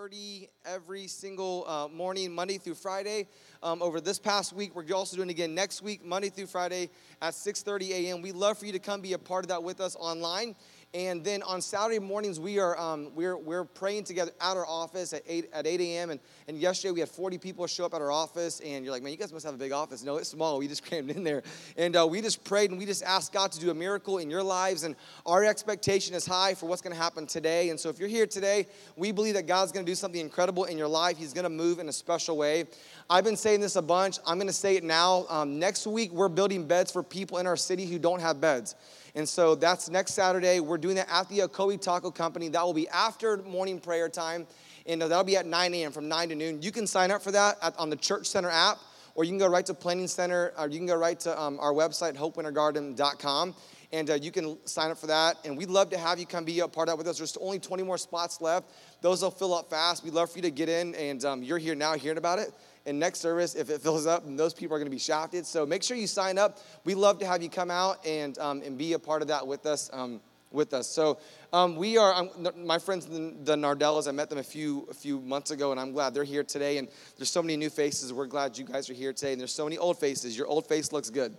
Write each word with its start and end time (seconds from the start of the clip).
30 0.00 0.48
every 0.64 1.06
single 1.06 1.66
uh, 1.68 1.86
morning, 1.86 2.34
Monday 2.34 2.56
through 2.56 2.74
Friday. 2.74 3.26
Um, 3.62 3.82
over 3.82 4.00
this 4.00 4.18
past 4.18 4.54
week, 4.54 4.74
we're 4.74 4.90
also 4.94 5.14
doing 5.14 5.28
again 5.28 5.54
next 5.54 5.82
week, 5.82 6.02
Monday 6.02 6.30
through 6.30 6.46
Friday 6.46 6.88
at 7.20 7.34
6:30 7.34 7.90
a.m. 7.90 8.22
We'd 8.22 8.34
love 8.34 8.56
for 8.56 8.64
you 8.64 8.72
to 8.72 8.78
come 8.78 9.02
be 9.02 9.12
a 9.12 9.18
part 9.18 9.44
of 9.44 9.48
that 9.48 9.62
with 9.62 9.78
us 9.78 9.96
online. 9.96 10.56
And 10.92 11.22
then 11.22 11.44
on 11.44 11.62
Saturday 11.62 12.00
mornings, 12.00 12.40
we 12.40 12.58
are 12.58 12.76
um, 12.76 13.14
we're, 13.14 13.36
we're 13.36 13.62
praying 13.62 14.02
together 14.02 14.32
at 14.40 14.56
our 14.56 14.66
office 14.66 15.12
at 15.12 15.22
8 15.24 15.50
at 15.52 15.64
8 15.64 15.80
a.m. 15.80 16.10
And, 16.10 16.18
and 16.48 16.58
yesterday 16.58 16.90
we 16.90 16.98
had 16.98 17.08
40 17.08 17.38
people 17.38 17.64
show 17.68 17.84
up 17.84 17.94
at 17.94 18.00
our 18.00 18.10
office, 18.10 18.58
and 18.58 18.84
you're 18.84 18.92
like, 18.92 19.04
man, 19.04 19.12
you 19.12 19.18
guys 19.18 19.32
must 19.32 19.44
have 19.44 19.54
a 19.54 19.58
big 19.58 19.70
office. 19.70 20.02
No, 20.02 20.16
it's 20.16 20.30
small. 20.30 20.58
We 20.58 20.66
just 20.66 20.84
crammed 20.88 21.10
in 21.10 21.22
there, 21.22 21.44
and 21.76 21.96
uh, 21.96 22.08
we 22.08 22.20
just 22.20 22.42
prayed 22.42 22.70
and 22.70 22.78
we 22.78 22.86
just 22.86 23.04
asked 23.04 23.32
God 23.32 23.52
to 23.52 23.60
do 23.60 23.70
a 23.70 23.74
miracle 23.74 24.18
in 24.18 24.28
your 24.28 24.42
lives. 24.42 24.82
And 24.82 24.96
our 25.26 25.44
expectation 25.44 26.12
is 26.16 26.26
high 26.26 26.54
for 26.54 26.66
what's 26.66 26.82
going 26.82 26.94
to 26.94 27.00
happen 27.00 27.24
today. 27.24 27.70
And 27.70 27.78
so 27.78 27.88
if 27.88 28.00
you're 28.00 28.08
here 28.08 28.26
today, 28.26 28.66
we 28.96 29.12
believe 29.12 29.34
that 29.34 29.46
God's 29.46 29.70
going 29.70 29.86
to 29.86 29.90
do 29.90 29.94
something 29.94 30.20
incredible 30.20 30.64
in 30.64 30.76
your 30.76 30.88
life. 30.88 31.18
He's 31.18 31.32
going 31.32 31.44
to 31.44 31.50
move 31.50 31.78
in 31.78 31.88
a 31.88 31.92
special 31.92 32.36
way. 32.36 32.64
I've 33.08 33.24
been 33.24 33.36
saying 33.36 33.60
this 33.60 33.76
a 33.76 33.82
bunch. 33.82 34.18
I'm 34.26 34.38
going 34.38 34.48
to 34.48 34.52
say 34.52 34.74
it 34.74 34.82
now. 34.82 35.26
Um, 35.28 35.60
next 35.60 35.86
week 35.86 36.10
we're 36.10 36.28
building 36.28 36.66
beds 36.66 36.90
for 36.90 37.04
people 37.04 37.38
in 37.38 37.46
our 37.46 37.56
city 37.56 37.86
who 37.86 38.00
don't 38.00 38.20
have 38.20 38.40
beds. 38.40 38.74
And 39.14 39.28
so 39.28 39.54
that's 39.54 39.88
next 39.88 40.14
Saturday. 40.14 40.60
We're 40.60 40.78
doing 40.78 40.96
that 40.96 41.08
at 41.10 41.28
the 41.28 41.40
Ocoee 41.40 41.80
Taco 41.80 42.10
Company. 42.10 42.48
That 42.48 42.64
will 42.64 42.74
be 42.74 42.88
after 42.88 43.38
morning 43.38 43.80
prayer 43.80 44.08
time. 44.08 44.46
And 44.86 45.02
that'll 45.02 45.24
be 45.24 45.36
at 45.36 45.46
9 45.46 45.74
a.m. 45.74 45.92
from 45.92 46.08
9 46.08 46.30
to 46.30 46.34
noon. 46.34 46.62
You 46.62 46.72
can 46.72 46.86
sign 46.86 47.10
up 47.10 47.22
for 47.22 47.30
that 47.32 47.58
at, 47.62 47.78
on 47.78 47.90
the 47.90 47.96
Church 47.96 48.26
Center 48.26 48.48
app, 48.48 48.78
or 49.14 49.24
you 49.24 49.30
can 49.30 49.38
go 49.38 49.48
right 49.48 49.66
to 49.66 49.74
Planning 49.74 50.08
Center, 50.08 50.52
or 50.58 50.68
you 50.68 50.78
can 50.78 50.86
go 50.86 50.96
right 50.96 51.18
to 51.20 51.40
um, 51.40 51.58
our 51.60 51.72
website, 51.72 52.16
hopewintergarden.com. 52.16 53.54
And 53.92 54.08
uh, 54.08 54.14
you 54.14 54.30
can 54.30 54.56
sign 54.66 54.90
up 54.90 54.98
for 54.98 55.08
that. 55.08 55.36
And 55.44 55.56
we'd 55.56 55.68
love 55.68 55.90
to 55.90 55.98
have 55.98 56.18
you 56.18 56.26
come 56.26 56.44
be 56.44 56.60
a 56.60 56.68
part 56.68 56.88
of 56.88 56.92
that 56.92 56.98
with 56.98 57.08
us. 57.08 57.18
There's 57.18 57.36
only 57.38 57.58
20 57.58 57.82
more 57.82 57.98
spots 57.98 58.40
left. 58.40 58.70
Those 59.00 59.22
will 59.22 59.30
fill 59.30 59.54
up 59.54 59.68
fast. 59.68 60.04
We'd 60.04 60.14
love 60.14 60.30
for 60.30 60.38
you 60.38 60.42
to 60.42 60.50
get 60.50 60.68
in, 60.68 60.94
and 60.94 61.24
um, 61.24 61.42
you're 61.42 61.58
here 61.58 61.74
now 61.74 61.94
hearing 61.94 62.18
about 62.18 62.38
it 62.38 62.52
And 62.86 63.00
next 63.00 63.20
service 63.20 63.54
if 63.54 63.68
it 63.68 63.80
fills 63.80 64.06
up 64.06 64.22
those 64.26 64.54
people 64.54 64.76
are 64.76 64.78
going 64.78 64.86
to 64.86 64.94
be 64.94 64.98
shafted. 64.98 65.44
So 65.44 65.66
make 65.66 65.82
sure 65.82 65.96
you 65.96 66.06
sign 66.06 66.38
up. 66.38 66.58
We 66.84 66.94
love 66.94 67.18
to 67.18 67.26
have 67.26 67.42
you 67.42 67.50
come 67.50 67.70
out 67.70 68.04
and, 68.06 68.38
um, 68.38 68.62
and 68.64 68.78
be 68.78 68.92
a 68.92 68.98
part 68.98 69.22
of 69.22 69.28
that 69.28 69.46
with 69.46 69.66
us. 69.66 69.90
Um, 69.92 70.20
with 70.52 70.74
us. 70.74 70.88
So 70.88 71.18
um, 71.52 71.76
we 71.76 71.96
are, 71.96 72.12
um, 72.14 72.30
my 72.56 72.78
friends, 72.78 73.06
the, 73.06 73.34
the 73.44 73.56
Nardellas, 73.56 74.08
I 74.08 74.12
met 74.12 74.28
them 74.28 74.38
a 74.38 74.42
few, 74.42 74.86
a 74.90 74.94
few 74.94 75.20
months 75.20 75.50
ago, 75.50 75.70
and 75.70 75.80
I'm 75.80 75.92
glad 75.92 76.14
they're 76.14 76.24
here 76.24 76.42
today. 76.44 76.78
And 76.78 76.88
there's 77.16 77.30
so 77.30 77.42
many 77.42 77.56
new 77.56 77.70
faces. 77.70 78.12
We're 78.12 78.26
glad 78.26 78.58
you 78.58 78.64
guys 78.64 78.90
are 78.90 78.94
here 78.94 79.12
today. 79.12 79.32
And 79.32 79.40
there's 79.40 79.54
so 79.54 79.64
many 79.64 79.78
old 79.78 79.98
faces. 79.98 80.36
Your 80.36 80.46
old 80.46 80.66
face 80.66 80.92
looks 80.92 81.10
good. 81.10 81.36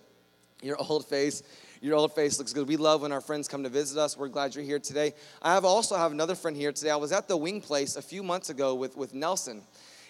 Your 0.61 0.77
old 0.77 1.05
face, 1.05 1.44
your 1.81 1.95
old 1.95 2.13
face 2.13 2.37
looks 2.37 2.53
good. 2.53 2.67
We 2.67 2.77
love 2.77 3.01
when 3.01 3.11
our 3.11 3.21
friends 3.21 3.47
come 3.47 3.63
to 3.63 3.69
visit 3.69 3.97
us. 3.97 4.15
We're 4.15 4.27
glad 4.27 4.53
you're 4.53 4.63
here 4.63 4.79
today. 4.79 5.13
I 5.41 5.53
have 5.53 5.65
also 5.65 5.97
have 5.97 6.11
another 6.11 6.35
friend 6.35 6.55
here 6.55 6.71
today. 6.71 6.91
I 6.91 6.95
was 6.95 7.11
at 7.11 7.27
the 7.27 7.35
Wing 7.35 7.59
Place 7.59 7.95
a 7.95 8.01
few 8.01 8.21
months 8.21 8.51
ago 8.51 8.75
with, 8.75 8.95
with 8.95 9.15
Nelson 9.15 9.63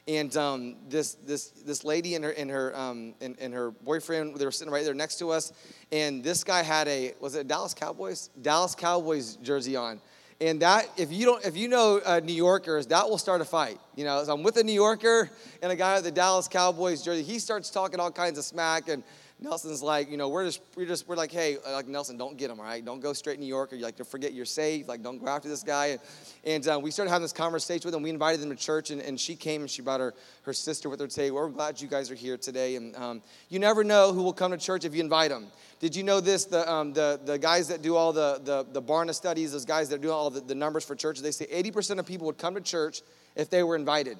and 0.07 0.35
um, 0.35 0.75
this 0.89 1.13
this 1.25 1.49
this 1.49 1.83
lady 1.83 2.15
and 2.15 2.25
her 2.25 2.31
and 2.31 2.49
her 2.49 2.75
um, 2.75 3.13
and, 3.21 3.37
and, 3.39 3.53
her 3.53 3.71
boyfriend 3.71 4.35
they 4.35 4.45
were 4.45 4.51
sitting 4.51 4.73
right 4.73 4.83
there 4.83 4.93
next 4.93 5.19
to 5.19 5.29
us, 5.29 5.53
and 5.91 6.23
this 6.23 6.43
guy 6.43 6.63
had 6.63 6.87
a 6.87 7.13
was 7.19 7.35
it 7.35 7.47
Dallas 7.47 7.73
Cowboys 7.73 8.29
Dallas 8.41 8.73
Cowboys 8.73 9.35
jersey 9.37 9.75
on, 9.75 10.01
and 10.39 10.61
that 10.61 10.89
if 10.97 11.11
you 11.11 11.25
don't 11.25 11.45
if 11.45 11.55
you 11.55 11.67
know 11.67 12.01
uh, 12.03 12.19
New 12.19 12.33
Yorkers 12.33 12.87
that 12.87 13.07
will 13.07 13.19
start 13.19 13.41
a 13.41 13.45
fight. 13.45 13.79
You 13.95 14.05
know, 14.05 14.23
so 14.23 14.33
I'm 14.33 14.41
with 14.41 14.57
a 14.57 14.63
New 14.63 14.73
Yorker 14.73 15.29
and 15.61 15.71
a 15.71 15.75
guy 15.75 15.95
with 15.95 16.05
the 16.05 16.11
Dallas 16.11 16.47
Cowboys 16.47 17.03
jersey. 17.03 17.21
He 17.21 17.37
starts 17.37 17.69
talking 17.69 17.99
all 17.99 18.11
kinds 18.11 18.39
of 18.39 18.43
smack 18.43 18.89
and 18.89 19.03
Nelson's 19.43 19.81
like, 19.81 20.11
you 20.11 20.17
know, 20.17 20.29
we're 20.29 20.45
just, 20.45 20.61
we're 20.75 20.85
just, 20.85 21.07
we're 21.07 21.15
like, 21.15 21.31
hey, 21.31 21.57
like 21.65 21.87
Nelson, 21.87 22.15
don't 22.15 22.37
get 22.37 22.51
him, 22.51 22.59
all 22.59 22.65
right? 22.65 22.85
Don't 22.85 22.99
go 22.99 23.11
straight 23.11 23.35
to 23.35 23.41
New 23.41 23.47
York, 23.47 23.73
or 23.73 23.75
you 23.75 23.81
like 23.83 23.95
to 23.95 24.05
forget 24.05 24.33
you're 24.33 24.45
safe. 24.45 24.87
Like, 24.87 25.01
don't 25.01 25.17
go 25.17 25.27
after 25.27 25.49
this 25.49 25.63
guy. 25.63 25.97
And, 26.43 26.67
uh, 26.67 26.79
we 26.79 26.91
started 26.91 27.09
having 27.09 27.23
this 27.23 27.33
conversation 27.33 27.81
with 27.87 27.95
him. 27.95 28.03
We 28.03 28.11
invited 28.11 28.39
them 28.39 28.51
to 28.51 28.55
church, 28.55 28.91
and, 28.91 29.01
and 29.01 29.19
she 29.19 29.35
came 29.35 29.61
and 29.61 29.69
she 29.69 29.81
brought 29.81 29.99
her, 29.99 30.13
her 30.43 30.53
sister 30.53 30.89
with 30.89 30.99
her 30.99 31.07
today. 31.07 31.31
We're 31.31 31.49
glad 31.49 31.81
you 31.81 31.87
guys 31.87 32.11
are 32.11 32.15
here 32.15 32.37
today. 32.37 32.75
And 32.75 32.95
um, 32.95 33.23
you 33.49 33.57
never 33.57 33.83
know 33.83 34.13
who 34.13 34.21
will 34.21 34.31
come 34.31 34.51
to 34.51 34.59
church 34.59 34.85
if 34.85 34.93
you 34.93 35.01
invite 35.01 35.31
them. 35.31 35.47
Did 35.79 35.95
you 35.95 36.03
know 36.03 36.19
this? 36.19 36.45
The, 36.45 36.71
um, 36.71 36.93
the, 36.93 37.19
the 37.25 37.39
guys 37.39 37.67
that 37.69 37.81
do 37.81 37.95
all 37.95 38.13
the, 38.13 38.39
the, 38.43 38.67
the 38.71 38.81
Barna 38.81 39.15
studies, 39.15 39.53
those 39.53 39.65
guys 39.65 39.89
that 39.89 40.01
do 40.01 40.11
all 40.11 40.29
the, 40.29 40.41
the 40.41 40.55
numbers 40.55 40.85
for 40.85 40.95
churches, 40.95 41.23
they 41.23 41.31
say 41.31 41.47
80% 41.47 41.97
of 41.97 42.05
people 42.05 42.27
would 42.27 42.37
come 42.37 42.53
to 42.53 42.61
church 42.61 43.01
if 43.35 43.49
they 43.49 43.63
were 43.63 43.75
invited. 43.75 44.19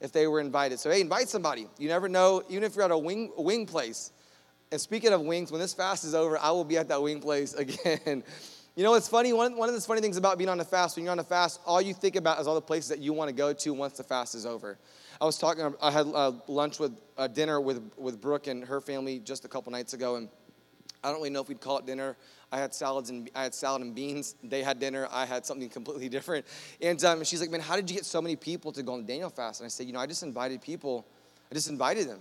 If 0.00 0.12
they 0.12 0.28
were 0.28 0.38
invited. 0.38 0.78
So, 0.78 0.90
hey, 0.90 1.00
invite 1.00 1.28
somebody. 1.28 1.66
You 1.76 1.88
never 1.88 2.08
know, 2.08 2.44
even 2.48 2.62
if 2.62 2.76
you're 2.76 2.84
at 2.84 2.92
a 2.92 2.98
wing, 2.98 3.32
wing 3.36 3.66
place 3.66 4.12
and 4.74 4.80
speaking 4.80 5.12
of 5.12 5.20
wings, 5.20 5.52
when 5.52 5.60
this 5.60 5.72
fast 5.72 6.02
is 6.04 6.16
over, 6.16 6.36
I 6.36 6.50
will 6.50 6.64
be 6.64 6.76
at 6.76 6.88
that 6.88 7.00
wing 7.00 7.20
place 7.20 7.54
again. 7.64 8.24
you 8.74 8.82
know, 8.82 8.90
what's 8.90 9.08
funny. 9.08 9.32
One, 9.32 9.56
one 9.56 9.68
of 9.68 9.74
the 9.76 9.80
funny 9.80 10.00
things 10.00 10.16
about 10.16 10.36
being 10.36 10.50
on 10.50 10.58
a 10.58 10.64
fast, 10.64 10.96
when 10.96 11.04
you're 11.04 11.12
on 11.12 11.20
a 11.20 11.24
fast, 11.24 11.60
all 11.64 11.80
you 11.80 11.94
think 11.94 12.16
about 12.16 12.40
is 12.40 12.48
all 12.48 12.56
the 12.56 12.60
places 12.60 12.88
that 12.88 12.98
you 12.98 13.12
want 13.12 13.28
to 13.28 13.34
go 13.34 13.52
to 13.52 13.72
once 13.72 13.96
the 13.96 14.02
fast 14.02 14.34
is 14.34 14.44
over. 14.44 14.76
I 15.20 15.26
was 15.26 15.38
talking, 15.38 15.72
I 15.80 15.92
had 15.92 16.08
uh, 16.08 16.32
lunch 16.48 16.80
with, 16.80 17.00
uh, 17.16 17.28
dinner 17.28 17.60
with, 17.60 17.88
with 17.96 18.20
Brooke 18.20 18.48
and 18.48 18.64
her 18.64 18.80
family 18.80 19.20
just 19.20 19.44
a 19.44 19.48
couple 19.48 19.70
nights 19.70 19.94
ago, 19.94 20.16
and 20.16 20.28
I 21.04 21.08
don't 21.08 21.18
really 21.18 21.30
know 21.30 21.40
if 21.40 21.48
we'd 21.48 21.60
call 21.60 21.78
it 21.78 21.86
dinner. 21.86 22.16
I 22.50 22.58
had 22.58 22.74
salads 22.74 23.10
and 23.10 23.30
I 23.32 23.44
had 23.44 23.54
salad 23.54 23.82
and 23.82 23.94
beans. 23.94 24.34
They 24.42 24.64
had 24.64 24.80
dinner. 24.80 25.06
I 25.12 25.24
had 25.24 25.46
something 25.46 25.68
completely 25.68 26.08
different. 26.16 26.46
And 26.80 27.02
um, 27.04 27.22
she's 27.22 27.40
like, 27.40 27.50
"Man, 27.50 27.60
how 27.60 27.76
did 27.76 27.90
you 27.90 27.96
get 27.96 28.06
so 28.06 28.20
many 28.22 28.34
people 28.34 28.72
to 28.72 28.82
go 28.82 28.94
on 28.94 29.02
the 29.02 29.06
Daniel 29.06 29.30
fast?" 29.30 29.60
And 29.60 29.66
I 29.66 29.68
said, 29.68 29.86
"You 29.86 29.92
know, 29.92 30.00
I 30.00 30.06
just 30.06 30.22
invited 30.22 30.62
people. 30.62 31.06
I 31.50 31.54
just 31.54 31.68
invited 31.68 32.08
them. 32.08 32.20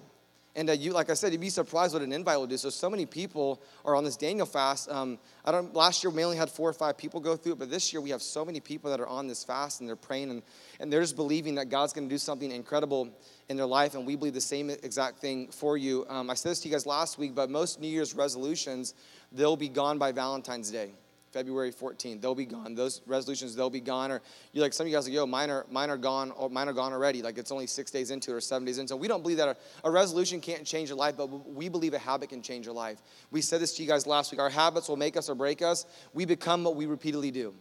And 0.56 0.70
uh, 0.70 0.74
you, 0.74 0.92
like 0.92 1.10
I 1.10 1.16
said, 1.16 1.32
you'd 1.32 1.42
be 1.42 1.50
surprised 1.50 1.94
what 1.94 2.04
an 2.04 2.14
invite 2.14 2.38
will 2.38 2.46
do. 2.46 2.58
So, 2.58 2.70
so 2.70 2.88
many 2.88 3.08
people 3.08 3.60
are 3.84 3.96
on 3.96 4.04
this 4.04 4.16
Daniel 4.16 4.46
fast. 4.46 4.90
Um, 4.90 5.18
I 5.44 5.52
don't. 5.52 5.74
Last 5.74 6.04
year 6.04 6.12
we 6.12 6.24
only 6.24 6.38
had 6.38 6.50
four 6.50 6.70
or 6.70 6.74
five 6.74 6.96
people 6.96 7.20
go 7.20 7.36
through 7.36 7.54
it, 7.54 7.60
but 7.60 7.72
this 7.72 7.92
year 7.92 8.02
we 8.02 8.12
have 8.12 8.22
so 8.22 8.46
many 8.46 8.60
people 8.60 8.92
that 8.92 9.00
are 9.00 9.08
on 9.08 9.28
this 9.28 9.44
fast 9.44 9.80
and 9.80 9.90
they're 9.90 9.96
praying 9.96 10.30
and, 10.30 10.44
and 10.80 10.94
they're 10.94 11.02
just 11.02 11.16
believing 11.16 11.56
that 11.56 11.70
God's 11.70 11.92
going 11.92 12.08
to 12.08 12.14
do 12.14 12.20
something 12.20 12.52
incredible 12.52 13.10
in 13.50 13.58
their 13.58 13.66
life. 13.66 13.96
And 13.96 14.06
we 14.06 14.16
believe 14.16 14.36
the 14.36 14.42
same 14.42 14.70
exact 14.70 15.20
thing 15.20 15.48
for 15.48 15.76
you. 15.76 16.06
Um, 16.08 16.30
I 16.30 16.36
said 16.36 16.52
this 16.52 16.60
to 16.62 16.70
you 16.70 16.74
guys 16.74 16.86
last 16.86 17.18
week, 17.18 17.34
but 17.34 17.50
most 17.50 17.80
New 17.80 17.88
Year's 17.88 18.14
resolutions 18.14 18.94
they'll 19.32 19.56
be 19.56 19.70
gone 19.70 19.98
by 19.98 20.12
Valentine's 20.12 20.70
Day. 20.70 20.92
February 21.34 21.72
14th. 21.74 22.22
They'll 22.22 22.36
be 22.36 22.46
gone. 22.46 22.76
Those 22.76 23.02
resolutions, 23.08 23.56
they'll 23.56 23.70
be 23.70 23.82
gone. 23.82 24.12
Or 24.12 24.22
you're 24.52 24.64
like 24.64 24.72
some 24.72 24.86
of 24.86 24.92
you 24.92 24.96
guys 24.96 25.08
are 25.08 25.10
like, 25.10 25.16
yo, 25.16 25.26
mine 25.26 25.50
are 25.50 25.66
mine 25.70 25.90
are 25.90 25.98
gone. 25.98 26.32
Or 26.32 26.50
mine 26.50 26.70
are 26.70 26.74
gone 26.74 26.94
already. 26.94 27.22
Like 27.22 27.38
it's 27.38 27.52
only 27.52 27.68
six 27.68 27.92
days 27.92 28.12
into 28.12 28.32
it 28.32 28.36
or 28.36 28.42
seven 28.42 28.66
days 28.66 28.78
into. 28.78 28.92
So 28.92 28.98
we 28.98 29.08
don't 29.08 29.24
believe 29.24 29.38
that 29.38 29.50
a, 29.50 29.88
a 29.88 29.92
resolution 29.92 30.40
can't 30.40 30.66
change 30.66 30.90
your 30.90 30.98
life, 30.98 31.18
but 31.18 31.28
we 31.28 31.68
believe 31.68 31.94
a 31.94 32.00
habit 32.00 32.30
can 32.30 32.42
change 32.42 32.66
your 32.66 32.76
life. 32.76 33.02
We 33.32 33.42
said 33.42 33.60
this 33.60 33.76
to 33.76 33.84
you 33.84 33.90
guys 33.90 34.06
last 34.06 34.32
week. 34.32 34.40
Our 34.40 34.50
habits 34.50 34.88
will 34.88 34.98
make 34.98 35.18
us 35.18 35.30
or 35.30 35.36
break 35.36 35.62
us. 35.62 35.86
We 36.14 36.26
become 36.26 36.64
what 36.64 36.76
we 36.76 36.86
repeatedly 36.86 37.32
do 37.32 37.54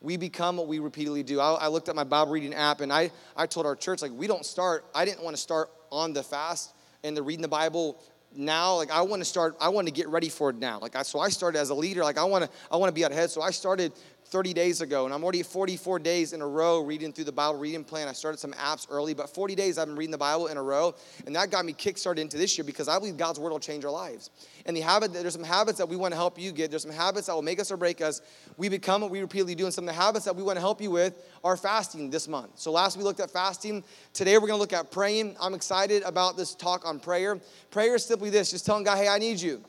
we 0.00 0.16
become 0.16 0.56
what 0.56 0.68
we 0.68 0.78
repeatedly 0.78 1.24
do. 1.24 1.40
I, 1.40 1.54
I, 1.54 1.66
looked 1.66 1.88
at 1.88 1.96
my 1.96 2.04
Bible 2.04 2.30
reading 2.30 2.54
app 2.54 2.80
and 2.82 2.92
I, 2.92 3.10
I 3.36 3.46
told 3.46 3.66
our 3.66 3.74
church, 3.74 4.00
like, 4.00 4.12
we 4.12 4.28
don't 4.28 4.46
start, 4.46 4.84
I 4.94 5.04
didn't 5.04 5.24
want 5.24 5.34
to 5.34 5.42
start 5.42 5.70
on 5.90 6.12
the 6.12 6.22
fast 6.22 6.72
and 7.02 7.16
the 7.16 7.22
reading 7.22 7.42
the 7.42 7.48
Bible 7.48 8.00
now 8.34 8.74
like 8.74 8.90
i 8.90 9.00
want 9.00 9.20
to 9.20 9.24
start 9.24 9.56
i 9.60 9.68
want 9.68 9.86
to 9.86 9.92
get 9.92 10.08
ready 10.08 10.28
for 10.28 10.50
it 10.50 10.56
now. 10.56 10.78
Like 10.78 10.96
I, 10.96 11.02
so 11.02 11.18
i 11.18 11.28
started 11.28 11.58
as 11.58 11.70
a 11.70 11.74
leader 11.74 12.02
like 12.02 12.18
i 12.18 12.24
want 12.24 12.44
to 12.44 12.50
i 12.70 12.76
want 12.76 12.90
to 12.90 12.94
be 12.94 13.04
out 13.04 13.12
ahead. 13.12 13.30
So 13.30 13.40
i 13.42 13.50
started 13.50 13.92
30 14.28 14.52
days 14.52 14.82
ago, 14.82 15.06
and 15.06 15.14
I'm 15.14 15.22
already 15.22 15.42
44 15.42 15.98
days 15.98 16.34
in 16.34 16.42
a 16.42 16.46
row 16.46 16.82
reading 16.82 17.12
through 17.12 17.24
the 17.24 17.32
Bible 17.32 17.58
reading 17.58 17.82
plan. 17.82 18.08
I 18.08 18.12
started 18.12 18.38
some 18.38 18.52
apps 18.52 18.86
early, 18.90 19.14
but 19.14 19.30
40 19.30 19.54
days 19.54 19.78
I've 19.78 19.86
been 19.86 19.96
reading 19.96 20.10
the 20.10 20.18
Bible 20.18 20.48
in 20.48 20.58
a 20.58 20.62
row, 20.62 20.94
and 21.26 21.34
that 21.34 21.50
got 21.50 21.64
me 21.64 21.72
kickstarted 21.72 22.18
into 22.18 22.36
this 22.36 22.58
year 22.58 22.64
because 22.64 22.88
I 22.88 22.98
believe 22.98 23.16
God's 23.16 23.40
word 23.40 23.50
will 23.50 23.58
change 23.58 23.86
our 23.86 23.90
lives. 23.90 24.28
And 24.66 24.76
the 24.76 24.82
habit, 24.82 25.14
there's 25.14 25.32
some 25.32 25.42
habits 25.42 25.78
that 25.78 25.88
we 25.88 25.96
want 25.96 26.12
to 26.12 26.16
help 26.16 26.38
you 26.38 26.52
get. 26.52 26.70
There's 26.70 26.82
some 26.82 26.90
habits 26.90 27.28
that 27.28 27.34
will 27.34 27.42
make 27.42 27.58
us 27.58 27.72
or 27.72 27.78
break 27.78 28.02
us. 28.02 28.20
We 28.58 28.68
become 28.68 29.00
what 29.00 29.10
we 29.10 29.20
repeatedly 29.20 29.54
do, 29.54 29.64
and 29.64 29.72
some 29.72 29.88
of 29.88 29.94
the 29.94 30.00
habits 30.00 30.26
that 30.26 30.36
we 30.36 30.42
want 30.42 30.56
to 30.56 30.60
help 30.60 30.82
you 30.82 30.90
with 30.90 31.14
are 31.42 31.56
fasting 31.56 32.10
this 32.10 32.28
month. 32.28 32.50
So 32.56 32.70
last 32.70 32.98
we 32.98 33.04
looked 33.04 33.20
at 33.20 33.30
fasting. 33.30 33.82
Today 34.12 34.34
we're 34.34 34.48
going 34.48 34.52
to 34.52 34.60
look 34.60 34.74
at 34.74 34.90
praying. 34.90 35.36
I'm 35.40 35.54
excited 35.54 36.02
about 36.02 36.36
this 36.36 36.54
talk 36.54 36.86
on 36.86 37.00
prayer. 37.00 37.40
Prayer 37.70 37.94
is 37.94 38.04
simply 38.04 38.28
this: 38.28 38.50
just 38.50 38.66
telling 38.66 38.84
God, 38.84 38.98
"Hey, 38.98 39.08
I 39.08 39.18
need 39.18 39.40
you. 39.40 39.64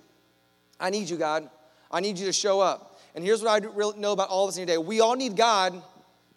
I 0.79 0.89
need 0.89 1.09
you, 1.09 1.15
God. 1.15 1.49
I 1.89 2.01
need 2.01 2.19
you 2.19 2.25
to 2.25 2.33
show 2.33 2.59
up." 2.59 2.98
And 3.19 3.25
here's 3.25 3.43
what 3.43 3.61
I 3.61 3.97
know 3.99 4.13
about 4.13 4.29
all 4.29 4.45
of 4.45 4.47
us 4.47 4.55
in 4.55 4.61
your 4.61 4.67
day 4.67 4.77
we 4.77 5.01
all 5.01 5.13
need 5.13 5.35
God. 5.35 5.81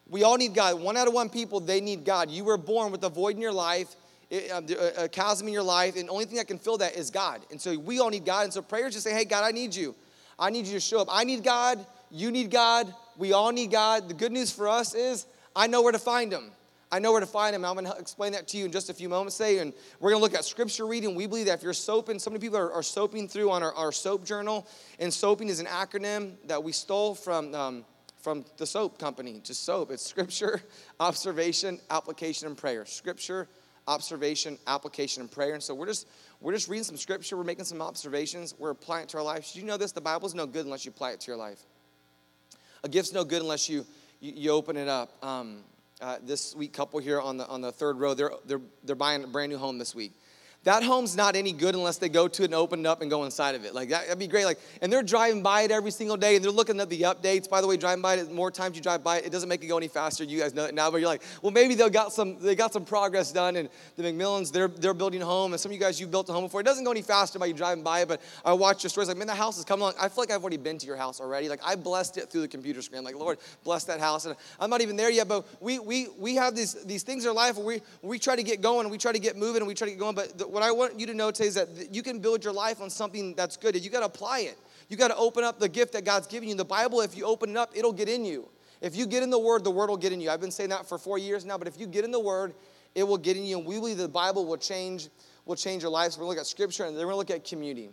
We 0.09 0.25
all 0.25 0.37
need 0.37 0.53
God. 0.53 0.81
One 0.81 0.97
out 0.97 1.07
of 1.07 1.15
one 1.15 1.29
people, 1.29 1.61
they 1.61 1.81
need 1.81 2.05
God. 2.05 2.29
You 2.29 2.43
were 2.43 2.57
born 2.57 2.91
with 2.91 3.05
a 3.05 3.09
void 3.09 3.37
in 3.37 3.41
your 3.41 3.53
life, 3.53 3.95
um, 4.53 4.67
a 4.99 5.09
chasm 5.09 5.47
in 5.47 5.53
your 5.53 5.63
life, 5.63 5.95
and 5.95 6.09
the 6.09 6.13
only 6.13 6.25
thing 6.25 6.39
that 6.39 6.49
can 6.49 6.59
fill 6.59 6.79
that 6.79 6.97
is 6.97 7.09
God. 7.09 7.41
And 7.53 7.61
so 7.61 7.79
we 7.79 8.01
all 8.01 8.11
need 8.11 8.25
God. 8.25 8.43
And 8.43 8.53
so 8.53 8.63
prayer 8.63 8.89
is 8.89 8.95
just 8.95 9.05
saying, 9.05 9.17
hey, 9.17 9.25
God, 9.25 9.45
I 9.45 9.53
need 9.53 9.77
you. 9.77 9.95
I 10.37 10.51
need 10.51 10.67
you 10.67 10.73
to 10.73 10.81
show 10.81 11.01
up. 11.01 11.07
I 11.09 11.23
need 11.23 11.45
God. 11.45 11.87
You 12.11 12.33
need 12.33 12.51
God. 12.51 12.93
We 13.17 13.33
all 13.33 13.53
need 13.53 13.71
God. 13.71 14.09
The 14.09 14.15
good 14.15 14.33
news 14.33 14.51
for 14.51 14.69
us 14.69 14.93
is 14.93 15.27
I 15.55 15.69
know 15.69 15.83
where 15.83 15.93
to 15.93 16.01
find 16.01 16.33
Him. 16.33 16.51
I 16.93 16.99
know 16.99 17.11
where 17.11 17.21
to 17.21 17.27
find 17.27 17.57
him. 17.57 17.65
I'm 17.65 17.73
going 17.73 17.87
to 17.87 17.97
explain 17.97 18.33
that 18.33 18.47
to 18.49 18.59
you 18.59 18.67
in 18.67 18.71
just 18.71 18.91
a 18.91 18.95
few 18.95 19.09
moments 19.09 19.39
today. 19.39 19.59
And 19.61 19.73
we're 19.99 20.11
going 20.11 20.21
to 20.21 20.23
look 20.23 20.35
at 20.35 20.45
scripture 20.45 20.87
reading. 20.87 21.15
We 21.15 21.27
believe 21.27 21.47
that 21.47 21.55
if 21.55 21.63
you're 21.63 21.73
soaping, 21.73 22.19
so 22.19 22.31
many 22.31 22.39
people 22.39 22.59
are, 22.59 22.71
are 22.71 22.83
soaping 22.83 23.29
through 23.29 23.51
on 23.51 23.63
our, 23.63 23.73
our, 23.73 23.93
soap 23.93 24.27
journal. 24.27 24.67
And 24.99 25.13
soaping 25.13 25.49
is 25.49 25.59
an 25.59 25.65
acronym 25.65 26.35
that 26.45 26.63
we 26.63 26.71
stole 26.71 27.15
from, 27.15 27.55
um, 27.55 27.85
from 28.21 28.45
the 28.59 28.67
soap 28.67 28.99
company, 28.99 29.41
just 29.43 29.65
soap. 29.65 29.91
It's 29.91 30.07
scripture, 30.07 30.61
observation, 31.01 31.81
application, 31.91 32.47
and 32.47 32.59
prayer. 32.59 32.85
Scripture, 32.85 33.49
observation, 33.89 34.59
application, 34.67 35.23
and 35.23 35.31
prayer. 35.31 35.55
And 35.55 35.63
so 35.63 35.75
we're 35.75 35.87
just 35.87 36.07
we're 36.43 36.53
just 36.53 36.69
reading 36.69 36.85
some 36.85 36.99
scripture, 36.99 37.39
we're 37.39 37.45
making 37.45 37.65
some 37.65 37.81
observations, 37.81 38.55
we're 38.59 38.71
applying 38.71 39.05
it 39.05 39.09
to 39.11 39.19
our. 39.19 39.35
Did 39.37 39.55
you 39.55 39.63
know 39.63 39.79
this? 39.79 39.93
The 39.93 40.01
Bible's 40.01 40.35
no 40.35 40.45
good 40.45 40.67
unless 40.67 40.85
you 40.85 40.91
apply 40.91 41.13
it 41.13 41.21
to 41.21 41.29
your 41.29 41.39
life. 41.39 41.61
A 42.85 42.89
gift's 42.89 43.13
no 43.15 43.25
good 43.25 43.41
unless 43.41 43.69
you 43.69 43.87
you, 44.21 44.33
you 44.37 44.51
open 44.51 44.77
it 44.77 44.89
up. 44.89 45.13
Um, 45.25 45.65
uh, 46.03 46.19
this 46.23 46.43
sweet 46.51 46.73
couple 46.73 46.99
here 46.99 47.21
on 47.21 47.37
the, 47.37 47.47
on 47.47 47.61
the 47.61 47.73
third 47.73 47.99
row, 47.99 48.13
they're, 48.13 48.33
they're, 48.45 48.61
they're 48.85 48.97
buying 48.97 49.23
a 49.25 49.27
brand 49.27 49.51
new 49.51 49.59
home 49.59 49.79
this 49.79 49.95
week 49.95 50.13
that 50.65 50.85
home's 50.85 51.17
not 51.17 51.35
any 51.35 51.53
good 51.53 51.75
unless 51.75 51.99
they 51.99 52.09
go 52.09 52.29
to 52.29 52.43
it 52.43 52.47
and 52.47 52.55
open 52.55 52.81
it 52.81 52.87
up 52.87 53.03
and 53.03 53.11
go 53.11 53.25
inside 53.25 53.57
of 53.57 53.65
it. 53.65 53.75
Like 53.75 53.89
that, 53.89 54.09
would 54.09 54.19
be 54.19 54.29
great. 54.29 54.45
Like, 54.45 54.61
and 54.81 54.93
they're 54.93 55.03
driving 55.03 55.43
by 55.43 55.63
it 55.63 55.73
every 55.73 55.91
single 55.91 56.17
day 56.17 56.37
and 56.37 56.45
they're 56.45 56.53
looking 56.53 56.79
at 56.81 56.89
the 56.89 57.03
updates. 57.03 57.49
By 57.49 57.61
the 57.61 57.67
way, 57.67 57.77
driving 57.77 58.01
by 58.01 58.15
it, 58.15 58.31
more 58.31 58.51
times 58.51 58.77
you 58.77 58.83
drive 58.83 59.03
by 59.03 59.19
it, 59.19 59.27
it 59.27 59.33
doesn't 59.33 59.49
make 59.49 59.65
it 59.65 59.67
go 59.67 59.77
any 59.77 59.89
faster. 59.89 60.23
You 60.23 60.39
guys 60.39 60.55
know 60.55 60.65
it 60.65 60.75
now, 60.75 60.89
but 60.91 60.99
you're 60.99 61.09
like, 61.09 61.23
well, 61.43 61.51
maybe 61.51 61.75
they 61.75 61.89
got 61.91 62.13
some 62.13 62.39
they 62.41 62.55
got 62.55 62.73
some 62.73 62.85
progress 62.85 63.33
done. 63.33 63.57
And 63.57 63.69
the 63.97 64.05
McMillans, 64.05 64.53
they're 64.53 64.69
they're 64.69 64.95
building 64.95 65.21
a 65.23 65.27
home, 65.27 65.53
and 65.53 65.61
some 65.61 65.71
of 65.71 65.75
you 65.75 65.81
guys 65.81 66.01
you've 66.01 66.13
built 66.13 66.29
a 66.29 66.33
home 66.33 66.45
before. 66.45 66.61
It 66.61 66.65
doesn't 66.65 66.85
go 66.85 66.93
any 66.93 67.03
faster 67.03 67.39
by 67.39 67.47
you 67.47 67.55
driving 67.55 67.83
by 67.83 68.03
it, 68.03 68.09
but 68.09 68.21
I 68.45 68.53
watch 68.53 68.85
your 68.85 68.91
stories 68.91 69.09
like, 69.09 69.17
man, 69.17 69.27
the 69.27 69.35
house 69.35 69.59
is 69.59 69.65
coming 69.65 69.83
along. 69.83 69.95
I 70.01 70.09
feel 70.09 70.23
like 70.23 70.31
I've 70.31 70.43
already 70.43 70.59
been 70.59 70.79
to 70.79 70.87
your 70.87 70.97
house 70.97 71.21
already. 71.21 71.49
Like 71.49 71.61
I 71.65 71.75
blessed 71.75 72.19
it 72.19 72.31
through 72.31 72.43
the 72.43 72.49
computer 72.49 72.83
screen. 72.83 73.03
like, 73.03 73.17
Lord, 73.17 73.39
bless 73.65 73.85
that 73.85 73.99
house. 73.99 74.27
And 74.27 74.37
I'm 74.61 74.71
not 74.71 74.81
even 74.81 74.95
there 74.95 75.11
yet, 75.11 75.27
but 75.27 75.45
we 75.61 75.81
we 75.81 76.07
we 76.19 76.37
have 76.37 76.55
these 76.55 76.75
these 76.85 77.03
things 77.03 77.25
in 77.25 77.31
our 77.31 77.35
life 77.35 77.57
where 77.57 77.67
we 77.67 77.81
we 78.03 78.19
try 78.21 78.37
to 78.37 78.45
get 78.45 78.61
going 78.61 78.83
and 78.83 78.93
we 78.93 78.99
try 78.99 79.11
to 79.11 79.19
get 79.19 79.37
moving 79.37 79.61
and 79.61 79.67
we 79.67 79.75
try 79.75 79.87
to 79.87 79.93
get 79.93 79.99
going. 79.99 80.15
But 80.15 80.39
the, 80.39 80.52
what 80.53 80.63
I 80.63 80.71
want 80.71 81.01
you 81.01 81.07
to 81.07 81.15
know 81.15 81.31
today 81.31 81.49
is 81.49 81.55
that 81.55 81.95
you 81.95 82.03
can 82.03 82.19
build 82.19 82.45
your 82.45 82.53
life 82.53 82.83
on 82.83 82.91
something 82.91 83.35
that's 83.35 83.57
good. 83.57 83.83
You 83.83 83.89
got 83.89 84.01
to 84.01 84.07
apply 84.07 84.41
it. 84.41 84.59
You 84.91 84.99
got 84.99 85.09
to 85.09 85.17
open 85.17 85.45
up 85.45 85.59
the 85.59 85.69
gift 85.69 85.95
that 85.95 86.05
God's 86.05 86.27
giving 86.27 86.51
you. 86.51 86.55
The 86.55 86.65
Bible, 86.65 87.01
if 87.01 87.17
you 87.17 87.25
open 87.25 87.51
it 87.51 87.57
up, 87.57 87.73
it'll 87.75 87.93
get 87.93 88.11
in 88.11 88.23
you. 88.27 88.51
If 88.83 88.95
you 88.95 89.07
get 89.07 89.23
in 89.23 89.31
the 89.31 89.39
Word, 89.39 89.65
the 89.65 89.71
Word 89.71 89.89
will 89.89 89.97
get 89.97 90.13
in 90.13 90.21
you. 90.21 90.29
I've 90.29 90.43
been 90.43 90.51
saying 90.51 90.69
that 90.69 90.87
for 90.87 90.99
four 90.99 91.17
years 91.17 91.47
now, 91.47 91.57
but 91.57 91.69
if 91.69 91.81
you 91.81 91.87
get 91.87 92.05
in 92.05 92.11
the 92.11 92.21
Word, 92.21 92.53
it 92.95 93.03
will 93.05 93.17
get 93.17 93.39
in 93.39 93.45
you. 93.45 93.57
And 93.57 93.67
we 93.67 93.77
believe 93.77 93.97
the 93.97 94.09
Bible 94.09 94.45
will 94.45 94.59
change, 94.59 95.09
will 95.47 95.57
change 95.57 95.83
your 95.83 95.91
life. 95.91 96.13
So 96.13 96.21
we're 96.21 96.27
going 96.27 96.37
to 96.37 96.41
look 96.41 96.45
at 96.45 96.51
Scripture 96.51 96.85
and 96.85 96.95
then 96.95 97.07
we're 97.07 97.15
going 97.15 97.27
to 97.27 97.33
look 97.33 97.39
at 97.39 97.49
community. 97.49 97.89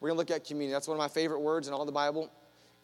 We're 0.00 0.10
going 0.10 0.16
to 0.16 0.32
look 0.32 0.36
at 0.36 0.46
community. 0.46 0.74
That's 0.74 0.88
one 0.88 0.96
of 0.96 0.98
my 0.98 1.08
favorite 1.08 1.40
words 1.40 1.66
in 1.66 1.72
all 1.72 1.86
the 1.86 1.92
Bible. 1.92 2.30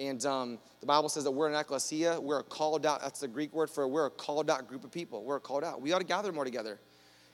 And 0.00 0.24
um, 0.24 0.58
the 0.80 0.86
Bible 0.86 1.10
says 1.10 1.24
that 1.24 1.30
we're 1.30 1.48
an 1.48 1.54
ecclesia. 1.54 2.18
We're 2.18 2.38
a 2.38 2.44
called 2.44 2.86
out. 2.86 3.02
That's 3.02 3.20
the 3.20 3.28
Greek 3.28 3.52
word 3.52 3.68
for 3.68 3.86
we're 3.86 4.06
a 4.06 4.10
called 4.10 4.48
out 4.48 4.68
group 4.68 4.84
of 4.84 4.90
people. 4.90 5.22
We're 5.24 5.40
called 5.40 5.64
out. 5.64 5.82
We 5.82 5.92
ought 5.92 5.98
to 5.98 6.04
gather 6.04 6.32
more 6.32 6.44
together 6.44 6.78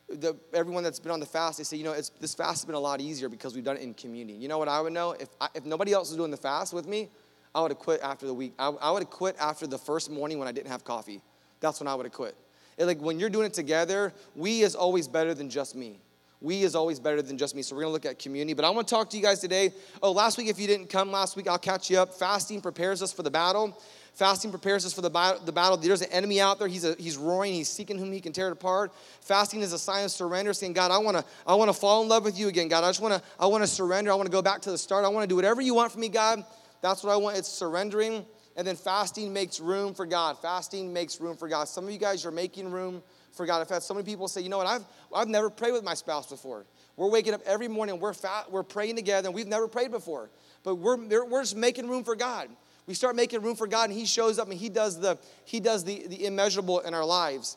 the, 0.08 0.36
everyone 0.52 0.84
that's 0.84 1.00
been 1.00 1.12
on 1.12 1.20
the 1.20 1.26
fast, 1.26 1.58
they 1.58 1.64
say, 1.64 1.76
you 1.76 1.84
know, 1.84 1.92
it's 1.92 2.10
this 2.20 2.34
fast 2.34 2.62
has 2.62 2.64
been 2.64 2.74
a 2.74 2.80
lot 2.80 3.00
easier 3.00 3.28
because 3.28 3.54
we've 3.54 3.64
done 3.64 3.76
it 3.76 3.82
in 3.82 3.94
community. 3.94 4.38
You 4.38 4.48
know 4.48 4.58
what 4.58 4.68
I 4.68 4.80
would 4.80 4.92
know? 4.92 5.12
If, 5.12 5.28
I, 5.40 5.48
if 5.54 5.64
nobody 5.64 5.92
else 5.92 6.10
was 6.10 6.16
doing 6.16 6.30
the 6.30 6.36
fast 6.36 6.72
with 6.72 6.86
me, 6.86 7.08
I 7.54 7.60
would 7.62 7.70
have 7.70 7.78
quit 7.78 8.00
after 8.02 8.26
the 8.26 8.34
week. 8.34 8.52
I, 8.58 8.68
I 8.68 8.90
would 8.90 9.02
have 9.02 9.10
quit 9.10 9.36
after 9.38 9.66
the 9.66 9.78
first 9.78 10.10
morning 10.10 10.38
when 10.38 10.48
I 10.48 10.52
didn't 10.52 10.70
have 10.70 10.84
coffee. 10.84 11.22
That's 11.60 11.80
when 11.80 11.88
I 11.88 11.94
would 11.94 12.06
have 12.06 12.12
quit. 12.12 12.36
It, 12.76 12.84
like 12.84 13.00
when 13.00 13.18
you're 13.18 13.30
doing 13.30 13.46
it 13.46 13.54
together, 13.54 14.12
we 14.34 14.62
is 14.62 14.74
always 14.74 15.08
better 15.08 15.34
than 15.34 15.48
just 15.48 15.74
me. 15.74 16.00
We 16.40 16.62
is 16.62 16.74
always 16.74 17.00
better 17.00 17.22
than 17.22 17.38
just 17.38 17.54
me. 17.54 17.62
So 17.62 17.74
we're 17.74 17.82
gonna 17.82 17.92
look 17.92 18.04
at 18.04 18.18
community. 18.18 18.52
But 18.52 18.66
I 18.66 18.70
want 18.70 18.86
to 18.86 18.94
talk 18.94 19.08
to 19.10 19.16
you 19.16 19.22
guys 19.22 19.40
today. 19.40 19.72
Oh, 20.02 20.12
last 20.12 20.36
week, 20.36 20.48
if 20.48 20.58
you 20.58 20.66
didn't 20.66 20.88
come 20.90 21.10
last 21.10 21.36
week, 21.36 21.48
I'll 21.48 21.58
catch 21.58 21.88
you 21.88 21.98
up. 21.98 22.12
Fasting 22.12 22.60
prepares 22.60 23.00
us 23.02 23.12
for 23.12 23.22
the 23.22 23.30
battle. 23.30 23.80
Fasting 24.14 24.50
prepares 24.50 24.86
us 24.86 24.92
for 24.92 25.00
the, 25.00 25.10
the 25.44 25.52
battle. 25.52 25.76
There's 25.76 26.02
an 26.02 26.12
enemy 26.12 26.40
out 26.40 26.60
there. 26.60 26.68
He's, 26.68 26.84
a, 26.84 26.94
he's 26.98 27.16
roaring. 27.16 27.52
He's 27.52 27.68
seeking 27.68 27.98
whom 27.98 28.12
he 28.12 28.20
can 28.20 28.32
tear 28.32 28.48
it 28.48 28.52
apart. 28.52 28.92
Fasting 29.20 29.60
is 29.60 29.72
a 29.72 29.78
sign 29.78 30.04
of 30.04 30.12
surrender, 30.12 30.52
saying, 30.52 30.72
God, 30.72 30.92
I 30.92 30.98
want 30.98 31.16
to 31.16 31.24
I 31.44 31.54
wanna 31.56 31.72
fall 31.72 32.02
in 32.02 32.08
love 32.08 32.22
with 32.24 32.38
you 32.38 32.46
again. 32.46 32.68
God, 32.68 32.84
I 32.84 32.88
just 32.88 33.00
want 33.00 33.14
to 33.14 33.22
I 33.40 33.46
wanna 33.46 33.66
surrender. 33.66 34.12
I 34.12 34.14
want 34.14 34.26
to 34.26 34.32
go 34.32 34.40
back 34.40 34.60
to 34.62 34.70
the 34.70 34.78
start. 34.78 35.04
I 35.04 35.08
want 35.08 35.24
to 35.24 35.28
do 35.28 35.34
whatever 35.34 35.60
you 35.60 35.74
want 35.74 35.90
from 35.90 36.00
me, 36.00 36.08
God. 36.08 36.44
That's 36.80 37.02
what 37.02 37.12
I 37.12 37.16
want. 37.16 37.36
It's 37.36 37.48
surrendering. 37.48 38.24
And 38.56 38.64
then 38.64 38.76
fasting 38.76 39.32
makes 39.32 39.58
room 39.58 39.94
for 39.94 40.06
God. 40.06 40.38
Fasting 40.40 40.92
makes 40.92 41.20
room 41.20 41.36
for 41.36 41.48
God. 41.48 41.66
Some 41.66 41.84
of 41.84 41.90
you 41.90 41.98
guys 41.98 42.24
are 42.24 42.30
making 42.30 42.70
room 42.70 43.02
for 43.32 43.46
God. 43.46 43.60
I've 43.60 43.68
had 43.68 43.82
so 43.82 43.94
many 43.94 44.04
people 44.04 44.28
say, 44.28 44.42
you 44.42 44.48
know 44.48 44.58
what, 44.58 44.68
I've, 44.68 44.84
I've 45.12 45.28
never 45.28 45.50
prayed 45.50 45.72
with 45.72 45.82
my 45.82 45.94
spouse 45.94 46.28
before. 46.28 46.66
We're 46.96 47.10
waking 47.10 47.34
up 47.34 47.40
every 47.44 47.66
morning, 47.66 47.98
we're, 47.98 48.14
fat, 48.14 48.50
we're 48.52 48.62
praying 48.62 48.94
together, 48.94 49.26
and 49.26 49.34
we've 49.34 49.48
never 49.48 49.66
prayed 49.66 49.90
before. 49.90 50.30
But 50.62 50.76
we're, 50.76 50.96
we're 51.24 51.42
just 51.42 51.56
making 51.56 51.88
room 51.88 52.04
for 52.04 52.14
God. 52.14 52.48
We 52.86 52.94
start 52.94 53.16
making 53.16 53.42
room 53.42 53.56
for 53.56 53.66
God 53.66 53.90
and 53.90 53.98
He 53.98 54.06
shows 54.06 54.38
up 54.38 54.48
and 54.48 54.58
He 54.58 54.68
does 54.68 55.00
the, 55.00 55.18
he 55.44 55.60
does 55.60 55.84
the, 55.84 56.06
the 56.06 56.26
immeasurable 56.26 56.80
in 56.80 56.94
our 56.94 57.04
lives. 57.04 57.56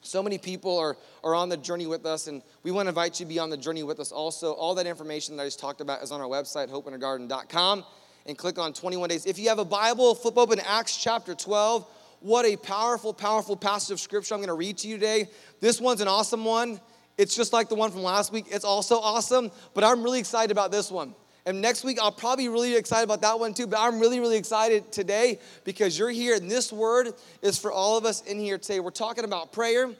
So 0.00 0.22
many 0.22 0.38
people 0.38 0.78
are, 0.78 0.96
are 1.22 1.34
on 1.34 1.48
the 1.48 1.56
journey 1.56 1.86
with 1.86 2.06
us, 2.06 2.26
and 2.26 2.42
we 2.62 2.70
want 2.70 2.86
to 2.86 2.88
invite 2.88 3.20
you 3.20 3.26
to 3.26 3.28
be 3.28 3.38
on 3.38 3.50
the 3.50 3.56
journey 3.56 3.82
with 3.82 4.00
us 4.00 4.10
also. 4.10 4.52
All 4.52 4.74
that 4.76 4.86
information 4.86 5.36
that 5.36 5.42
I 5.42 5.46
just 5.46 5.60
talked 5.60 5.80
about 5.80 6.02
is 6.02 6.10
on 6.10 6.20
our 6.20 6.26
website, 6.26 6.70
hopewintergarden.com, 6.70 7.84
and 8.26 8.38
click 8.38 8.58
on 8.58 8.72
21 8.72 9.08
days. 9.10 9.26
If 9.26 9.38
you 9.38 9.48
have 9.48 9.58
a 9.58 9.64
Bible, 9.64 10.14
flip 10.14 10.38
open 10.38 10.60
Acts 10.66 10.96
chapter 10.96 11.34
12. 11.34 11.86
What 12.20 12.46
a 12.46 12.56
powerful, 12.56 13.12
powerful 13.12 13.56
passage 13.56 13.92
of 13.92 14.00
scripture 14.00 14.34
I'm 14.34 14.40
going 14.40 14.48
to 14.48 14.54
read 14.54 14.78
to 14.78 14.88
you 14.88 14.96
today. 14.96 15.28
This 15.60 15.80
one's 15.80 16.00
an 16.00 16.08
awesome 16.08 16.44
one. 16.44 16.80
It's 17.18 17.36
just 17.36 17.52
like 17.52 17.68
the 17.68 17.74
one 17.74 17.90
from 17.90 18.02
last 18.02 18.32
week. 18.32 18.46
It's 18.48 18.64
also 18.64 18.98
awesome, 18.98 19.50
but 19.74 19.84
I'm 19.84 20.02
really 20.02 20.20
excited 20.20 20.50
about 20.50 20.72
this 20.72 20.90
one. 20.90 21.14
And 21.44 21.60
next 21.60 21.82
week, 21.82 21.98
I'll 22.00 22.12
probably 22.12 22.44
be 22.44 22.48
really 22.48 22.76
excited 22.76 23.04
about 23.04 23.20
that 23.22 23.38
one 23.38 23.52
too. 23.52 23.66
But 23.66 23.80
I'm 23.80 23.98
really, 23.98 24.20
really 24.20 24.36
excited 24.36 24.92
today 24.92 25.40
because 25.64 25.98
you're 25.98 26.10
here. 26.10 26.36
And 26.36 26.50
this 26.50 26.72
word 26.72 27.14
is 27.42 27.58
for 27.58 27.72
all 27.72 27.98
of 27.98 28.04
us 28.04 28.22
in 28.22 28.38
here 28.38 28.58
today. 28.58 28.80
We're 28.80 28.90
talking 28.90 29.24
about 29.24 29.52
prayer. 29.52 29.90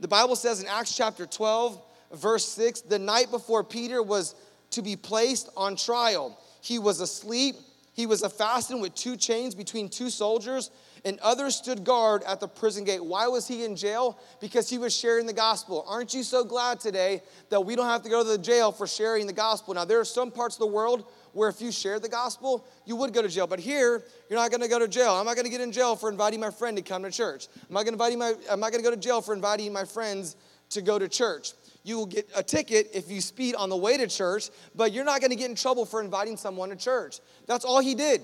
The 0.00 0.08
Bible 0.08 0.34
says 0.34 0.60
in 0.60 0.66
Acts 0.66 0.96
chapter 0.96 1.26
12, 1.26 1.80
verse 2.14 2.48
6, 2.48 2.82
the 2.82 2.98
night 2.98 3.30
before 3.30 3.62
Peter 3.62 4.02
was 4.02 4.34
to 4.70 4.82
be 4.82 4.96
placed 4.96 5.48
on 5.56 5.76
trial, 5.76 6.38
he 6.60 6.78
was 6.78 7.00
asleep. 7.00 7.56
He 7.92 8.06
was 8.06 8.22
a 8.22 8.30
fastened 8.30 8.80
with 8.80 8.94
two 8.94 9.16
chains 9.16 9.54
between 9.54 9.88
two 9.88 10.10
soldiers 10.10 10.70
and 11.04 11.18
others 11.20 11.56
stood 11.56 11.84
guard 11.84 12.22
at 12.24 12.40
the 12.40 12.48
prison 12.48 12.84
gate. 12.84 13.04
Why 13.04 13.26
was 13.26 13.48
he 13.48 13.64
in 13.64 13.76
jail? 13.76 14.18
Because 14.40 14.68
he 14.68 14.78
was 14.78 14.94
sharing 14.94 15.26
the 15.26 15.32
gospel. 15.32 15.84
Aren't 15.88 16.14
you 16.14 16.22
so 16.22 16.44
glad 16.44 16.80
today 16.80 17.22
that 17.48 17.60
we 17.60 17.76
don't 17.76 17.86
have 17.86 18.02
to 18.02 18.10
go 18.10 18.22
to 18.22 18.28
the 18.28 18.38
jail 18.38 18.72
for 18.72 18.86
sharing 18.86 19.26
the 19.26 19.32
gospel? 19.32 19.74
Now, 19.74 19.84
there 19.84 20.00
are 20.00 20.04
some 20.04 20.30
parts 20.30 20.56
of 20.56 20.60
the 20.60 20.66
world 20.66 21.04
where 21.32 21.48
if 21.48 21.60
you 21.60 21.70
share 21.70 22.00
the 22.00 22.08
gospel, 22.08 22.64
you 22.84 22.96
would 22.96 23.12
go 23.12 23.22
to 23.22 23.28
jail. 23.28 23.46
But 23.46 23.60
here, 23.60 24.02
you're 24.28 24.38
not 24.38 24.50
going 24.50 24.62
to 24.62 24.68
go 24.68 24.78
to 24.78 24.88
jail. 24.88 25.14
I'm 25.14 25.26
not 25.26 25.36
going 25.36 25.44
to 25.44 25.50
get 25.50 25.60
in 25.60 25.72
jail 25.72 25.96
for 25.96 26.10
inviting 26.10 26.40
my 26.40 26.50
friend 26.50 26.76
to 26.76 26.82
come 26.82 27.02
to 27.04 27.10
church. 27.10 27.46
I'm 27.68 27.74
not 27.74 27.84
going 27.84 27.96
to 27.96 28.04
invite 28.04 28.18
my. 28.18 28.34
I'm 28.50 28.60
not 28.60 28.72
going 28.72 28.82
to 28.82 28.88
go 28.88 28.94
to 28.94 29.00
jail 29.00 29.20
for 29.20 29.34
inviting 29.34 29.72
my 29.72 29.84
friends 29.84 30.36
to 30.70 30.82
go 30.82 30.98
to 30.98 31.08
church. 31.08 31.52
You 31.82 31.96
will 31.96 32.06
get 32.06 32.28
a 32.36 32.42
ticket 32.42 32.90
if 32.92 33.10
you 33.10 33.20
speed 33.20 33.54
on 33.54 33.70
the 33.70 33.76
way 33.76 33.96
to 33.96 34.06
church, 34.06 34.50
but 34.74 34.92
you're 34.92 35.04
not 35.04 35.20
going 35.20 35.30
to 35.30 35.36
get 35.36 35.48
in 35.48 35.56
trouble 35.56 35.86
for 35.86 36.02
inviting 36.02 36.36
someone 36.36 36.68
to 36.68 36.76
church. 36.76 37.20
That's 37.46 37.64
all 37.64 37.80
he 37.80 37.94
did. 37.94 38.20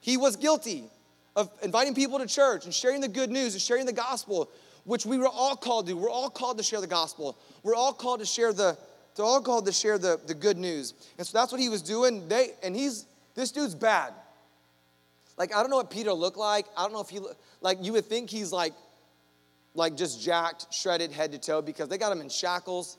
He 0.00 0.16
was 0.16 0.36
guilty 0.36 0.90
of 1.36 1.50
inviting 1.62 1.94
people 1.94 2.18
to 2.18 2.26
church 2.26 2.64
and 2.64 2.74
sharing 2.74 3.00
the 3.00 3.08
good 3.08 3.30
news 3.30 3.52
and 3.52 3.62
sharing 3.62 3.86
the 3.86 3.92
gospel, 3.92 4.50
which 4.84 5.04
we 5.04 5.18
were 5.18 5.28
all 5.28 5.54
called 5.54 5.86
to. 5.86 5.92
We're 5.92 6.10
all 6.10 6.30
called 6.30 6.56
to 6.56 6.64
share 6.64 6.80
the 6.80 6.86
gospel. 6.86 7.38
We're 7.62 7.74
all 7.74 7.92
called 7.92 8.20
to 8.20 8.26
share 8.26 8.52
the, 8.52 8.76
they're 9.14 9.26
all 9.26 9.42
called 9.42 9.66
to 9.66 9.72
share 9.72 9.98
the, 9.98 10.18
the 10.26 10.34
good 10.34 10.56
news. 10.56 10.94
And 11.18 11.26
so 11.26 11.38
that's 11.38 11.52
what 11.52 11.60
he 11.60 11.68
was 11.68 11.82
doing. 11.82 12.26
They 12.26 12.48
and 12.62 12.74
he's 12.74 13.06
this 13.34 13.52
dude's 13.52 13.74
bad. 13.74 14.14
Like 15.36 15.54
I 15.54 15.60
don't 15.60 15.70
know 15.70 15.76
what 15.76 15.90
Peter 15.90 16.12
looked 16.12 16.38
like. 16.38 16.66
I 16.76 16.82
don't 16.82 16.92
know 16.92 17.00
if 17.00 17.10
he 17.10 17.20
like 17.60 17.78
you 17.82 17.92
would 17.92 18.06
think 18.06 18.30
he's 18.30 18.50
like 18.50 18.72
like 19.74 19.94
just 19.94 20.22
jacked, 20.22 20.72
shredded 20.72 21.12
head 21.12 21.32
to 21.32 21.38
toe 21.38 21.60
because 21.60 21.88
they 21.88 21.98
got 21.98 22.10
him 22.10 22.22
in 22.22 22.30
shackles. 22.30 22.96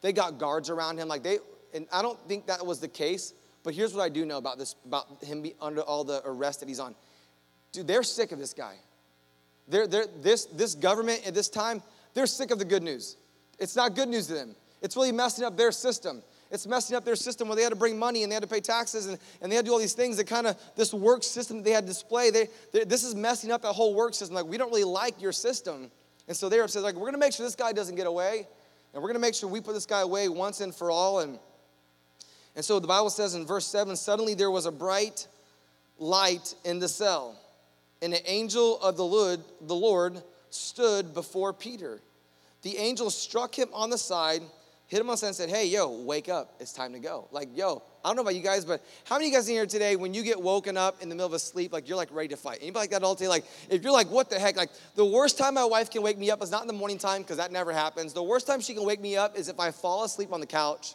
They 0.00 0.12
got 0.12 0.38
guards 0.38 0.70
around 0.70 0.98
him. 0.98 1.08
Like 1.08 1.22
they 1.22 1.38
and 1.74 1.86
I 1.92 2.00
don't 2.00 2.18
think 2.28 2.46
that 2.46 2.64
was 2.64 2.80
the 2.80 2.88
case. 2.88 3.34
But 3.62 3.74
here's 3.74 3.94
what 3.94 4.02
I 4.02 4.08
do 4.08 4.24
know 4.24 4.38
about 4.38 4.58
this 4.58 4.74
about 4.86 5.22
him 5.22 5.42
be 5.42 5.54
under 5.60 5.82
all 5.82 6.04
the 6.04 6.22
arrest 6.24 6.60
that 6.60 6.68
he's 6.68 6.80
on. 6.80 6.94
Dude, 7.74 7.88
they're 7.88 8.02
sick 8.02 8.32
of 8.32 8.38
this 8.38 8.54
guy. 8.54 8.76
They're, 9.68 9.86
they're, 9.86 10.06
this, 10.22 10.46
this 10.46 10.74
government 10.74 11.26
at 11.26 11.34
this 11.34 11.48
time, 11.48 11.82
they're 12.14 12.26
sick 12.26 12.50
of 12.50 12.58
the 12.58 12.64
good 12.64 12.82
news. 12.82 13.16
It's 13.58 13.76
not 13.76 13.94
good 13.94 14.08
news 14.08 14.28
to 14.28 14.34
them. 14.34 14.54
It's 14.80 14.96
really 14.96 15.12
messing 15.12 15.44
up 15.44 15.56
their 15.56 15.72
system. 15.72 16.22
It's 16.50 16.66
messing 16.66 16.96
up 16.96 17.04
their 17.04 17.16
system 17.16 17.48
where 17.48 17.56
they 17.56 17.62
had 17.62 17.70
to 17.70 17.76
bring 17.76 17.98
money 17.98 18.22
and 18.22 18.30
they 18.30 18.34
had 18.34 18.42
to 18.42 18.48
pay 18.48 18.60
taxes 18.60 19.06
and, 19.06 19.18
and 19.40 19.50
they 19.50 19.56
had 19.56 19.64
to 19.64 19.70
do 19.70 19.72
all 19.72 19.80
these 19.80 19.94
things 19.94 20.16
that 20.18 20.26
kind 20.26 20.46
of, 20.46 20.56
this 20.76 20.94
work 20.94 21.24
system 21.24 21.56
that 21.56 21.64
they 21.64 21.72
had 21.72 21.84
to 21.84 21.88
display, 21.88 22.30
they, 22.30 22.48
they, 22.72 22.84
this 22.84 23.02
is 23.02 23.14
messing 23.14 23.50
up 23.50 23.62
that 23.62 23.72
whole 23.72 23.94
work 23.94 24.14
system. 24.14 24.36
Like, 24.36 24.46
we 24.46 24.56
don't 24.56 24.70
really 24.70 24.84
like 24.84 25.20
your 25.20 25.32
system. 25.32 25.90
And 26.28 26.36
so 26.36 26.48
they're 26.48 26.62
upset, 26.62 26.82
like, 26.82 26.94
we're 26.94 27.00
going 27.00 27.14
to 27.14 27.18
make 27.18 27.32
sure 27.32 27.44
this 27.44 27.56
guy 27.56 27.72
doesn't 27.72 27.96
get 27.96 28.06
away 28.06 28.46
and 28.92 29.02
we're 29.02 29.08
going 29.08 29.14
to 29.14 29.20
make 29.20 29.34
sure 29.34 29.48
we 29.48 29.60
put 29.60 29.74
this 29.74 29.86
guy 29.86 30.02
away 30.02 30.28
once 30.28 30.60
and 30.60 30.72
for 30.72 30.90
all. 30.90 31.20
And, 31.20 31.38
and 32.54 32.64
so 32.64 32.78
the 32.78 32.86
Bible 32.86 33.10
says 33.10 33.34
in 33.34 33.46
verse 33.46 33.66
7 33.66 33.96
suddenly 33.96 34.34
there 34.34 34.50
was 34.50 34.66
a 34.66 34.72
bright 34.72 35.26
light 35.98 36.54
in 36.64 36.78
the 36.78 36.88
cell 36.88 37.36
and 38.04 38.12
an 38.12 38.20
angel 38.26 38.78
of 38.82 38.98
the 38.98 39.04
Lord, 39.04 39.40
the 39.62 39.74
Lord 39.74 40.22
stood 40.50 41.14
before 41.14 41.54
Peter. 41.54 42.02
The 42.60 42.76
angel 42.76 43.08
struck 43.08 43.58
him 43.58 43.68
on 43.72 43.88
the 43.88 43.96
side, 43.96 44.42
hit 44.88 45.00
him 45.00 45.08
on 45.08 45.14
the 45.14 45.16
side, 45.16 45.26
and 45.28 45.36
said, 45.36 45.48
Hey, 45.48 45.68
yo, 45.68 46.02
wake 46.02 46.28
up. 46.28 46.54
It's 46.60 46.74
time 46.74 46.92
to 46.92 46.98
go. 46.98 47.28
Like, 47.32 47.48
yo, 47.56 47.82
I 48.04 48.08
don't 48.08 48.16
know 48.16 48.22
about 48.22 48.34
you 48.34 48.42
guys, 48.42 48.66
but 48.66 48.84
how 49.04 49.16
many 49.16 49.28
of 49.28 49.32
you 49.32 49.38
guys 49.38 49.48
in 49.48 49.54
here 49.54 49.64
today, 49.64 49.96
when 49.96 50.12
you 50.12 50.22
get 50.22 50.38
woken 50.38 50.76
up 50.76 51.02
in 51.02 51.08
the 51.08 51.14
middle 51.14 51.26
of 51.26 51.32
a 51.32 51.38
sleep, 51.38 51.72
like 51.72 51.88
you're 51.88 51.96
like 51.96 52.12
ready 52.12 52.28
to 52.28 52.36
fight? 52.36 52.58
Anybody 52.60 52.82
like 52.82 52.90
that 52.90 53.02
all 53.02 53.14
day? 53.14 53.26
Like, 53.26 53.46
if 53.70 53.82
you're 53.82 53.92
like, 53.92 54.10
what 54.10 54.28
the 54.28 54.38
heck? 54.38 54.56
Like, 54.56 54.70
the 54.96 55.06
worst 55.06 55.38
time 55.38 55.54
my 55.54 55.64
wife 55.64 55.88
can 55.88 56.02
wake 56.02 56.18
me 56.18 56.30
up 56.30 56.42
is 56.42 56.50
not 56.50 56.60
in 56.60 56.66
the 56.66 56.74
morning 56.74 56.98
time, 56.98 57.22
because 57.22 57.38
that 57.38 57.52
never 57.52 57.72
happens. 57.72 58.12
The 58.12 58.22
worst 58.22 58.46
time 58.46 58.60
she 58.60 58.74
can 58.74 58.84
wake 58.84 59.00
me 59.00 59.16
up 59.16 59.34
is 59.34 59.48
if 59.48 59.58
I 59.58 59.70
fall 59.70 60.04
asleep 60.04 60.30
on 60.30 60.40
the 60.40 60.46
couch 60.46 60.94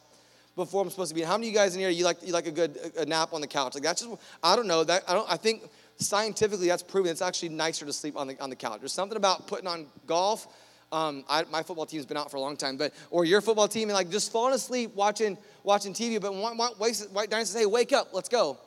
before 0.56 0.84
I'm 0.84 0.90
supposed 0.90 1.10
to 1.10 1.16
be. 1.16 1.22
How 1.22 1.38
many 1.38 1.48
of 1.48 1.54
you 1.54 1.60
guys 1.60 1.74
in 1.74 1.80
here 1.80 1.90
you 1.90 2.04
like 2.04 2.18
you 2.22 2.34
like 2.34 2.46
a 2.46 2.52
good 2.52 2.78
a 2.98 3.06
nap 3.06 3.34
on 3.34 3.42
the 3.42 3.48
couch? 3.48 3.76
Like 3.76 3.84
that's 3.84 4.02
just 4.02 4.22
I 4.44 4.56
don't 4.56 4.68
know 4.68 4.84
that 4.84 5.04
I 5.08 5.14
don't 5.14 5.32
I 5.32 5.38
think 5.38 5.64
scientifically 6.00 6.68
that's 6.68 6.84
proven 6.84 7.12
it's 7.12 7.22
actually 7.22 7.50
nicer 7.50 7.86
to 7.86 7.94
sleep 7.94 8.18
on 8.18 8.28
the, 8.28 8.42
on 8.42 8.50
the 8.50 8.56
couch. 8.56 8.80
There's 8.80 8.94
something 8.94 9.18
about 9.18 9.48
putting 9.48 9.68
on 9.68 9.86
golf. 10.08 10.48
Um, 10.92 11.24
I, 11.30 11.44
my 11.52 11.62
football 11.62 11.86
team's 11.86 12.06
been 12.06 12.18
out 12.18 12.32
for 12.32 12.38
a 12.38 12.42
long 12.42 12.58
time, 12.58 12.78
but 12.78 12.94
or 13.12 13.24
your 13.24 13.42
football 13.42 13.68
team 13.68 13.90
and 13.90 13.94
like 13.94 14.10
just 14.10 14.32
falling 14.32 14.56
asleep 14.56 14.96
watching 14.96 15.38
watching 15.64 15.94
TV. 15.94 16.20
But 16.20 16.34
White 16.34 17.30
Dynasty 17.30 17.54
says, 17.54 17.62
"Hey, 17.62 17.66
wake 17.68 17.94
up, 17.94 18.10
let's 18.12 18.30
go." 18.30 18.58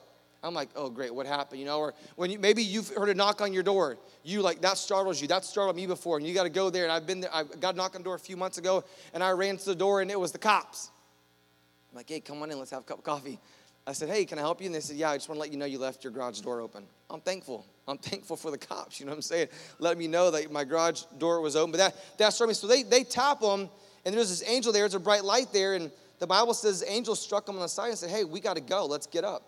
I'm 0.45 0.55
like, 0.55 0.71
oh, 0.75 0.91
great, 0.91 1.15
what 1.15 1.25
happened? 1.25 1.61
You 1.61 1.67
know, 1.67 1.79
or 1.79 1.95
when 2.17 2.31
you, 2.31 2.39
maybe 2.39 2.65
you've 2.65 2.89
heard 2.89 3.09
a 3.09 3.15
knock 3.15 3.41
on 3.41 3.53
your 3.53 3.62
door, 3.62 3.97
you 4.25 4.43
like, 4.43 4.61
that 4.62 4.77
startles 4.77 5.23
you. 5.23 5.29
That 5.29 5.45
startled 5.45 5.77
me 5.77 5.87
before, 5.87 6.17
and 6.17 6.27
you 6.27 6.35
got 6.35 6.43
to 6.43 6.51
go 6.51 6.69
there. 6.69 6.83
And 6.83 6.93
I've 6.93 7.07
been 7.07 7.21
there, 7.21 7.33
I 7.33 7.45
got 7.45 7.75
a 7.75 7.77
knock 7.77 7.95
on 7.95 8.01
the 8.01 8.05
door 8.05 8.17
a 8.17 8.19
few 8.19 8.37
months 8.37 8.59
ago, 8.59 8.83
and 9.15 9.23
I 9.23 9.31
ran 9.31 9.57
to 9.57 9.65
the 9.65 9.77
door, 9.77 10.01
and 10.01 10.11
it 10.11 10.19
was 10.19 10.33
the 10.33 10.39
cops. 10.39 10.91
I'm 11.93 11.97
like, 11.97 12.09
hey, 12.09 12.19
come 12.21 12.43
on 12.43 12.51
in, 12.51 12.59
let's 12.59 12.73
have 12.73 12.81
a 12.81 12.85
cup 12.85 12.99
of 12.99 13.05
coffee. 13.05 13.39
I 13.87 13.93
said, 13.93 14.09
hey, 14.09 14.25
can 14.25 14.39
I 14.39 14.43
help 14.43 14.61
you? 14.61 14.67
And 14.67 14.75
they 14.75 14.81
said, 14.81 14.97
yeah, 14.97 15.11
I 15.11 15.17
just 15.17 15.29
want 15.29 15.37
to 15.37 15.41
let 15.41 15.51
you 15.51 15.59
know 15.59 15.65
you 15.65 15.79
left 15.79 16.05
your 16.05 16.12
garage 16.12 16.41
door 16.41 16.61
open. 16.61 16.85
I'm 17.11 17.21
thankful. 17.21 17.67
I'm 17.89 17.99
thankful 18.11 18.37
for 18.37 18.51
the 18.51 18.59
cops, 18.59 19.01
you 19.01 19.07
know 19.07 19.11
what 19.11 19.17
I'm 19.17 19.23
saying? 19.23 19.49
Let 19.79 19.99
me 19.99 20.07
know 20.07 20.31
that 20.31 20.51
my 20.53 20.65
garage 20.65 21.03
door 21.19 21.41
was 21.41 21.57
open. 21.57 21.73
But 21.73 21.79
that, 21.79 22.19
that 22.19 22.33
struck 22.33 22.49
me. 22.49 22.55
So 22.55 22.67
they, 22.67 22.85
they 22.85 23.03
tap 23.03 23.41
them, 23.41 23.69
and 24.05 24.15
there's 24.15 24.29
this 24.29 24.49
angel 24.49 24.73
there, 24.73 24.83
there's 24.83 24.95
a 24.95 25.01
bright 25.01 25.25
light 25.25 25.53
there, 25.53 25.75
and 25.75 25.91
the 26.21 26.27
Bible 26.27 26.55
says 26.55 26.81
the 26.81 26.91
angel 26.91 27.17
struck 27.17 27.49
him 27.49 27.57
on 27.57 27.62
the 27.62 27.69
side 27.69 27.89
and 27.89 27.99
said, 27.99 28.11
hey, 28.11 28.23
we 28.23 28.39
got 28.39 28.55
to 28.55 28.61
go, 28.61 28.87
let's 28.87 29.07
get 29.07 29.25
up. 29.25 29.43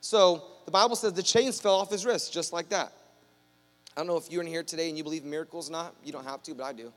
So 0.00 0.42
the 0.64 0.72
Bible 0.72 0.96
says 0.96 1.12
the 1.12 1.22
chains 1.22 1.60
fell 1.60 1.76
off 1.76 1.90
his 1.90 2.04
wrists, 2.04 2.30
just 2.30 2.52
like 2.52 2.70
that. 2.70 2.92
I 3.96 4.00
don't 4.00 4.06
know 4.06 4.16
if 4.16 4.30
you're 4.30 4.42
in 4.42 4.48
here 4.48 4.62
today 4.62 4.88
and 4.88 4.96
you 4.96 5.04
believe 5.04 5.24
in 5.24 5.30
miracles 5.30 5.68
or 5.68 5.72
not. 5.72 5.94
You 6.04 6.12
don't 6.12 6.24
have 6.24 6.42
to, 6.44 6.54
but 6.54 6.64
I 6.64 6.72
do. 6.72 6.92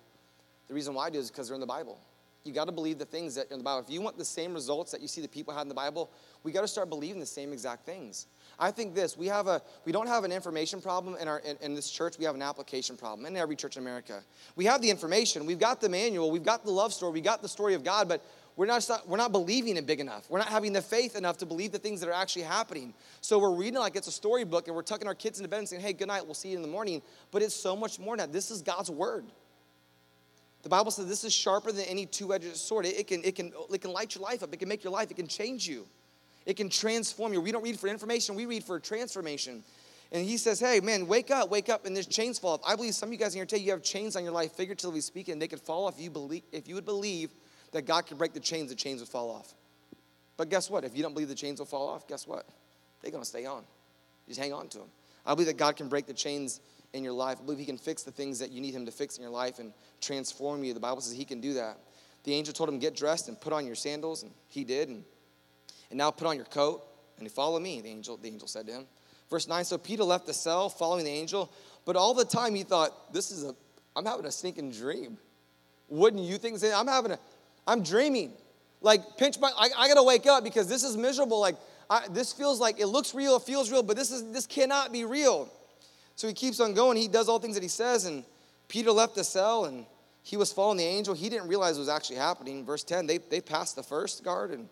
The 0.68 0.74
reason 0.74 0.94
why 0.94 1.08
I 1.08 1.10
do 1.10 1.20
is 1.20 1.30
because 1.30 1.48
they're 1.48 1.56
in 1.56 1.62
the 1.62 1.68
Bible. 1.68 2.00
You 2.46 2.52
got 2.52 2.66
to 2.66 2.74
believe 2.74 3.00
the 3.00 3.06
things 3.06 3.36
that 3.36 3.50
in 3.52 3.58
the 3.58 3.64
Bible. 3.64 3.80
If 3.80 3.90
you 3.90 4.02
want 4.02 4.18
the 4.18 4.26
same 4.26 4.54
results 4.54 4.92
that 4.92 5.02
you 5.02 5.08
see 5.08 5.22
the 5.22 5.30
people 5.30 5.54
had 5.54 5.62
in 5.62 5.70
the 5.70 5.74
Bible, 5.74 6.12
we 6.44 6.52
got 6.52 6.62
to 6.62 6.68
start 6.68 6.90
believing 6.90 7.22
the 7.22 7.26
same 7.26 7.54
exact 7.54 7.86
things. 7.86 8.28
I 8.60 8.70
think 8.70 8.94
this: 8.94 9.18
we 9.18 9.28
have 9.28 9.48
a 9.48 9.62
we 9.86 9.94
don't 9.94 10.08
have 10.08 10.26
an 10.26 10.32
information 10.32 10.82
problem 10.82 11.16
in 11.20 11.28
our 11.30 11.40
in, 11.40 11.56
in, 11.62 11.74
this 11.74 11.90
church. 11.90 12.18
We 12.18 12.26
have 12.26 12.36
an 12.36 12.42
application 12.42 12.98
problem 12.98 13.26
in 13.26 13.38
every 13.38 13.56
church 13.56 13.78
in 13.78 13.84
America. 13.84 14.22
We 14.58 14.66
have 14.66 14.82
the 14.82 14.90
information, 14.90 15.46
we've 15.46 15.60
got 15.60 15.80
the 15.80 15.88
manual, 15.88 16.32
we've 16.32 16.44
got 16.44 16.66
the 16.66 16.72
love 16.72 16.94
story, 16.94 17.14
we 17.14 17.22
got 17.22 17.42
the 17.42 17.48
story 17.48 17.76
of 17.76 17.84
God, 17.84 18.10
but 18.10 18.22
we're 18.56 18.68
not, 18.68 18.88
we're 19.08 19.18
not 19.18 19.32
believing 19.32 19.78
it 19.78 19.88
big 19.88 20.00
enough. 20.00 20.30
We're 20.30 20.38
not 20.40 20.50
having 20.50 20.74
the 20.74 20.82
faith 20.82 21.16
enough 21.16 21.38
to 21.38 21.46
believe 21.46 21.72
the 21.72 21.80
things 21.80 22.00
that 22.02 22.10
are 22.10 22.14
actually 22.14 22.44
happening. 22.44 22.94
So 23.22 23.40
we're 23.40 23.56
reading 23.56 23.80
like 23.80 23.96
it's 23.96 24.08
a 24.08 24.12
storybook 24.12 24.68
and 24.68 24.76
we're 24.76 24.84
tucking 24.84 25.08
our 25.08 25.16
kids 25.16 25.40
into 25.40 25.50
bed 25.50 25.60
and 25.60 25.70
saying, 25.70 25.82
hey, 25.82 25.94
good 25.94 26.08
night, 26.08 26.24
we'll 26.24 26.36
see 26.36 26.50
you 26.50 26.58
in 26.58 26.62
the 26.62 26.68
morning. 26.68 27.02
But 27.32 27.42
it's 27.42 27.56
so 27.56 27.76
much 27.76 28.00
more 28.00 28.16
than 28.16 28.28
that. 28.28 28.34
This 28.34 28.52
is 28.52 28.62
God's 28.62 28.92
word. 28.92 29.26
The 30.64 30.70
Bible 30.70 30.92
says 30.92 31.08
this 31.08 31.24
is 31.24 31.34
sharper 31.34 31.72
than 31.72 31.86
any 31.86 32.06
two-edged 32.06 32.56
sword. 32.56 32.86
It, 32.86 33.00
it, 33.00 33.08
can, 33.08 33.24
it, 33.24 33.36
can, 33.36 33.52
it 33.72 33.82
can 33.82 33.92
light 33.92 34.16
your 34.16 34.24
life 34.24 34.44
up. 34.44 34.54
It 34.54 34.58
can 34.58 34.70
make 34.70 34.84
your 34.84 34.94
life. 34.94 35.12
It 35.12 35.16
can 35.16 35.28
change 35.28 35.68
you. 35.68 35.86
It 36.46 36.56
can 36.56 36.70
transform 36.70 37.34
you. 37.34 37.42
We 37.42 37.52
don't 37.52 37.64
read 37.64 37.80
for 37.80 37.88
information. 37.88 38.36
We 38.36 38.46
read 38.46 38.64
for 38.64 38.80
transformation. 38.80 39.64
And 40.12 40.26
he 40.26 40.38
says, 40.38 40.60
hey, 40.60 40.80
man, 40.80 41.08
wake 41.08 41.32
up, 41.32 41.50
wake 41.50 41.70
up, 41.70 41.86
and 41.86 41.96
there's 41.96 42.08
chains 42.08 42.38
fall 42.38 42.54
off. 42.54 42.62
I 42.68 42.76
believe 42.76 42.94
some 42.94 43.10
of 43.10 43.14
you 43.14 43.20
guys 43.20 43.34
in 43.34 43.40
here 43.40 43.46
today, 43.46 43.64
you 43.64 43.72
have 43.72 43.82
chains 43.82 44.16
on 44.16 44.24
your 44.24 44.32
life, 44.32 44.52
figuratively 44.52 45.02
speaking, 45.02 45.40
they 45.40 45.48
could 45.48 45.60
fall 45.60 45.88
off 45.88 45.96
if 45.96 46.04
you, 46.04 46.12
believe, 46.12 46.44
if 46.52 46.68
you 46.68 46.76
would 46.76 46.86
believe 46.86 47.32
that 47.72 47.88
God 47.88 48.06
could 48.06 48.18
break 48.20 48.34
the 48.34 48.40
chains, 48.40 48.70
the 48.70 48.76
chains 48.76 49.00
would 49.00 49.10
fall 49.10 49.32
off. 49.32 49.54
But 50.38 50.50
guess 50.50 50.70
what? 50.70 50.84
If 50.84 50.96
you 50.96 51.02
don't 51.02 51.14
believe 51.14 51.30
the 51.30 51.36
chains 51.36 51.60
will 51.60 51.66
fall 51.66 51.88
off, 51.88 52.08
guess 52.08 52.28
what? 52.28 52.46
They're 53.02 53.12
going 53.12 53.24
to 53.24 53.30
stay 53.30 53.46
on. 53.46 53.64
Just 54.28 54.40
hang 54.40 54.54
on 54.54 54.68
to 54.70 54.80
them. 54.80 54.88
I 55.26 55.34
believe 55.34 55.48
that 55.48 55.58
God 55.58 55.78
can 55.78 55.90
break 55.90 56.06
the 56.06 56.14
chains 56.14 56.60
in 56.94 57.04
your 57.04 57.14
life. 57.14 57.40
I 57.42 57.44
believe 57.44 57.60
He 57.60 57.66
can 57.66 57.78
fix 57.78 58.04
the 58.04 58.12
things 58.12 58.40
that 58.40 58.52
you 58.52 58.62
need 58.62 58.74
Him 58.74 58.86
to 58.86 58.92
fix 58.92 59.18
in 59.18 59.24
your 59.24 59.32
life 59.32 59.60
and 59.60 59.74
transform 60.02 60.64
you. 60.64 60.74
The 60.74 60.80
Bible 60.80 61.02
says 61.02 61.18
He 61.18 61.26
can 61.26 61.42
do 61.42 61.54
that. 61.56 61.78
The 62.24 62.34
angel 62.34 62.54
told 62.54 62.70
him, 62.70 62.80
Get 62.80 62.96
dressed 62.96 63.28
and 63.28 63.40
put 63.40 63.54
on 63.54 63.66
your 63.66 63.76
sandals, 63.76 64.24
and 64.24 64.32
he 64.48 64.64
did. 64.64 64.90
And, 64.90 65.04
and 65.90 65.98
now 65.98 66.12
put 66.12 66.28
on 66.28 66.36
your 66.36 66.46
coat 66.46 66.84
and 67.20 67.30
follow 67.32 67.60
me, 67.60 67.82
the 67.82 67.90
angel, 67.90 68.18
the 68.18 68.30
angel 68.30 68.48
said 68.48 68.68
to 68.68 68.74
him. 68.74 68.86
Verse 69.30 69.48
9 69.48 69.64
So 69.66 69.78
Peter 69.78 70.04
left 70.04 70.26
the 70.26 70.34
cell 70.34 70.70
following 70.70 71.06
the 71.06 71.12
angel, 71.12 71.52
but 71.86 71.96
all 71.96 72.14
the 72.14 72.26
time 72.26 72.56
he 72.56 72.64
thought, 72.64 73.14
This 73.14 73.32
is 73.32 73.44
a, 73.44 73.56
I'm 73.96 74.06
having 74.06 74.26
a 74.26 74.32
stinking 74.32 74.72
dream. 74.72 75.18
Wouldn't 75.90 76.24
you 76.24 76.38
think? 76.38 76.58
I'm 76.64 76.88
having 76.88 77.12
a, 77.12 77.20
I'm 77.68 77.84
dreaming. 77.84 78.34
Like, 78.82 79.18
pinch 79.18 79.40
my, 79.40 79.52
I, 79.58 79.70
I 79.78 79.88
gotta 79.88 80.04
wake 80.04 80.26
up 80.26 80.44
because 80.44 80.68
this 80.68 80.84
is 80.84 80.98
miserable. 80.98 81.40
Like, 81.40 81.56
I, 81.90 82.08
this 82.10 82.34
feels 82.34 82.60
like 82.60 82.80
it 82.80 82.88
looks 82.88 83.14
real, 83.14 83.36
it 83.36 83.44
feels 83.44 83.72
real, 83.72 83.84
but 83.84 83.96
this 83.96 84.12
is 84.12 84.32
this 84.32 84.48
cannot 84.48 84.92
be 84.92 85.04
real. 85.06 85.50
So 86.16 86.28
he 86.28 86.34
keeps 86.34 86.60
on 86.60 86.74
going. 86.74 86.98
He 86.98 87.08
does 87.08 87.28
all 87.28 87.40
things 87.40 87.56
that 87.56 87.64
he 87.64 87.70
says, 87.70 88.06
and 88.06 88.24
Peter 88.68 88.92
left 88.92 89.16
the 89.16 89.24
cell 89.24 89.66
and 89.66 89.86
he 90.24 90.38
was 90.38 90.54
following 90.54 90.78
the 90.78 90.84
angel. 90.84 91.14
He 91.14 91.30
didn't 91.30 91.48
realize 91.48 91.78
it 91.78 91.80
was 91.80 91.90
actually 91.90 92.16
happening. 92.16 92.66
Verse 92.66 92.84
10, 92.84 93.08
they, 93.08 93.18
they 93.18 93.42
passed 93.42 93.76
the 93.76 93.84
first 93.84 94.24
guard 94.24 94.52
and 94.52 94.70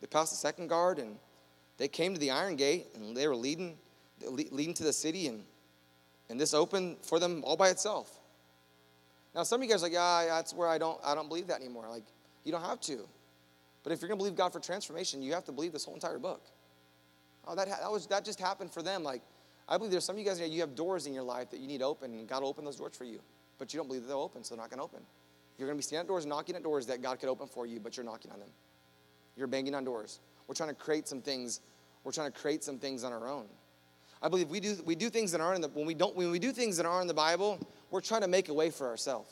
they 0.00 0.06
passed 0.06 0.30
the 0.30 0.36
second 0.36 0.68
guard 0.68 0.98
and 0.98 1.16
they 1.78 1.88
came 1.88 2.14
to 2.14 2.20
the 2.20 2.30
iron 2.30 2.56
gate 2.56 2.86
and 2.94 3.16
they 3.16 3.26
were 3.26 3.36
leading, 3.36 3.76
leading 4.30 4.74
to 4.74 4.84
the 4.84 4.92
city 4.92 5.26
and, 5.26 5.42
and 6.30 6.40
this 6.40 6.54
opened 6.54 6.98
for 7.02 7.18
them 7.18 7.42
all 7.44 7.56
by 7.56 7.70
itself. 7.70 8.18
Now, 9.34 9.42
some 9.42 9.60
of 9.60 9.64
you 9.64 9.70
guys 9.70 9.82
are 9.82 9.86
like, 9.86 9.92
yeah, 9.92 10.26
that's 10.28 10.54
where 10.54 10.68
I 10.68 10.78
don't, 10.78 10.98
I 11.04 11.14
don't 11.14 11.28
believe 11.28 11.48
that 11.48 11.60
anymore. 11.60 11.86
Like, 11.88 12.04
you 12.44 12.52
don't 12.52 12.64
have 12.64 12.80
to. 12.82 13.06
But 13.82 13.92
if 13.92 14.00
you're 14.00 14.08
going 14.08 14.18
to 14.18 14.22
believe 14.22 14.36
God 14.36 14.52
for 14.52 14.60
transformation, 14.60 15.22
you 15.22 15.32
have 15.32 15.44
to 15.44 15.52
believe 15.52 15.72
this 15.72 15.84
whole 15.84 15.94
entire 15.94 16.18
book. 16.18 16.42
Oh, 17.46 17.54
that, 17.54 17.68
that, 17.68 17.90
was, 17.90 18.06
that 18.08 18.24
just 18.24 18.40
happened 18.40 18.72
for 18.72 18.82
them. 18.82 19.02
Like, 19.02 19.22
I 19.68 19.76
believe 19.76 19.90
there's 19.90 20.04
some 20.04 20.16
of 20.16 20.20
you 20.20 20.24
guys, 20.24 20.40
you 20.40 20.60
have 20.60 20.74
doors 20.74 21.06
in 21.06 21.12
your 21.12 21.22
life 21.22 21.50
that 21.50 21.60
you 21.60 21.66
need 21.66 21.82
open, 21.82 22.12
and 22.12 22.26
God 22.26 22.42
will 22.42 22.48
open 22.48 22.64
those 22.64 22.76
doors 22.76 22.96
for 22.96 23.04
you. 23.04 23.20
But 23.58 23.72
you 23.72 23.78
don't 23.78 23.86
believe 23.86 24.02
that 24.02 24.08
they'll 24.08 24.20
open, 24.20 24.42
so 24.42 24.54
they're 24.54 24.62
not 24.62 24.70
going 24.70 24.78
to 24.78 24.84
open. 24.84 25.00
You're 25.58 25.66
going 25.66 25.76
to 25.76 25.78
be 25.78 25.82
standing 25.82 26.02
at 26.04 26.08
doors, 26.08 26.24
knocking 26.24 26.56
at 26.56 26.62
doors 26.62 26.86
that 26.86 27.02
God 27.02 27.20
could 27.20 27.28
open 27.28 27.48
for 27.48 27.66
you, 27.66 27.80
but 27.80 27.96
you're 27.96 28.06
knocking 28.06 28.30
on 28.30 28.38
them. 28.38 28.48
You're 29.36 29.46
banging 29.46 29.74
on 29.74 29.84
doors. 29.84 30.20
We're 30.46 30.54
trying 30.54 30.70
to 30.70 30.74
create 30.74 31.06
some 31.06 31.20
things. 31.20 31.60
We're 32.04 32.12
trying 32.12 32.32
to 32.32 32.38
create 32.38 32.64
some 32.64 32.78
things 32.78 33.04
on 33.04 33.12
our 33.12 33.28
own. 33.28 33.46
I 34.22 34.28
believe 34.28 34.48
we 34.48 34.60
do, 34.60 34.76
we 34.84 34.94
do 34.94 35.10
things 35.10 35.30
that 35.32 35.40
aren't 35.40 35.56
in 35.56 35.62
the, 35.62 35.68
when 35.68 35.86
we 35.86 35.94
don't, 35.94 36.16
when 36.16 36.30
we 36.30 36.38
do 36.38 36.50
things 36.52 36.76
that 36.78 36.86
aren't 36.86 37.02
in 37.02 37.08
the 37.08 37.14
Bible, 37.14 37.58
we're 37.90 38.00
trying 38.00 38.22
to 38.22 38.28
make 38.28 38.48
a 38.48 38.54
way 38.54 38.70
for 38.70 38.86
ourselves. 38.86 39.30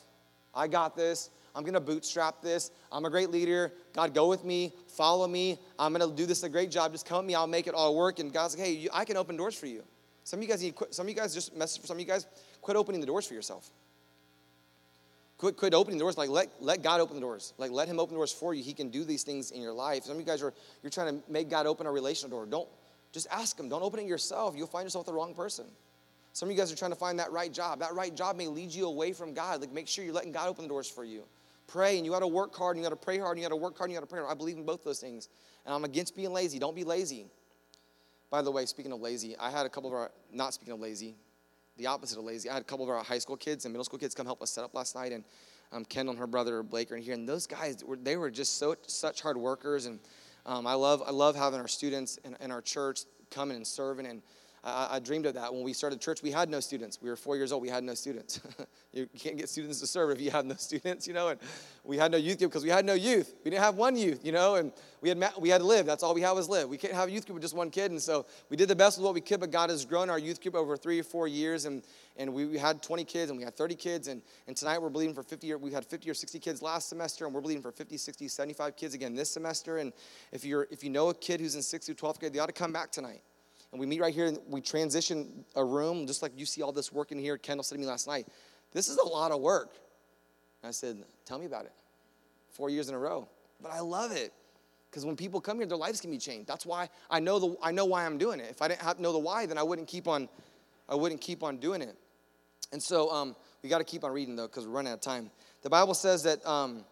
I 0.54 0.68
got 0.68 0.96
this. 0.96 1.30
I'm 1.54 1.62
going 1.62 1.74
to 1.74 1.80
bootstrap 1.80 2.42
this. 2.42 2.70
I'm 2.92 3.04
a 3.06 3.10
great 3.10 3.30
leader. 3.30 3.72
God, 3.94 4.12
go 4.14 4.28
with 4.28 4.44
me. 4.44 4.74
Follow 4.88 5.26
me. 5.26 5.58
I'm 5.78 5.94
going 5.94 6.08
to 6.08 6.14
do 6.14 6.26
this 6.26 6.42
a 6.42 6.48
great 6.48 6.70
job. 6.70 6.92
Just 6.92 7.06
come 7.06 7.18
with 7.18 7.26
me. 7.26 7.34
I'll 7.34 7.46
make 7.46 7.66
it 7.66 7.74
all 7.74 7.96
work. 7.96 8.18
And 8.18 8.30
God's 8.32 8.56
like, 8.56 8.66
hey, 8.66 8.72
you, 8.74 8.90
I 8.92 9.06
can 9.06 9.16
open 9.16 9.36
doors 9.36 9.54
for 9.54 9.66
you. 9.66 9.82
Some 10.26 10.40
of 10.40 10.42
you 10.42 10.48
guys 10.48 10.60
need 10.60 10.74
quit, 10.74 10.92
some 10.92 11.06
of 11.06 11.10
you 11.10 11.14
guys 11.14 11.32
just 11.32 11.54
message 11.56 11.80
for 11.80 11.86
some 11.86 11.98
of 11.98 12.00
you 12.00 12.06
guys, 12.06 12.26
quit 12.60 12.76
opening 12.76 13.00
the 13.00 13.06
doors 13.06 13.28
for 13.28 13.34
yourself. 13.34 13.70
Quit, 15.38 15.56
quit 15.56 15.72
opening 15.72 15.98
the 15.98 16.02
doors. 16.02 16.18
Like 16.18 16.30
let, 16.30 16.50
let 16.60 16.82
God 16.82 17.00
open 17.00 17.14
the 17.14 17.20
doors. 17.20 17.54
Like 17.58 17.70
let 17.70 17.86
him 17.86 18.00
open 18.00 18.14
the 18.14 18.18
doors 18.18 18.32
for 18.32 18.52
you. 18.52 18.60
He 18.60 18.72
can 18.72 18.88
do 18.88 19.04
these 19.04 19.22
things 19.22 19.52
in 19.52 19.62
your 19.62 19.72
life. 19.72 20.02
Some 20.02 20.14
of 20.14 20.20
you 20.20 20.26
guys 20.26 20.42
are 20.42 20.52
you're 20.82 20.90
trying 20.90 21.16
to 21.16 21.30
make 21.30 21.48
God 21.48 21.66
open 21.66 21.86
a 21.86 21.92
relational 21.92 22.36
door. 22.36 22.44
Don't 22.44 22.68
just 23.12 23.28
ask 23.30 23.56
him. 23.56 23.68
Don't 23.68 23.84
open 23.84 24.00
it 24.00 24.06
yourself. 24.06 24.56
You'll 24.56 24.66
find 24.66 24.84
yourself 24.84 25.06
the 25.06 25.12
wrong 25.12 25.32
person. 25.32 25.66
Some 26.32 26.48
of 26.48 26.56
you 26.56 26.58
guys 26.58 26.72
are 26.72 26.76
trying 26.76 26.90
to 26.90 26.96
find 26.96 27.20
that 27.20 27.30
right 27.30 27.52
job. 27.52 27.78
That 27.78 27.94
right 27.94 28.12
job 28.12 28.36
may 28.36 28.48
lead 28.48 28.72
you 28.72 28.86
away 28.86 29.12
from 29.12 29.32
God. 29.32 29.60
Like 29.60 29.70
make 29.70 29.86
sure 29.86 30.04
you're 30.04 30.12
letting 30.12 30.32
God 30.32 30.48
open 30.48 30.64
the 30.64 30.68
doors 30.68 30.88
for 30.88 31.04
you. 31.04 31.22
Pray 31.68 31.98
and 31.98 32.04
you 32.04 32.10
got 32.10 32.20
to 32.20 32.26
work 32.26 32.52
hard 32.52 32.74
and 32.76 32.84
you 32.84 32.90
got 32.90 32.98
to 32.98 33.04
pray 33.04 33.18
hard 33.18 33.36
and 33.36 33.42
you 33.42 33.48
got 33.48 33.54
to 33.54 33.62
work 33.62 33.78
hard 33.78 33.90
and 33.90 33.94
you 33.94 34.00
got 34.00 34.08
to 34.08 34.12
pray 34.12 34.18
hard. 34.18 34.32
I 34.32 34.36
believe 34.36 34.56
in 34.56 34.64
both 34.64 34.82
those 34.82 34.98
things. 34.98 35.28
And 35.64 35.72
I'm 35.72 35.84
against 35.84 36.16
being 36.16 36.32
lazy. 36.32 36.58
Don't 36.58 36.74
be 36.74 36.82
lazy. 36.82 37.26
By 38.30 38.42
the 38.42 38.50
way, 38.50 38.66
speaking 38.66 38.92
of 38.92 39.00
lazy, 39.00 39.36
I 39.38 39.50
had 39.50 39.66
a 39.66 39.68
couple 39.68 39.88
of 39.90 39.94
our, 39.94 40.10
not 40.32 40.52
speaking 40.52 40.74
of 40.74 40.80
lazy, 40.80 41.14
the 41.76 41.86
opposite 41.86 42.18
of 42.18 42.24
lazy. 42.24 42.50
I 42.50 42.54
had 42.54 42.62
a 42.62 42.64
couple 42.64 42.84
of 42.84 42.90
our 42.90 43.02
high 43.02 43.18
school 43.18 43.36
kids 43.36 43.64
and 43.64 43.72
middle 43.72 43.84
school 43.84 43.98
kids 43.98 44.14
come 44.14 44.26
help 44.26 44.42
us 44.42 44.50
set 44.50 44.64
up 44.64 44.74
last 44.74 44.94
night. 44.94 45.12
And 45.12 45.24
um, 45.72 45.84
Kendall 45.84 46.12
and 46.12 46.18
her 46.18 46.26
brother 46.26 46.62
Blake 46.62 46.90
are 46.90 46.96
in 46.96 47.02
here. 47.02 47.14
And 47.14 47.28
those 47.28 47.46
guys, 47.46 47.84
were, 47.84 47.96
they 47.96 48.16
were 48.16 48.30
just 48.30 48.58
so 48.58 48.74
such 48.86 49.20
hard 49.20 49.36
workers. 49.36 49.86
And 49.86 50.00
um, 50.44 50.66
I, 50.66 50.74
love, 50.74 51.02
I 51.06 51.10
love 51.10 51.36
having 51.36 51.60
our 51.60 51.68
students 51.68 52.18
and, 52.24 52.36
in 52.40 52.50
our 52.50 52.62
church 52.62 53.00
coming 53.30 53.56
and 53.56 53.66
serving. 53.66 54.06
And 54.06 54.22
I, 54.66 54.96
I, 54.96 54.98
dreamed 54.98 55.26
of 55.26 55.34
that 55.34 55.54
when 55.54 55.62
we 55.62 55.72
started 55.72 56.00
church. 56.00 56.22
We 56.22 56.32
had 56.32 56.50
no 56.50 56.58
students. 56.58 57.00
We 57.00 57.08
were 57.08 57.16
four 57.16 57.36
years 57.36 57.52
old. 57.52 57.62
We 57.62 57.68
had 57.68 57.84
no 57.84 57.94
students. 57.94 58.40
you 58.92 59.06
can't 59.16 59.36
get 59.36 59.48
students 59.48 59.78
to 59.78 59.86
serve 59.86 60.10
if 60.10 60.20
you 60.20 60.32
have 60.32 60.44
no 60.44 60.56
students, 60.56 61.06
you 61.06 61.14
know. 61.14 61.28
And 61.28 61.40
we 61.84 61.96
had 61.96 62.10
no 62.10 62.18
youth 62.18 62.38
group 62.38 62.50
because 62.50 62.64
we 62.64 62.70
had 62.70 62.84
no 62.84 62.94
youth. 62.94 63.32
We 63.44 63.50
didn't 63.52 63.62
have 63.62 63.76
one 63.76 63.96
youth, 63.96 64.24
you 64.24 64.32
know. 64.32 64.56
And 64.56 64.72
we 65.00 65.08
had 65.08 65.24
we 65.38 65.50
had 65.50 65.60
to 65.60 65.66
live. 65.66 65.86
That's 65.86 66.02
all 66.02 66.14
we 66.14 66.20
had 66.20 66.32
was 66.32 66.48
live. 66.48 66.68
We 66.68 66.78
can't 66.78 66.94
have 66.94 67.08
a 67.08 67.12
youth 67.12 67.26
group 67.26 67.34
with 67.34 67.44
just 67.44 67.54
one 67.54 67.70
kid. 67.70 67.92
And 67.92 68.02
so 68.02 68.26
we 68.50 68.56
did 68.56 68.68
the 68.68 68.74
best 68.74 68.98
with 68.98 69.04
what 69.04 69.14
we 69.14 69.20
could. 69.20 69.38
But 69.38 69.52
God 69.52 69.70
has 69.70 69.84
grown 69.84 70.10
our 70.10 70.18
youth 70.18 70.42
group 70.42 70.56
over 70.56 70.76
three 70.76 70.98
or 70.98 71.04
four 71.04 71.28
years, 71.28 71.64
and 71.64 71.82
and 72.18 72.32
we, 72.32 72.56
had 72.56 72.82
20 72.82 73.04
kids 73.04 73.30
and 73.30 73.38
we 73.38 73.44
had 73.44 73.54
30 73.54 73.74
kids 73.74 74.08
and, 74.08 74.22
and 74.46 74.56
tonight 74.56 74.80
we're 74.80 74.88
believing 74.88 75.14
for 75.14 75.22
50 75.22 75.52
or 75.52 75.58
we 75.58 75.70
had 75.70 75.84
50 75.84 76.08
or 76.08 76.14
60 76.14 76.38
kids 76.38 76.62
last 76.62 76.88
semester 76.88 77.26
and 77.26 77.34
we're 77.34 77.42
believing 77.42 77.62
for 77.62 77.70
50 77.70 77.98
60 77.98 78.28
75 78.28 78.74
kids 78.74 78.94
again 78.94 79.14
this 79.14 79.30
semester 79.30 79.76
and 79.76 79.92
if 80.32 80.42
you're 80.42 80.66
if 80.70 80.82
you 80.82 80.88
know 80.88 81.10
a 81.10 81.14
kid 81.14 81.40
who's 81.40 81.54
in 81.54 81.60
6th 81.60 81.84
through 81.84 81.94
12th 81.94 82.18
grade 82.18 82.32
they 82.32 82.38
ought 82.38 82.46
to 82.46 82.52
come 82.52 82.72
back 82.72 82.90
tonight 82.90 83.20
and 83.76 83.80
we 83.82 83.86
meet 83.86 84.00
right 84.00 84.14
here 84.14 84.24
and 84.24 84.38
we 84.48 84.62
transition 84.62 85.44
a 85.54 85.62
room, 85.62 86.06
just 86.06 86.22
like 86.22 86.32
you 86.34 86.46
see 86.46 86.62
all 86.62 86.72
this 86.72 86.90
work 86.90 87.12
in 87.12 87.18
here. 87.18 87.36
Kendall 87.36 87.62
said 87.62 87.74
to 87.74 87.80
me 87.80 87.86
last 87.86 88.06
night, 88.06 88.26
This 88.72 88.88
is 88.88 88.96
a 88.96 89.06
lot 89.06 89.32
of 89.32 89.42
work. 89.42 89.68
And 90.62 90.68
I 90.68 90.72
said, 90.72 90.96
Tell 91.26 91.38
me 91.38 91.44
about 91.44 91.66
it. 91.66 91.72
Four 92.48 92.70
years 92.70 92.88
in 92.88 92.94
a 92.94 92.98
row. 92.98 93.28
But 93.60 93.72
I 93.72 93.80
love 93.80 94.12
it. 94.12 94.32
Because 94.90 95.04
when 95.04 95.14
people 95.14 95.42
come 95.42 95.58
here, 95.58 95.66
their 95.66 95.76
lives 95.76 96.00
can 96.00 96.10
be 96.10 96.16
changed. 96.16 96.46
That's 96.48 96.64
why 96.64 96.88
I 97.10 97.20
know 97.20 97.38
the 97.38 97.56
I 97.62 97.70
know 97.70 97.84
why 97.84 98.06
I'm 98.06 98.16
doing 98.16 98.40
it. 98.40 98.46
If 98.48 98.62
I 98.62 98.68
didn't 98.68 98.80
have, 98.80 98.98
know 98.98 99.12
the 99.12 99.18
why, 99.18 99.44
then 99.44 99.58
I 99.58 99.62
wouldn't 99.62 99.88
keep 99.88 100.08
on 100.08 100.26
I 100.88 100.94
wouldn't 100.94 101.20
keep 101.20 101.42
on 101.42 101.58
doing 101.58 101.82
it. 101.82 101.94
And 102.72 102.82
so 102.82 103.10
um, 103.10 103.36
we 103.62 103.68
got 103.68 103.78
to 103.78 103.84
keep 103.84 104.04
on 104.04 104.12
reading 104.12 104.36
though, 104.36 104.46
because 104.46 104.66
we're 104.66 104.72
running 104.72 104.92
out 104.92 104.96
of 104.96 105.00
time. 105.02 105.30
The 105.60 105.68
Bible 105.68 105.92
says 105.92 106.22
that 106.22 106.46
um, 106.46 106.82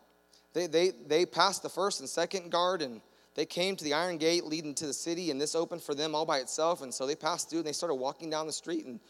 they, 0.52 0.66
they, 0.66 0.90
they 0.90 1.24
passed 1.24 1.62
the 1.62 1.70
first 1.70 2.00
and 2.00 2.08
second 2.08 2.52
guard 2.52 2.82
and 2.82 3.00
they 3.34 3.44
came 3.44 3.76
to 3.76 3.84
the 3.84 3.94
iron 3.94 4.18
gate 4.18 4.44
leading 4.44 4.74
to 4.76 4.86
the 4.86 4.92
city, 4.92 5.30
and 5.30 5.40
this 5.40 5.54
opened 5.54 5.82
for 5.82 5.94
them 5.94 6.14
all 6.14 6.24
by 6.24 6.38
itself. 6.38 6.82
And 6.82 6.92
so 6.92 7.06
they 7.06 7.16
passed 7.16 7.50
through 7.50 7.60
and 7.60 7.66
they 7.66 7.72
started 7.72 7.96
walking 7.96 8.30
down 8.30 8.46
the 8.46 8.52
street. 8.52 8.86
And 8.86 9.00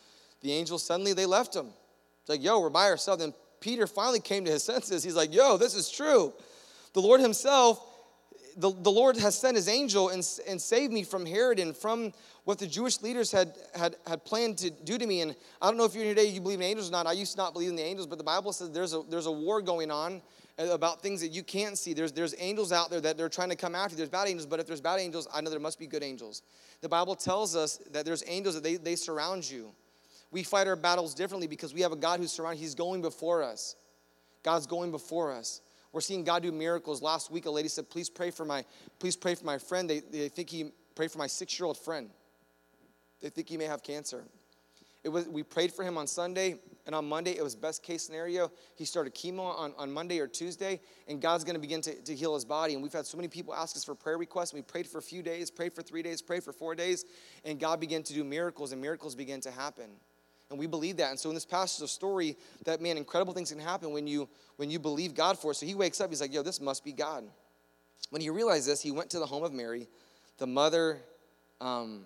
the 0.41 0.53
angels 0.53 0.83
suddenly 0.83 1.13
they 1.13 1.27
left 1.27 1.53
them. 1.53 1.71
It's 2.21 2.31
like, 2.31 2.43
yo, 2.43 2.61
we're 2.61 2.71
by 2.71 2.87
ourselves. 2.87 3.23
And 3.23 3.35
Peter 3.61 3.87
finally 3.87 4.21
came 4.21 4.45
to 4.47 4.51
his 4.51 4.63
senses. 4.65 5.05
He's 5.05 5.17
like, 5.17 5.35
yo, 5.35 5.57
this 5.57 5.75
is 5.75 5.91
true. 5.91 6.33
The 6.95 7.01
Lord 7.01 7.21
Himself 7.21 7.81
the, 8.57 8.71
the 8.71 8.91
Lord 8.91 9.17
has 9.17 9.37
sent 9.37 9.57
his 9.57 9.69
angel 9.69 10.11
and, 10.11 10.27
and 10.47 10.61
saved 10.61 10.93
me 10.93 11.03
from 11.03 11.27
Herod 11.27 11.59
and 11.59 11.77
from 11.77 12.13
what 12.45 12.59
the 12.59 12.67
Jewish 12.67 13.01
leaders 13.03 13.33
had, 13.33 13.55
had, 13.75 13.97
had 14.07 14.25
planned 14.25 14.59
to 14.59 14.71
do 14.71 14.99
to 14.99 15.07
me. 15.07 15.23
And 15.23 15.35
I 15.61 15.69
don't 15.69 15.77
know 15.77 15.85
if 15.85 15.95
you're 15.95 16.05
here 16.05 16.15
today, 16.15 16.29
you 16.29 16.41
believe 16.41 16.61
in 16.61 16.67
angels 16.67 16.89
or 16.89 16.93
not. 16.93 17.07
I 17.07 17.13
used 17.13 17.33
to 17.33 17.39
not 17.39 17.53
believe 17.53 17.71
in 17.71 17.77
the 17.77 17.83
angels, 17.83 18.07
but 18.07 18.19
the 18.19 18.25
Bible 18.25 18.53
says 18.53 18.71
there's 18.71 18.95
a, 18.95 19.03
there's 19.09 19.27
a 19.27 19.33
war 19.33 19.63
going 19.63 19.91
on 19.91 20.23
about 20.59 21.03
things 21.03 21.21
that 21.21 21.29
you 21.29 21.43
can't 21.43 21.77
see. 21.77 21.95
There's, 21.95 22.13
there's 22.13 22.35
angels 22.39 22.71
out 22.73 22.91
there 22.91 23.01
that 23.01 23.17
they're 23.17 23.29
trying 23.29 23.51
to 23.51 23.57
come 23.57 23.75
after 23.75 23.95
you. 23.95 23.97
There's 23.97 24.09
bad 24.09 24.29
angels, 24.29 24.47
but 24.47 24.61
if 24.61 24.67
there's 24.67 24.81
bad 24.81 25.01
angels, 25.01 25.27
I 25.35 25.41
know 25.41 25.51
there 25.51 25.59
must 25.59 25.79
be 25.79 25.87
good 25.87 26.03
angels. 26.03 26.43
The 26.81 26.89
Bible 26.89 27.17
tells 27.17 27.57
us 27.57 27.79
that 27.93 28.05
there's 28.05 28.23
angels 28.27 28.55
that 28.55 28.63
they, 28.63 28.77
they 28.77 28.97
surround 28.97 29.51
you. 29.51 29.73
We 30.31 30.43
fight 30.43 30.67
our 30.67 30.77
battles 30.77 31.15
differently 31.15 31.47
because 31.47 31.75
we 31.75 31.81
have 31.81 31.93
a 31.93 31.97
God 31.97 32.21
who's 32.21 32.33
surrounded. 32.33 32.61
He's 32.61 32.75
going 32.75 33.03
before 33.03 33.43
us. 33.43 33.77
God's 34.43 34.67
going 34.67 34.91
before 34.91 35.33
us. 35.33 35.61
We're 35.93 36.01
seeing 36.01 36.25
God 36.25 36.43
do 36.43 36.51
miracles. 36.51 37.01
Last 37.01 37.31
week, 37.31 37.47
a 37.47 37.51
lady 37.51 37.69
said, 37.69 37.89
"Please 37.89 38.11
pray 38.11 38.33
for 38.33 38.45
my, 38.45 38.65
please 38.99 39.17
pray 39.17 39.37
for 39.37 39.45
my 39.45 39.59
friend." 39.59 39.89
They, 39.89 40.01
they 40.01 40.29
think 40.29 40.51
he 40.51 40.73
prayed 40.97 41.13
for 41.13 41.19
my 41.19 41.29
six-year-old 41.29 41.79
friend. 41.79 42.11
They 43.23 43.31
think 43.31 43.49
he 43.49 43.57
may 43.57 43.67
have 43.67 43.83
cancer. 43.83 44.25
It 45.05 45.09
was, 45.11 45.29
we 45.29 45.45
prayed 45.45 45.73
for 45.73 45.85
him 45.85 45.97
on 45.97 46.09
Sunday, 46.09 46.57
and 46.87 46.95
on 46.95 47.09
Monday, 47.09 47.33
it 47.33 47.43
was 47.43 47.57
best 47.57 47.83
case 47.83 48.03
scenario. 48.03 48.51
He 48.77 48.85
started 48.85 49.15
chemo 49.15 49.57
on, 49.59 49.73
on 49.79 49.91
Monday 49.91 50.19
or 50.19 50.27
Tuesday, 50.27 50.81
and 51.09 51.21
God's 51.21 51.43
going 51.43 51.55
to 51.55 51.61
begin 51.61 51.81
to 51.83 51.95
to 52.03 52.15
heal 52.15 52.35
his 52.35 52.45
body. 52.45 52.75
And 52.75 52.83
we've 52.83 52.93
had 52.93 53.07
so 53.07 53.17
many 53.17 53.29
people 53.29 53.55
ask 53.55 53.75
us 53.77 53.85
for 53.85 53.95
prayer 53.95 54.19
requests. 54.19 54.53
We 54.53 54.63
prayed 54.63 54.87
for 54.87 54.99
a 54.99 55.03
few 55.03 55.23
days, 55.23 55.51
prayed 55.51 55.73
for 55.73 55.83
three 55.83 56.03
days, 56.03 56.21
prayed 56.21 56.45
for 56.45 56.53
four 56.53 56.75
days, 56.75 57.05
and 57.45 57.59
God 57.59 57.81
began 57.81 58.03
to 58.03 58.13
do 58.13 58.23
miracles, 58.23 58.73
and 58.73 58.83
miracles 58.83 59.15
began 59.15 59.41
to 59.43 59.51
happen. 59.51 59.91
And 60.51 60.59
we 60.59 60.67
believe 60.67 60.99
that. 60.99 61.11
And 61.11 61.19
so 61.19 61.31
in 61.31 61.35
this 61.35 61.47
passage 61.47 61.83
of 61.83 61.91
story, 61.91 62.37
that 62.65 62.81
man, 62.83 62.99
incredible 62.99 63.33
things 63.33 63.51
can 63.51 63.59
happen 63.59 63.93
when 63.93 64.07
you 64.07 64.29
when 64.57 64.71
you 64.71 64.79
believe 64.79 65.15
God 65.15 65.39
for 65.39 65.53
it. 65.53 65.55
So 65.55 65.67
he 65.67 65.75
wakes 65.75 66.01
up, 66.01 66.11
he's 66.11 66.21
like, 66.21 66.35
yo, 66.35 66.43
this 66.43 66.61
must 66.61 66.85
be 66.85 66.93
God. 66.93 67.25
When 68.11 68.21
he 68.21 68.29
realized 68.29 68.69
this, 68.69 68.83
he 68.83 68.91
went 68.91 69.11
to 69.11 69.19
the 69.19 69.27
home 69.27 69.43
of 69.43 69.53
Mary, 69.53 69.89
the 70.37 70.47
mother 70.47 71.01
um, 71.61 72.05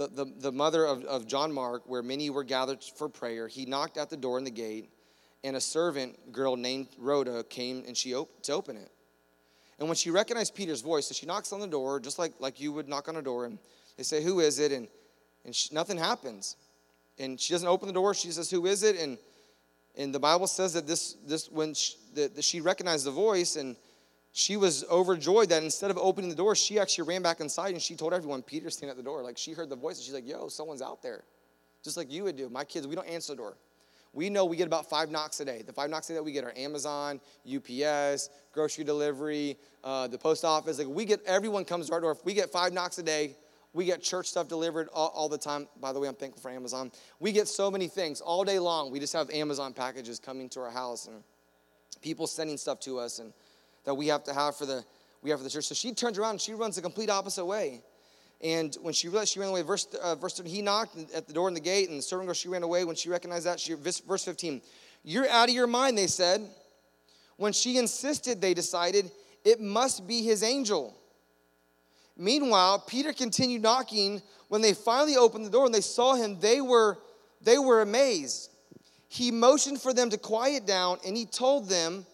the, 0.00 0.08
the, 0.24 0.32
the 0.38 0.52
mother 0.52 0.86
of, 0.86 1.04
of 1.04 1.26
John 1.26 1.52
Mark, 1.52 1.82
where 1.84 2.02
many 2.02 2.30
were 2.30 2.42
gathered 2.42 2.82
for 2.82 3.10
prayer, 3.10 3.48
he 3.48 3.66
knocked 3.66 3.98
at 3.98 4.08
the 4.08 4.16
door 4.16 4.38
in 4.38 4.44
the 4.44 4.50
gate, 4.50 4.88
and 5.44 5.56
a 5.56 5.60
servant 5.60 6.32
girl 6.32 6.56
named 6.56 6.88
Rhoda 6.98 7.44
came 7.44 7.84
and 7.86 7.94
she 7.94 8.14
op- 8.14 8.30
to 8.44 8.52
open 8.52 8.78
it. 8.78 8.90
And 9.78 9.88
when 9.88 9.96
she 9.96 10.10
recognized 10.10 10.54
Peter's 10.54 10.80
voice, 10.80 11.06
so 11.06 11.14
she 11.14 11.26
knocks 11.26 11.52
on 11.52 11.60
the 11.60 11.66
door, 11.66 12.00
just 12.00 12.18
like, 12.18 12.32
like 12.38 12.58
you 12.60 12.72
would 12.72 12.88
knock 12.88 13.08
on 13.08 13.16
a 13.16 13.22
door, 13.22 13.44
and 13.44 13.58
they 13.98 14.02
say, 14.02 14.22
Who 14.22 14.40
is 14.40 14.58
it? 14.58 14.72
And, 14.72 14.88
and 15.44 15.54
she, 15.54 15.74
nothing 15.74 15.98
happens. 15.98 16.56
And 17.18 17.38
she 17.38 17.52
doesn't 17.52 17.68
open 17.68 17.86
the 17.86 17.92
door. 17.92 18.14
She 18.14 18.30
says, 18.30 18.50
Who 18.50 18.64
is 18.64 18.82
it? 18.82 18.98
And, 18.98 19.18
and 19.98 20.14
the 20.14 20.18
Bible 20.18 20.46
says 20.46 20.72
that 20.72 20.86
this, 20.86 21.16
this 21.26 21.50
when 21.50 21.74
she, 21.74 21.94
that, 22.14 22.36
that 22.36 22.44
she 22.44 22.62
recognized 22.62 23.04
the 23.04 23.10
voice, 23.10 23.56
and 23.56 23.76
she 24.32 24.56
was 24.56 24.84
overjoyed 24.90 25.48
that 25.48 25.62
instead 25.62 25.90
of 25.90 25.98
opening 25.98 26.30
the 26.30 26.36
door, 26.36 26.54
she 26.54 26.78
actually 26.78 27.08
ran 27.08 27.22
back 27.22 27.40
inside 27.40 27.72
and 27.72 27.82
she 27.82 27.96
told 27.96 28.14
everyone, 28.14 28.42
Peter's 28.42 28.76
standing 28.76 28.90
at 28.90 28.96
the 28.96 29.02
door. 29.02 29.22
Like 29.22 29.36
she 29.36 29.52
heard 29.52 29.68
the 29.68 29.76
voice 29.76 29.96
and 29.96 30.04
she's 30.04 30.14
like, 30.14 30.26
yo, 30.26 30.48
someone's 30.48 30.82
out 30.82 31.02
there. 31.02 31.24
Just 31.82 31.96
like 31.96 32.10
you 32.12 32.24
would 32.24 32.36
do. 32.36 32.48
My 32.48 32.64
kids, 32.64 32.86
we 32.86 32.94
don't 32.94 33.08
answer 33.08 33.32
the 33.32 33.38
door. 33.38 33.56
We 34.12 34.28
know 34.28 34.44
we 34.44 34.56
get 34.56 34.66
about 34.66 34.88
five 34.88 35.10
knocks 35.10 35.38
a 35.40 35.44
day. 35.44 35.62
The 35.62 35.72
five 35.72 35.88
knocks 35.88 36.10
a 36.10 36.14
day 36.14 36.20
we 36.20 36.32
get 36.32 36.44
are 36.44 36.52
Amazon, 36.56 37.20
UPS, 37.46 38.28
grocery 38.52 38.84
delivery, 38.84 39.56
uh, 39.84 40.08
the 40.08 40.18
post 40.18 40.44
office. 40.44 40.78
Like 40.78 40.88
we 40.88 41.04
get, 41.04 41.24
everyone 41.26 41.64
comes 41.64 41.86
to 41.88 41.92
our 41.92 42.00
door. 42.00 42.12
If 42.12 42.24
we 42.24 42.34
get 42.34 42.50
five 42.50 42.72
knocks 42.72 42.98
a 42.98 43.02
day, 43.02 43.36
we 43.72 43.84
get 43.84 44.02
church 44.02 44.26
stuff 44.26 44.48
delivered 44.48 44.88
all, 44.92 45.12
all, 45.14 45.28
the 45.28 45.38
time. 45.38 45.68
By 45.80 45.92
the 45.92 46.00
way, 46.00 46.08
I'm 46.08 46.16
thankful 46.16 46.42
for 46.42 46.50
Amazon. 46.50 46.90
We 47.20 47.30
get 47.30 47.46
so 47.46 47.70
many 47.70 47.86
things 47.86 48.20
all 48.20 48.42
day 48.44 48.58
long. 48.58 48.90
We 48.90 48.98
just 48.98 49.12
have 49.12 49.30
Amazon 49.30 49.72
packages 49.72 50.18
coming 50.18 50.48
to 50.50 50.60
our 50.60 50.70
house 50.70 51.06
and 51.06 51.22
people 52.02 52.26
sending 52.26 52.56
stuff 52.56 52.80
to 52.80 52.98
us. 52.98 53.20
And 53.20 53.32
that 53.84 53.94
we 53.94 54.08
have 54.08 54.24
to 54.24 54.34
have 54.34 54.56
for 54.56 54.66
the 54.66 54.84
we 55.22 55.30
have 55.30 55.38
for 55.38 55.44
the 55.44 55.50
church. 55.50 55.64
So 55.64 55.74
she 55.74 55.92
turns 55.92 56.18
around 56.18 56.32
and 56.32 56.40
she 56.40 56.54
runs 56.54 56.76
the 56.76 56.82
complete 56.82 57.10
opposite 57.10 57.44
way. 57.44 57.82
And 58.42 58.74
when 58.80 58.94
she 58.94 59.08
realized 59.08 59.32
she 59.32 59.40
ran 59.40 59.50
away, 59.50 59.62
verse, 59.62 59.86
uh, 60.02 60.14
verse 60.14 60.34
13, 60.36 60.52
he 60.52 60.62
knocked 60.62 60.96
at 61.12 61.26
the 61.26 61.32
door 61.34 61.48
in 61.48 61.54
the 61.54 61.60
gate, 61.60 61.90
and 61.90 61.98
the 61.98 62.02
servant 62.02 62.26
girl, 62.26 62.34
she 62.34 62.48
ran 62.48 62.62
away. 62.62 62.84
When 62.84 62.96
she 62.96 63.10
recognized 63.10 63.44
that, 63.44 63.60
she, 63.60 63.74
verse 63.74 64.24
15, 64.24 64.62
you're 65.04 65.28
out 65.28 65.48
of 65.50 65.54
your 65.54 65.66
mind, 65.66 65.98
they 65.98 66.06
said. 66.06 66.48
When 67.36 67.52
she 67.52 67.76
insisted, 67.76 68.40
they 68.40 68.54
decided, 68.54 69.10
it 69.44 69.60
must 69.60 70.06
be 70.06 70.22
his 70.22 70.42
angel. 70.42 70.96
Meanwhile, 72.16 72.84
Peter 72.86 73.12
continued 73.12 73.62
knocking. 73.62 74.22
When 74.48 74.62
they 74.62 74.74
finally 74.74 75.16
opened 75.16 75.44
the 75.44 75.50
door 75.50 75.66
and 75.66 75.74
they 75.74 75.80
saw 75.80 76.14
him, 76.14 76.38
they 76.40 76.60
were, 76.60 76.98
they 77.42 77.58
were 77.58 77.82
amazed. 77.82 78.50
He 79.08 79.30
motioned 79.30 79.80
for 79.80 79.92
them 79.92 80.08
to 80.10 80.18
quiet 80.18 80.66
down, 80.66 80.98
and 81.06 81.16
he 81.16 81.26
told 81.26 81.68
them, 81.68 82.06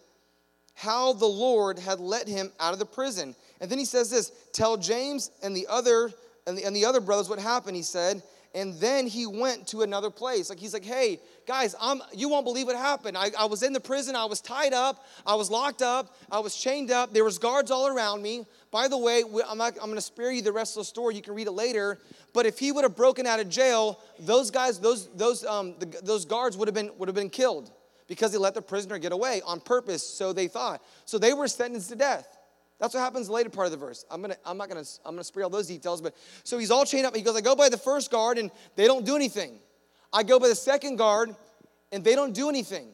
how 0.77 1.11
the 1.11 1.25
Lord 1.25 1.79
had 1.79 1.99
let 1.99 2.27
him 2.27 2.51
out 2.59 2.71
of 2.71 2.77
the 2.77 2.85
prison. 2.85 3.35
And 3.59 3.69
then 3.69 3.79
he 3.79 3.85
says 3.85 4.11
this 4.11 4.31
tell 4.53 4.77
James 4.77 5.31
and 5.41 5.57
the 5.57 5.65
other 5.67 6.11
and 6.45 6.55
the, 6.55 6.63
and 6.65 6.75
the 6.75 6.85
other 6.85 7.01
brothers 7.01 7.27
what 7.27 7.39
happened, 7.39 7.75
he 7.75 7.81
said. 7.81 8.21
And 8.53 8.75
then 8.75 9.07
he 9.07 9.25
went 9.25 9.67
to 9.67 9.81
another 9.81 10.09
place. 10.09 10.49
Like 10.49 10.59
he's 10.59 10.73
like, 10.73 10.85
hey, 10.85 11.19
guys, 11.47 11.75
I'm, 11.81 12.01
you 12.13 12.29
won't 12.29 12.45
believe 12.45 12.67
what 12.67 12.75
happened. 12.75 13.17
I, 13.17 13.31
I 13.37 13.45
was 13.45 13.61
in 13.63 13.73
the 13.73 13.79
prison. 13.79 14.15
I 14.15 14.25
was 14.25 14.39
tied 14.39 14.73
up. 14.73 15.03
I 15.25 15.35
was 15.35 15.49
locked 15.49 15.81
up. 15.81 16.15
I 16.31 16.39
was 16.39 16.55
chained 16.55 16.91
up. 16.91 17.11
There 17.11 17.23
was 17.23 17.39
guards 17.39 17.71
all 17.71 17.87
around 17.87 18.21
me. 18.21 18.45
By 18.71 18.87
the 18.87 18.97
way, 18.97 19.23
I'm, 19.47 19.59
I'm 19.59 19.93
to 19.93 20.01
spare 20.01 20.31
you 20.31 20.41
the 20.41 20.51
rest 20.51 20.77
of 20.77 20.81
the 20.81 20.85
story. 20.85 21.15
You 21.15 21.21
can 21.21 21.33
read 21.33 21.47
it 21.47 21.51
later. 21.51 21.99
But 22.33 22.45
if 22.45 22.59
he 22.59 22.71
would 22.71 22.83
have 22.83 22.95
broken 22.95 23.25
out 23.25 23.39
of 23.39 23.49
jail, 23.49 23.99
those 24.19 24.51
guys, 24.51 24.79
those, 24.79 25.07
those, 25.15 25.43
um, 25.43 25.75
the, 25.79 25.85
those 26.03 26.25
guards 26.25 26.55
would 26.55 26.67
have 26.67 26.75
been, 26.75 26.91
would 26.97 27.09
have 27.09 27.15
been 27.15 27.29
killed 27.29 27.71
because 28.07 28.31
he 28.31 28.37
let 28.37 28.53
the 28.53 28.61
prisoner 28.61 28.97
get 28.97 29.11
away 29.11 29.41
on 29.45 29.59
purpose, 29.59 30.07
so 30.07 30.33
they 30.33 30.47
thought. 30.47 30.81
So 31.05 31.17
they 31.17 31.33
were 31.33 31.47
sentenced 31.47 31.89
to 31.89 31.95
death. 31.95 32.37
That's 32.79 32.93
what 32.93 33.01
happens 33.01 33.29
later 33.29 33.49
part 33.49 33.65
of 33.65 33.71
the 33.71 33.77
verse. 33.77 34.05
I'm 34.09 34.21
gonna, 34.21 34.37
I'm 34.45 34.57
not 34.57 34.69
gonna, 34.69 34.83
I'm 35.05 35.15
gonna 35.15 35.23
spare 35.23 35.43
all 35.43 35.49
those 35.49 35.67
details, 35.67 35.99
but 36.01 36.15
so 36.43 36.57
he's 36.57 36.71
all 36.71 36.85
chained 36.85 37.05
up. 37.05 37.15
He 37.15 37.21
goes, 37.21 37.35
I 37.35 37.41
go 37.41 37.55
by 37.55 37.69
the 37.69 37.77
first 37.77 38.11
guard 38.11 38.37
and 38.37 38.51
they 38.75 38.85
don't 38.85 39.05
do 39.05 39.15
anything. 39.15 39.59
I 40.13 40.23
go 40.23 40.39
by 40.39 40.47
the 40.47 40.55
second 40.55 40.97
guard 40.97 41.35
and 41.91 42.03
they 42.03 42.15
don't 42.15 42.33
do 42.33 42.49
anything. 42.49 42.87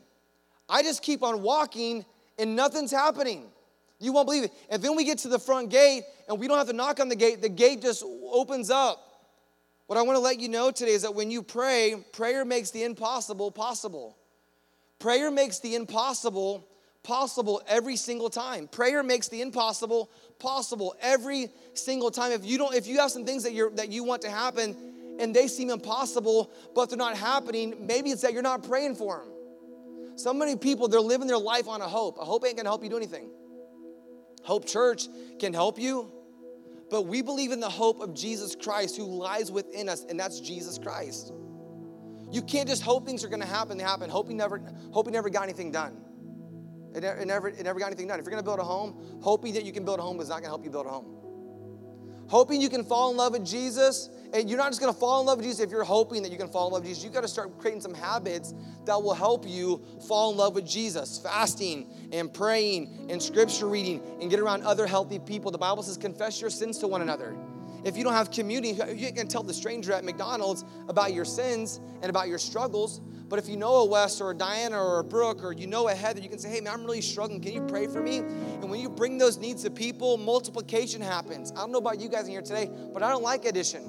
I 0.69 0.83
just 0.83 1.01
keep 1.01 1.21
on 1.21 1.41
walking 1.41 2.05
and 2.39 2.55
nothing's 2.55 2.91
happening. 2.91 3.49
You 3.99 4.13
won't 4.13 4.27
believe 4.27 4.45
it. 4.45 4.51
And 4.69 4.81
then 4.81 4.95
we 4.95 5.03
get 5.03 5.19
to 5.19 5.27
the 5.27 5.39
front 5.39 5.69
gate 5.69 6.03
and 6.29 6.39
we 6.39 6.47
don't 6.47 6.57
have 6.57 6.67
to 6.67 6.73
knock 6.73 6.99
on 6.99 7.09
the 7.09 7.15
gate, 7.15 7.41
the 7.41 7.49
gate 7.49 7.81
just 7.81 8.03
opens 8.03 8.69
up. 8.69 8.99
What 9.87 9.99
I 9.99 10.01
want 10.01 10.15
to 10.15 10.21
let 10.21 10.39
you 10.39 10.47
know 10.47 10.71
today 10.71 10.91
is 10.91 11.01
that 11.01 11.13
when 11.13 11.29
you 11.29 11.43
pray, 11.43 11.95
prayer 12.13 12.45
makes 12.45 12.71
the 12.71 12.83
impossible 12.83 13.51
possible. 13.51 14.17
Prayer 14.99 15.31
makes 15.31 15.59
the 15.59 15.75
impossible 15.75 16.67
possible 17.03 17.61
every 17.67 17.95
single 17.95 18.29
time. 18.29 18.67
Prayer 18.67 19.03
makes 19.03 19.27
the 19.27 19.41
impossible 19.41 20.09
possible 20.39 20.95
every 21.01 21.49
single 21.73 22.09
time. 22.09 22.31
If 22.31 22.45
you 22.45 22.57
don't 22.57 22.73
if 22.73 22.87
you 22.87 22.99
have 22.99 23.11
some 23.11 23.25
things 23.25 23.43
that 23.43 23.53
you're 23.53 23.69
that 23.71 23.89
you 23.89 24.03
want 24.03 24.21
to 24.23 24.29
happen 24.29 24.75
and 25.19 25.35
they 25.35 25.47
seem 25.47 25.69
impossible 25.69 26.51
but 26.73 26.89
they're 26.89 26.97
not 26.97 27.17
happening, 27.17 27.85
maybe 27.85 28.09
it's 28.09 28.21
that 28.21 28.33
you're 28.33 28.41
not 28.41 28.63
praying 28.63 28.95
for 28.95 29.19
them. 29.19 30.17
So 30.17 30.33
many 30.33 30.55
people 30.55 30.87
they're 30.87 31.01
living 31.01 31.27
their 31.27 31.37
life 31.37 31.67
on 31.67 31.81
a 31.81 31.87
hope. 31.87 32.17
A 32.17 32.25
hope 32.25 32.45
ain't 32.45 32.55
going 32.55 32.65
to 32.65 32.71
help 32.71 32.83
you 32.83 32.89
do 32.89 32.97
anything. 32.97 33.29
Hope 34.43 34.65
Church 34.65 35.07
can 35.39 35.53
help 35.53 35.79
you, 35.79 36.11
but 36.89 37.03
we 37.03 37.21
believe 37.21 37.51
in 37.51 37.59
the 37.59 37.69
hope 37.69 38.01
of 38.01 38.13
Jesus 38.13 38.55
Christ 38.55 38.97
who 38.97 39.05
lies 39.05 39.51
within 39.51 39.89
us 39.89 40.05
and 40.09 40.19
that's 40.19 40.39
Jesus 40.39 40.77
Christ. 40.77 41.33
You 42.33 42.41
can't 42.41 42.67
just 42.67 42.81
hope 42.81 43.05
things 43.05 43.23
are 43.23 43.29
going 43.29 43.41
to 43.41 43.47
happen. 43.47 43.77
They 43.77 43.83
happen. 43.83 44.09
Hope 44.09 44.27
you 44.27 44.35
never, 44.35 44.59
hope 44.91 45.05
you 45.05 45.11
never 45.11 45.29
got 45.29 45.43
anything 45.43 45.71
done. 45.71 45.97
It, 46.95 47.03
it, 47.03 47.27
never, 47.27 47.49
it 47.49 47.63
never 47.63 47.79
got 47.79 47.87
anything 47.87 48.07
done. 48.07 48.19
If 48.19 48.25
you're 48.25 48.31
going 48.31 48.43
to 48.43 48.45
build 48.45 48.59
a 48.59 48.63
home, 48.63 49.19
hoping 49.21 49.53
that 49.53 49.65
you 49.65 49.71
can 49.71 49.85
build 49.85 49.99
a 49.99 50.01
home 50.01 50.19
is 50.19 50.29
not 50.29 50.35
going 50.35 50.45
to 50.45 50.49
help 50.49 50.63
you 50.63 50.71
build 50.71 50.87
a 50.87 50.89
home. 50.89 51.19
Hoping 52.27 52.59
you 52.61 52.69
can 52.69 52.83
fall 52.83 53.11
in 53.11 53.17
love 53.17 53.33
with 53.33 53.45
Jesus, 53.45 54.09
and 54.33 54.49
you're 54.49 54.57
not 54.57 54.69
just 54.69 54.81
going 54.81 54.91
to 54.91 54.99
fall 54.99 55.19
in 55.19 55.27
love 55.27 55.37
with 55.37 55.45
Jesus 55.45 55.59
if 55.59 55.69
you're 55.69 55.83
hoping 55.83 56.23
that 56.23 56.31
you 56.31 56.37
can 56.37 56.47
fall 56.47 56.67
in 56.67 56.73
love 56.73 56.81
with 56.81 56.89
Jesus. 56.89 57.03
You 57.03 57.11
got 57.11 57.21
to 57.21 57.27
start 57.27 57.59
creating 57.59 57.81
some 57.81 57.93
habits 57.93 58.53
that 58.85 59.01
will 59.01 59.13
help 59.13 59.47
you 59.47 59.83
fall 60.07 60.31
in 60.31 60.37
love 60.37 60.55
with 60.55 60.65
Jesus. 60.65 61.19
Fasting 61.19 62.09
and 62.11 62.33
praying 62.33 63.07
and 63.09 63.21
scripture 63.21 63.67
reading 63.67 64.01
and 64.21 64.29
get 64.31 64.39
around 64.39 64.63
other 64.63 64.87
healthy 64.87 65.19
people. 65.19 65.51
The 65.51 65.59
Bible 65.59 65.83
says, 65.83 65.97
confess 65.97 66.41
your 66.41 66.49
sins 66.49 66.79
to 66.79 66.87
one 66.87 67.01
another. 67.01 67.35
If 67.83 67.97
you 67.97 68.03
don't 68.03 68.13
have 68.13 68.31
community, 68.31 68.79
you 68.95 69.11
can 69.11 69.27
tell 69.27 69.43
the 69.43 69.53
stranger 69.53 69.91
at 69.93 70.03
McDonald's 70.05 70.63
about 70.87 71.13
your 71.13 71.25
sins 71.25 71.81
and 72.01 72.09
about 72.09 72.29
your 72.29 72.39
struggles. 72.39 73.01
But 73.27 73.39
if 73.39 73.49
you 73.49 73.57
know 73.57 73.75
a 73.77 73.85
Wes 73.85 74.21
or 74.21 74.31
a 74.31 74.33
Diana 74.35 74.81
or 74.81 74.99
a 74.99 75.03
Brooke 75.03 75.43
or 75.43 75.53
you 75.53 75.67
know 75.67 75.87
a 75.87 75.93
Heather, 75.93 76.21
you 76.21 76.29
can 76.29 76.39
say, 76.39 76.49
hey, 76.49 76.61
man, 76.61 76.73
I'm 76.73 76.85
really 76.85 77.01
struggling. 77.01 77.41
Can 77.41 77.53
you 77.53 77.61
pray 77.61 77.87
for 77.87 78.01
me? 78.01 78.17
And 78.17 78.69
when 78.69 78.79
you 78.79 78.89
bring 78.89 79.17
those 79.17 79.37
needs 79.37 79.63
to 79.63 79.71
people, 79.71 80.17
multiplication 80.17 81.01
happens. 81.01 81.51
I 81.51 81.55
don't 81.55 81.71
know 81.71 81.79
about 81.79 81.99
you 81.99 82.09
guys 82.09 82.25
in 82.25 82.31
here 82.31 82.41
today, 82.41 82.69
but 82.93 83.03
I 83.03 83.09
don't 83.09 83.23
like 83.23 83.45
addition. 83.45 83.81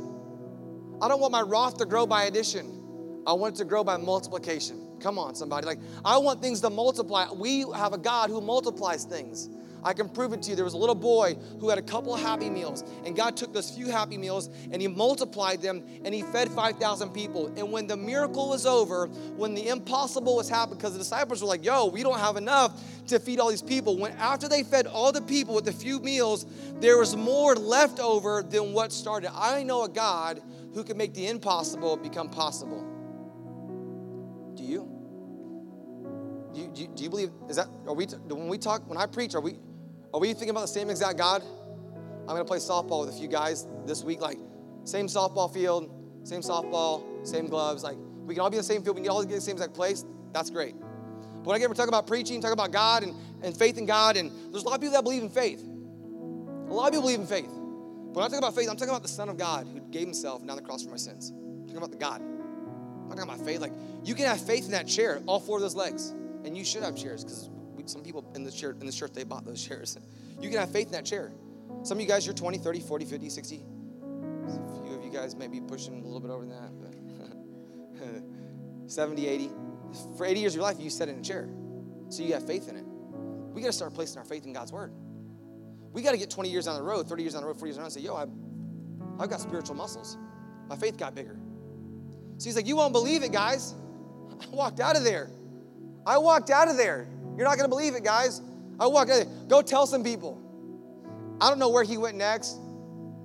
I 1.01 1.09
don't 1.09 1.21
want 1.21 1.33
my 1.33 1.43
Roth 1.43 1.77
to 1.79 1.85
grow 1.85 2.07
by 2.07 2.25
addition. 2.25 3.23
I 3.27 3.33
want 3.35 3.55
it 3.55 3.59
to 3.59 3.65
grow 3.65 3.85
by 3.85 3.97
multiplication. 3.97 4.81
Come 5.01 5.19
on, 5.19 5.35
somebody. 5.35 5.67
Like, 5.67 5.81
I 6.05 6.17
want 6.19 6.41
things 6.41 6.61
to 6.63 6.71
multiply. 6.71 7.27
We 7.33 7.67
have 7.75 7.93
a 7.93 7.99
God 7.99 8.31
who 8.31 8.41
multiplies 8.41 9.05
things. 9.05 9.51
I 9.85 9.93
can 9.93 10.09
prove 10.09 10.33
it 10.33 10.43
to 10.43 10.51
you. 10.51 10.57
There 10.57 10.65
was 10.65 10.75
a 10.75 10.79
little 10.79 10.95
boy 10.95 11.37
who 11.61 11.69
had 11.69 11.79
a 11.79 11.83
couple 11.83 12.15
of 12.15 12.21
Happy 12.21 12.49
Meals, 12.49 12.85
and 13.05 13.15
God 13.15 13.37
took 13.37 13.53
those 13.53 13.71
few 13.71 13.89
Happy 13.89 14.17
Meals 14.17 14.49
and 14.71 14.81
He 14.81 14.89
multiplied 14.89 15.61
them 15.61 15.85
and 16.05 16.15
He 16.15 16.23
fed 16.23 16.49
5,000 16.51 17.11
people. 17.11 17.53
And 17.57 17.71
when 17.71 17.87
the 17.87 17.97
miracle 17.97 18.49
was 18.49 18.67
over, 18.67 19.07
when 19.07 19.55
the 19.55 19.69
impossible 19.69 20.37
was 20.37 20.49
happening, 20.49 20.79
because 20.79 20.93
the 20.93 20.99
disciples 20.99 21.43
were 21.43 21.49
like, 21.49 21.65
yo, 21.65 21.87
we 21.87 22.03
don't 22.03 22.19
have 22.19 22.37
enough 22.37 22.81
to 23.09 23.19
feed 23.19 23.41
all 23.41 23.51
these 23.51 23.63
people. 23.63 23.99
When 23.99 24.13
after 24.13 24.49
they 24.49 24.63
fed 24.63 24.87
all 24.87 25.13
the 25.13 25.23
people 25.23 25.55
with 25.55 25.65
the 25.65 25.73
few 25.73 26.01
meals, 26.01 26.47
there 26.81 26.99
was 26.99 27.15
more 27.15 27.55
left 27.55 28.01
over 28.01 28.43
than 28.43 28.73
what 28.73 28.93
started. 28.93 29.31
I 29.35 29.63
know 29.63 29.85
a 29.85 29.89
God 29.89 30.43
who 30.75 30.83
can 30.83 30.97
make 30.97 31.15
the 31.15 31.29
impossible 31.29 31.97
become 31.97 32.29
possible. 32.31 32.91
Do 34.55 34.65
you? 34.65 34.91
Do 36.55 36.61
you, 36.61 36.69
do 36.69 36.83
you, 36.83 36.89
do 36.89 37.03
you 37.03 37.11
believe, 37.11 37.31
is 37.49 37.57
that, 37.57 37.69
are 37.87 37.95
we, 37.95 38.07
when 38.07 38.49
we 38.49 38.59
talk, 38.59 38.89
when 38.89 38.97
I 38.97 39.07
preach, 39.07 39.35
are 39.35 39.41
we, 39.41 39.57
are 40.15 40.21
we 40.21 40.29
thinking 40.29 40.51
about 40.51 40.61
the 40.61 40.69
same 40.69 40.91
exact 40.91 41.19
God? 41.19 41.43
I'm 41.43 42.29
gonna 42.29 42.45
play 42.45 42.59
softball 42.59 43.05
with 43.05 43.15
a 43.15 43.19
few 43.19 43.27
guys 43.27 43.67
this 43.85 44.05
week, 44.05 44.21
like 44.21 44.39
same 44.85 45.09
softball 45.09 45.53
field, 45.53 45.91
same 46.23 46.41
softball, 46.41 47.27
same 47.27 47.49
gloves, 47.49 47.83
like 47.83 47.97
we 48.25 48.35
can 48.35 48.41
all 48.43 48.49
be 48.49 48.57
in 48.57 48.61
the 48.61 48.65
same 48.65 48.83
field, 48.83 48.97
we 48.97 49.03
can 49.03 49.11
all 49.11 49.23
get 49.23 49.31
in 49.31 49.35
the 49.35 49.41
same 49.41 49.57
exact 49.57 49.75
place. 49.75 50.05
That's 50.33 50.51
great. 50.51 50.77
But 50.79 51.47
when 51.47 51.57
I 51.57 51.59
get 51.59 51.69
to 51.69 51.75
talk 51.75 51.89
about 51.89 52.07
preaching, 52.07 52.41
talk 52.41 52.53
about 52.53 52.71
God 52.71 53.03
and, 53.03 53.13
and 53.43 53.57
faith 53.57 53.77
in 53.77 53.87
God, 53.87 54.17
and 54.17 54.31
there's 54.53 54.63
a 54.63 54.67
lot 54.67 54.77
of 54.77 54.81
people 54.81 54.93
that 54.93 55.03
believe 55.03 55.23
in 55.23 55.29
faith. 55.29 55.63
A 55.63 56.73
lot 56.73 56.87
of 56.87 56.93
people 56.93 57.03
believe 57.03 57.21
in 57.21 57.27
faith. 57.27 57.51
But 57.51 58.21
when 58.21 58.25
I 58.25 58.29
talk 58.29 58.39
about 58.39 58.55
faith, 58.55 58.71
I'm 58.71 58.77
talking 58.77 58.91
about 58.91 59.03
the 59.03 59.09
Son 59.09 59.29
of 59.29 59.37
God 59.37 59.67
who 59.67 59.81
gave 59.91 60.07
himself 60.07 60.41
and 60.41 60.49
down 60.49 60.57
the 60.57 60.63
cross 60.63 60.85
for 60.85 60.91
my 60.91 60.97
sins. 60.97 61.33
I'm 61.35 61.67
talking 61.67 61.77
about 61.77 61.91
the 61.91 61.99
God. 61.99 62.21
I'm 62.23 63.09
talking 63.09 63.25
about 63.25 63.39
my 63.39 63.45
faith. 63.45 63.61
Like 63.61 63.73
you 64.05 64.15
can 64.15 64.27
have 64.27 64.41
faith 64.41 64.65
in 64.65 64.71
that 64.71 64.87
chair, 64.87 65.21
all 65.27 65.41
four 65.41 65.57
of 65.57 65.63
those 65.63 65.75
legs. 65.75 66.11
And 66.45 66.57
you 66.57 66.65
should 66.65 66.85
have 66.85 66.95
chairs 66.95 67.25
because 67.25 67.51
some 67.87 68.03
people 68.03 68.31
in 68.35 68.45
the 68.45 68.51
chair 68.51 68.71
in 68.71 68.87
this 68.87 68.97
church 68.97 69.13
they 69.13 69.25
bought 69.25 69.45
those 69.45 69.65
chairs. 69.65 69.99
You 70.41 70.49
can 70.51 70.59
have 70.59 70.71
faith 70.71 70.87
in 70.87 70.93
that 70.93 71.05
chair. 71.05 71.33
Some 71.83 71.99
of 71.99 72.03
you 72.03 72.09
guys, 72.09 72.27
you're 72.27 72.35
20, 72.35 72.59
30, 72.59 72.81
40, 72.81 73.05
50, 73.05 73.29
60. 73.29 73.57
A 73.57 74.85
few 74.85 74.95
of 74.95 75.05
you 75.05 75.11
guys 75.11 75.35
may 75.35 75.49
be 75.49 75.61
pushing 75.61 76.01
a 76.01 76.05
little 76.05 76.21
bit 76.21 76.31
over 76.31 76.47
that, 76.47 76.71
but 76.81 76.95
70, 78.91 79.27
80. 79.27 79.51
For 80.17 80.27
80 80.27 80.41
years 80.41 80.53
of 80.53 80.57
your 80.57 80.65
life, 80.65 80.77
you 80.81 80.91
sat 80.91 81.09
in 81.09 81.19
a 81.19 81.23
chair. 81.23 81.49
So 82.09 82.23
you 82.23 82.33
have 82.35 82.47
faith 82.47 82.69
in 82.69 82.77
it. 82.77 82.85
We 83.53 83.61
got 83.61 83.69
to 83.69 83.73
start 83.73 83.95
placing 83.95 84.19
our 84.19 84.25
faith 84.25 84.47
in 84.47 84.53
God's 84.53 84.73
word. 84.73 84.93
We 85.93 86.03
got 86.03 86.11
to 86.11 86.19
get 86.19 86.31
20 86.31 86.51
years 86.51 86.65
down 86.65 86.75
the 86.75 86.83
road, 86.83 87.09
30 87.09 87.23
years 87.23 87.35
down 87.35 87.43
the 87.43 87.47
road, 87.47 87.57
40 87.57 87.71
years 87.71 87.77
down 87.77 87.85
the 87.85 87.87
road 87.87 87.87
and 87.87 87.93
say, 87.93 88.01
yo, 88.01 88.17
I've, 88.17 88.31
I've 89.21 89.31
got 89.31 89.41
spiritual 89.41 89.77
muscles. 89.77 90.19
My 90.69 90.77
faith 90.77 90.97
got 90.97 91.15
bigger. 91.15 91.39
So 92.39 92.47
he's 92.47 92.57
like, 92.57 92.67
you 92.67 92.77
won't 92.77 92.93
believe 92.93 93.23
it, 93.23 93.33
guys. 93.33 93.75
I 94.41 94.49
walked 94.55 94.81
out 94.81 94.97
of 94.97 95.05
there. 95.05 95.31
I 96.05 96.19
walked 96.19 96.51
out 96.51 96.69
of 96.69 96.77
there. 96.77 97.07
You're 97.37 97.47
not 97.47 97.57
going 97.57 97.69
to 97.69 97.75
believe 97.75 97.95
it, 97.95 98.05
guys. 98.05 98.41
I 98.79 98.87
out. 98.87 99.49
Go 99.49 99.63
tell 99.63 99.87
some 99.87 100.03
people. 100.03 100.41
I 101.41 101.49
don't 101.49 101.59
know 101.59 101.69
where 101.69 101.85
he 101.85 101.97
went 101.97 102.17
next. 102.17 102.59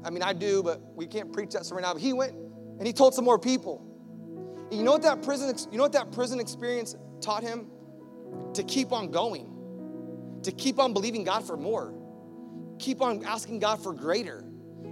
I 0.03 0.09
mean, 0.09 0.23
I 0.23 0.33
do, 0.33 0.63
but 0.63 0.81
we 0.95 1.05
can't 1.05 1.31
preach 1.31 1.51
that 1.51 1.67
right 1.71 1.81
now. 1.81 1.93
But 1.93 2.01
he 2.01 2.13
went 2.13 2.33
and 2.33 2.87
he 2.87 2.93
told 2.93 3.13
some 3.13 3.25
more 3.25 3.37
people. 3.37 3.85
And 4.69 4.79
you 4.79 4.83
know 4.83 4.91
what 4.91 5.01
that 5.03 5.21
prison, 5.21 5.55
you 5.71 5.77
know 5.77 5.83
what 5.83 5.93
that 5.93 6.11
prison 6.11 6.39
experience 6.39 6.95
taught 7.21 7.43
him? 7.43 7.67
To 8.53 8.63
keep 8.63 8.91
on 8.91 9.09
going, 9.09 10.39
to 10.43 10.51
keep 10.51 10.77
on 10.77 10.93
believing 10.93 11.23
God 11.23 11.45
for 11.45 11.57
more, 11.57 11.93
keep 12.77 13.01
on 13.01 13.25
asking 13.25 13.59
God 13.59 13.81
for 13.81 13.91
greater 13.91 14.43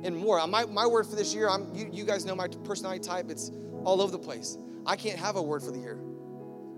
and 0.04 0.16
more. 0.16 0.46
My, 0.48 0.66
my 0.66 0.88
word 0.88 1.06
for 1.06 1.16
this 1.16 1.34
year, 1.36 1.48
I'm, 1.48 1.74
you, 1.76 1.88
you 1.92 2.04
guys 2.04 2.26
know 2.26 2.36
my 2.36 2.48
personality 2.48 3.00
type, 3.00 3.30
it's 3.30 3.52
all 3.84 4.02
over 4.02 4.12
the 4.12 4.18
place. 4.18 4.58
I 4.86 4.96
can't 4.96 5.20
have 5.20 5.36
a 5.36 5.42
word 5.42 5.62
for 5.62 5.72
the 5.72 5.80
year. 5.80 6.00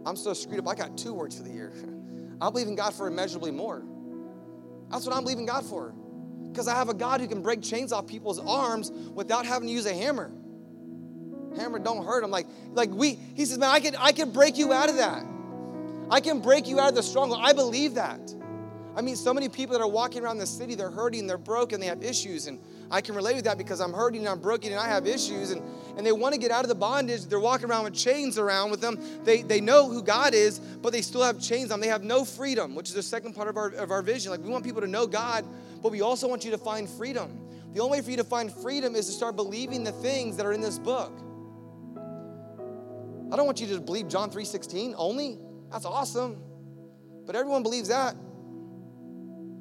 I'm 0.05 0.15
so 0.15 0.33
screwed 0.33 0.59
up. 0.59 0.67
I 0.67 0.75
got 0.75 0.97
two 0.97 1.13
words 1.13 1.37
for 1.37 1.43
the 1.43 1.51
year. 1.51 1.73
I 2.41 2.49
believe 2.49 2.67
in 2.67 2.75
God 2.75 2.93
for 2.93 3.07
immeasurably 3.07 3.51
more. 3.51 3.83
That's 4.89 5.05
what 5.05 5.15
I'm 5.15 5.23
believing 5.23 5.45
God 5.45 5.65
for. 5.65 5.93
Because 6.51 6.67
I 6.67 6.75
have 6.75 6.89
a 6.89 6.93
God 6.93 7.21
who 7.21 7.27
can 7.27 7.41
break 7.41 7.61
chains 7.61 7.91
off 7.91 8.07
people's 8.07 8.39
arms 8.39 8.91
without 9.13 9.45
having 9.45 9.67
to 9.67 9.73
use 9.73 9.85
a 9.85 9.93
hammer. 9.93 10.31
Hammer 11.57 11.79
don't 11.79 12.05
hurt. 12.05 12.23
I'm 12.23 12.31
like, 12.31 12.47
like 12.73 12.89
we, 12.89 13.19
he 13.35 13.45
says, 13.45 13.57
man, 13.57 13.69
I 13.69 13.79
can, 13.79 13.95
I 13.97 14.11
can 14.11 14.31
break 14.31 14.57
you 14.57 14.73
out 14.73 14.89
of 14.89 14.95
that. 14.95 15.23
I 16.09 16.21
can 16.21 16.39
break 16.39 16.67
you 16.67 16.79
out 16.79 16.89
of 16.89 16.95
the 16.95 17.03
stronghold. 17.03 17.41
I 17.43 17.53
believe 17.53 17.95
that. 17.95 18.33
I 18.95 19.01
mean, 19.01 19.15
so 19.15 19.33
many 19.33 19.47
people 19.47 19.73
that 19.73 19.81
are 19.81 19.87
walking 19.87 20.23
around 20.23 20.39
the 20.39 20.47
city, 20.47 20.75
they're 20.75 20.89
hurting, 20.89 21.27
they're 21.27 21.37
broken, 21.37 21.79
they 21.79 21.85
have 21.85 22.03
issues. 22.03 22.47
And 22.47 22.59
I 22.89 23.01
can 23.01 23.15
relate 23.15 23.35
with 23.35 23.45
that 23.45 23.57
because 23.57 23.79
I'm 23.79 23.93
hurting 23.93 24.21
and 24.21 24.29
I'm 24.29 24.39
broken 24.39 24.71
and 24.71 24.79
I 24.79 24.87
have 24.87 25.05
issues. 25.05 25.51
And, 25.51 25.61
and 25.99 26.07
they 26.07 26.13
want 26.13 26.33
to 26.33 26.39
get 26.39 26.49
out 26.49 26.63
of 26.63 26.69
the 26.69 26.75
bondage. 26.75 27.25
They're 27.25 27.41
walking 27.41 27.69
around 27.69 27.83
with 27.83 27.93
chains 27.93 28.39
around 28.39 28.71
with 28.71 28.79
them. 28.79 28.97
They, 29.25 29.41
they 29.41 29.59
know 29.59 29.89
who 29.89 30.01
God 30.01 30.33
is, 30.33 30.59
but 30.59 30.93
they 30.93 31.01
still 31.01 31.21
have 31.21 31.41
chains 31.41 31.71
on. 31.71 31.81
They 31.81 31.89
have 31.89 32.05
no 32.05 32.23
freedom, 32.23 32.73
which 32.73 32.87
is 32.87 32.95
the 32.95 33.03
second 33.03 33.33
part 33.33 33.49
of 33.49 33.57
our, 33.57 33.67
of 33.71 33.91
our 33.91 34.01
vision. 34.01 34.31
Like, 34.31 34.39
we 34.39 34.47
want 34.47 34.63
people 34.63 34.79
to 34.79 34.87
know 34.87 35.05
God, 35.05 35.43
but 35.83 35.91
we 35.91 35.99
also 35.99 36.25
want 36.25 36.45
you 36.45 36.51
to 36.51 36.57
find 36.57 36.89
freedom. 36.89 37.41
The 37.73 37.81
only 37.81 37.97
way 37.97 38.01
for 38.01 38.11
you 38.11 38.15
to 38.15 38.23
find 38.23 38.49
freedom 38.49 38.95
is 38.95 39.07
to 39.07 39.11
start 39.11 39.35
believing 39.35 39.83
the 39.83 39.91
things 39.91 40.37
that 40.37 40.45
are 40.45 40.53
in 40.53 40.61
this 40.61 40.79
book. 40.79 41.11
I 43.29 43.35
don't 43.35 43.45
want 43.45 43.59
you 43.59 43.67
to 43.67 43.81
believe 43.81 44.07
John 44.07 44.31
3:16 44.31 44.95
only. 44.97 45.37
That's 45.69 45.83
awesome. 45.83 46.41
But 47.25 47.35
everyone 47.35 47.61
believes 47.61 47.89
that. 47.89 48.15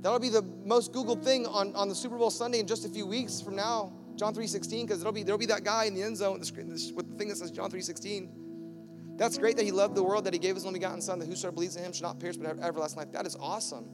That'll 0.02 0.20
be 0.20 0.28
the 0.28 0.42
most 0.64 0.92
Googled 0.92 1.24
thing 1.24 1.46
on, 1.46 1.74
on 1.74 1.88
the 1.88 1.96
Super 1.96 2.16
Bowl 2.16 2.30
Sunday 2.30 2.60
in 2.60 2.68
just 2.68 2.84
a 2.86 2.88
few 2.88 3.06
weeks 3.06 3.40
from 3.40 3.56
now, 3.56 3.92
John 4.18 4.34
3.16, 4.34 4.82
because 4.82 4.98
there'll 4.98 5.12
be, 5.12 5.22
there'll 5.22 5.38
be 5.38 5.46
that 5.46 5.62
guy 5.62 5.84
in 5.84 5.94
the 5.94 6.02
end 6.02 6.16
zone 6.16 6.40
with 6.40 7.08
the 7.08 7.14
thing 7.16 7.28
that 7.28 7.36
says 7.36 7.52
John 7.52 7.70
3.16. 7.70 8.28
That's 9.16 9.38
great 9.38 9.56
that 9.56 9.64
he 9.64 9.70
loved 9.70 9.94
the 9.94 10.02
world, 10.02 10.24
that 10.24 10.32
he 10.32 10.38
gave 10.38 10.56
his 10.56 10.66
only 10.66 10.80
begotten 10.80 11.00
son, 11.00 11.20
that 11.20 11.26
whosoever 11.26 11.54
believes 11.54 11.76
in 11.76 11.84
him 11.84 11.92
should 11.92 12.02
not 12.02 12.18
perish 12.18 12.36
but 12.36 12.46
have 12.46 12.58
everlasting 12.58 12.98
life. 12.98 13.12
That 13.12 13.26
is 13.26 13.36
awesome. 13.36 13.86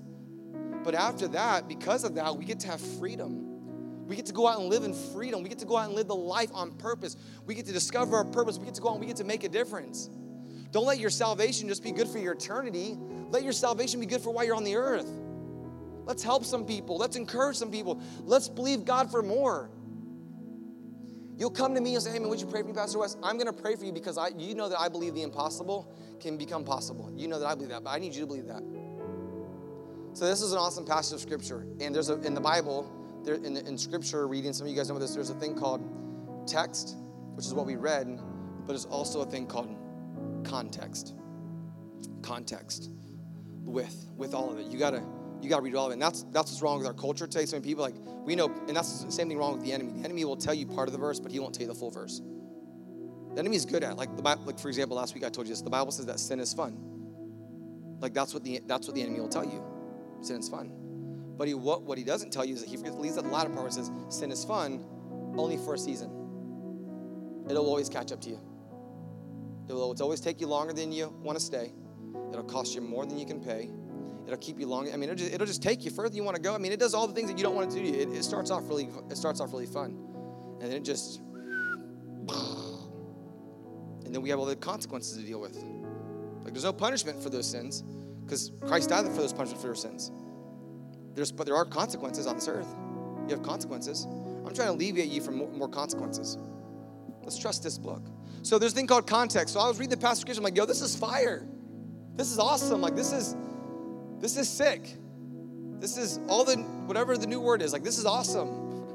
But 0.82 0.94
after 0.94 1.28
that, 1.28 1.68
because 1.68 2.04
of 2.04 2.14
that, 2.14 2.36
we 2.36 2.44
get 2.44 2.60
to 2.60 2.68
have 2.68 2.80
freedom. 2.98 4.06
We 4.06 4.16
get 4.16 4.26
to 4.26 4.32
go 4.32 4.46
out 4.46 4.60
and 4.60 4.68
live 4.68 4.84
in 4.84 4.92
freedom. 4.92 5.42
We 5.42 5.48
get 5.48 5.58
to 5.60 5.66
go 5.66 5.76
out 5.76 5.86
and 5.86 5.94
live 5.94 6.08
the 6.08 6.14
life 6.14 6.50
on 6.52 6.72
purpose. 6.72 7.16
We 7.46 7.54
get 7.54 7.66
to 7.66 7.72
discover 7.72 8.16
our 8.16 8.24
purpose. 8.24 8.58
We 8.58 8.64
get 8.64 8.74
to 8.74 8.82
go 8.82 8.88
out 8.88 8.92
and 8.92 9.00
we 9.00 9.06
get 9.06 9.16
to 9.16 9.24
make 9.24 9.44
a 9.44 9.48
difference. 9.48 10.10
Don't 10.70 10.86
let 10.86 10.98
your 10.98 11.10
salvation 11.10 11.68
just 11.68 11.82
be 11.82 11.92
good 11.92 12.08
for 12.08 12.18
your 12.18 12.32
eternity. 12.32 12.98
Let 13.30 13.44
your 13.44 13.52
salvation 13.52 14.00
be 14.00 14.06
good 14.06 14.20
for 14.20 14.30
while 14.30 14.44
you're 14.44 14.56
on 14.56 14.64
the 14.64 14.76
earth. 14.76 15.08
Let's 16.04 16.22
help 16.22 16.44
some 16.44 16.66
people. 16.66 16.98
Let's 16.98 17.16
encourage 17.16 17.56
some 17.56 17.70
people. 17.70 18.02
Let's 18.24 18.48
believe 18.48 18.84
God 18.84 19.10
for 19.10 19.22
more. 19.22 19.70
You'll 21.36 21.50
come 21.50 21.74
to 21.74 21.80
me 21.80 21.94
and 21.94 22.02
say, 22.02 22.12
Hey, 22.12 22.18
man, 22.18 22.28
would 22.28 22.40
you 22.40 22.46
pray 22.46 22.62
for 22.62 22.68
me, 22.68 22.74
Pastor 22.74 22.98
Wes? 22.98 23.16
I'm 23.22 23.36
going 23.36 23.46
to 23.46 23.52
pray 23.52 23.74
for 23.76 23.84
you 23.84 23.92
because 23.92 24.18
I, 24.18 24.28
you 24.36 24.54
know 24.54 24.68
that 24.68 24.78
I 24.78 24.88
believe 24.88 25.14
the 25.14 25.22
impossible 25.22 25.92
can 26.20 26.36
become 26.36 26.64
possible. 26.64 27.12
You 27.16 27.28
know 27.28 27.38
that 27.38 27.46
I 27.46 27.54
believe 27.54 27.70
that, 27.70 27.84
but 27.84 27.90
I 27.90 27.98
need 27.98 28.14
you 28.14 28.20
to 28.20 28.26
believe 28.26 28.46
that. 28.46 28.62
So, 30.12 30.26
this 30.26 30.42
is 30.42 30.52
an 30.52 30.58
awesome 30.58 30.84
passage 30.84 31.14
of 31.14 31.20
Scripture. 31.20 31.66
And 31.80 31.94
there's 31.94 32.08
a, 32.08 32.20
in 32.22 32.34
the 32.34 32.40
Bible, 32.40 32.90
there, 33.24 33.34
in, 33.34 33.56
in 33.56 33.76
Scripture 33.76 34.28
reading, 34.28 34.52
some 34.52 34.66
of 34.66 34.70
you 34.70 34.76
guys 34.76 34.88
know 34.88 34.98
this, 34.98 35.14
there's 35.14 35.30
a 35.30 35.34
thing 35.34 35.56
called 35.56 35.82
text, 36.46 36.96
which 37.34 37.46
is 37.46 37.54
what 37.54 37.66
we 37.66 37.74
read, 37.74 38.20
but 38.60 38.68
there's 38.68 38.84
also 38.84 39.22
a 39.22 39.26
thing 39.26 39.46
called 39.46 39.76
context. 40.44 41.14
Context 42.22 42.90
with 43.64 44.08
with 44.16 44.34
all 44.34 44.52
of 44.52 44.58
it. 44.58 44.66
You 44.66 44.78
got 44.78 44.90
to 44.90 45.02
you 45.44 45.50
got 45.50 45.58
to 45.58 45.62
read 45.62 45.74
all 45.74 45.86
of 45.86 45.90
it. 45.90 45.94
And 45.94 46.02
that's, 46.02 46.22
that's 46.32 46.50
what's 46.50 46.62
wrong 46.62 46.78
with 46.78 46.86
our 46.86 46.94
culture 46.94 47.26
today. 47.26 47.46
So 47.46 47.56
many 47.56 47.68
people, 47.68 47.84
like, 47.84 47.94
we 48.24 48.34
know, 48.34 48.46
and 48.66 48.76
that's 48.76 49.04
the 49.04 49.12
same 49.12 49.28
thing 49.28 49.38
wrong 49.38 49.52
with 49.52 49.62
the 49.62 49.72
enemy. 49.72 49.92
The 49.92 50.04
enemy 50.04 50.24
will 50.24 50.36
tell 50.36 50.54
you 50.54 50.66
part 50.66 50.88
of 50.88 50.92
the 50.92 50.98
verse, 50.98 51.20
but 51.20 51.30
he 51.30 51.38
won't 51.38 51.54
tell 51.54 51.62
you 51.66 51.72
the 51.72 51.78
full 51.78 51.90
verse. 51.90 52.22
The 53.34 53.40
enemy 53.40 53.56
is 53.56 53.66
good 53.66 53.84
at, 53.84 53.96
like, 53.96 54.16
the 54.16 54.22
like 54.22 54.58
for 54.58 54.68
example, 54.68 54.96
last 54.96 55.14
week 55.14 55.24
I 55.24 55.28
told 55.28 55.46
you 55.46 55.52
this. 55.52 55.62
The 55.62 55.70
Bible 55.70 55.92
says 55.92 56.06
that 56.06 56.18
sin 56.18 56.40
is 56.40 56.54
fun. 56.54 56.78
Like, 58.00 58.14
that's 58.14 58.32
what 58.32 58.44
the, 58.44 58.60
that's 58.66 58.86
what 58.86 58.94
the 58.94 59.02
enemy 59.02 59.20
will 59.20 59.28
tell 59.28 59.44
you. 59.44 59.62
Sin 60.22 60.40
is 60.40 60.48
fun. 60.48 60.72
But 61.36 61.48
he, 61.48 61.54
what, 61.54 61.82
what 61.82 61.98
he 61.98 62.04
doesn't 62.04 62.32
tell 62.32 62.44
you 62.44 62.54
is 62.54 62.60
that 62.60 62.70
he 62.70 62.76
leaves 62.76 63.16
at 63.18 63.24
the 63.24 63.30
latter 63.30 63.50
part 63.50 63.62
where 63.62 63.68
it 63.68 63.74
says, 63.74 63.90
sin 64.08 64.30
is 64.30 64.44
fun 64.44 64.84
only 65.36 65.56
for 65.56 65.74
a 65.74 65.78
season. 65.78 66.10
It'll 67.50 67.66
always 67.66 67.88
catch 67.88 68.12
up 68.12 68.20
to 68.22 68.30
you. 68.30 68.40
It 69.68 69.72
will 69.72 69.94
always 70.00 70.20
take 70.20 70.40
you 70.40 70.46
longer 70.46 70.72
than 70.72 70.92
you 70.92 71.08
want 71.22 71.38
to 71.38 71.44
stay. 71.44 71.72
It'll 72.30 72.44
cost 72.44 72.74
you 72.74 72.80
more 72.80 73.04
than 73.06 73.18
you 73.18 73.26
can 73.26 73.40
pay 73.40 73.70
It'll 74.26 74.38
keep 74.38 74.58
you 74.58 74.66
long. 74.66 74.90
I 74.92 74.96
mean, 74.96 75.10
it'll 75.10 75.16
just, 75.16 75.32
it'll 75.34 75.46
just 75.46 75.62
take 75.62 75.84
you 75.84 75.90
further 75.90 76.16
you 76.16 76.24
want 76.24 76.36
to 76.36 76.42
go. 76.42 76.54
I 76.54 76.58
mean, 76.58 76.72
it 76.72 76.80
does 76.80 76.94
all 76.94 77.06
the 77.06 77.12
things 77.12 77.28
that 77.30 77.36
you 77.36 77.44
don't 77.44 77.54
want 77.54 77.70
to 77.70 77.78
do. 77.78 77.84
It, 77.84 78.08
it 78.08 78.24
starts 78.24 78.50
off 78.50 78.62
really, 78.68 78.88
it 79.10 79.16
starts 79.16 79.40
off 79.40 79.52
really 79.52 79.66
fun, 79.66 79.98
and 80.60 80.70
then 80.70 80.78
it 80.78 80.84
just, 80.84 81.20
and 84.04 84.14
then 84.14 84.22
we 84.22 84.30
have 84.30 84.38
all 84.38 84.46
the 84.46 84.56
consequences 84.56 85.18
to 85.18 85.22
deal 85.24 85.40
with. 85.40 85.56
Like, 86.42 86.52
there's 86.52 86.64
no 86.64 86.72
punishment 86.72 87.22
for 87.22 87.30
those 87.30 87.46
sins, 87.46 87.82
because 88.24 88.50
Christ 88.66 88.88
died 88.88 89.04
for 89.06 89.12
those 89.12 89.32
punishments 89.32 89.62
for 89.62 89.68
your 89.68 89.74
sins. 89.74 90.10
There's, 91.14 91.30
but 91.30 91.46
there 91.46 91.56
are 91.56 91.64
consequences 91.64 92.26
on 92.26 92.36
this 92.36 92.48
earth. 92.48 92.68
You 93.28 93.34
have 93.34 93.42
consequences. 93.42 94.06
I'm 94.46 94.52
trying 94.54 94.68
to 94.68 94.74
alleviate 94.74 95.10
you 95.10 95.20
from 95.20 95.36
more, 95.36 95.50
more 95.50 95.68
consequences. 95.68 96.38
Let's 97.22 97.38
trust 97.38 97.62
this 97.62 97.78
book. 97.78 98.02
So 98.42 98.58
there's 98.58 98.72
a 98.72 98.74
thing 98.74 98.86
called 98.86 99.06
context. 99.06 99.54
So 99.54 99.60
I 99.60 99.68
was 99.68 99.78
reading 99.78 99.90
the 99.90 99.96
passage. 99.96 100.36
I'm 100.36 100.44
like, 100.44 100.56
yo, 100.56 100.66
this 100.66 100.82
is 100.82 100.94
fire. 100.94 101.46
This 102.14 102.30
is 102.30 102.38
awesome. 102.38 102.82
Like 102.82 102.94
this 102.94 103.12
is 103.12 103.34
this 104.24 104.38
is 104.38 104.48
sick. 104.48 104.96
This 105.80 105.98
is 105.98 106.18
all 106.28 106.46
the, 106.46 106.56
whatever 106.86 107.14
the 107.18 107.26
new 107.26 107.40
word 107.40 107.60
is, 107.60 107.74
like, 107.74 107.82
this 107.82 107.98
is 107.98 108.06
awesome. 108.06 108.86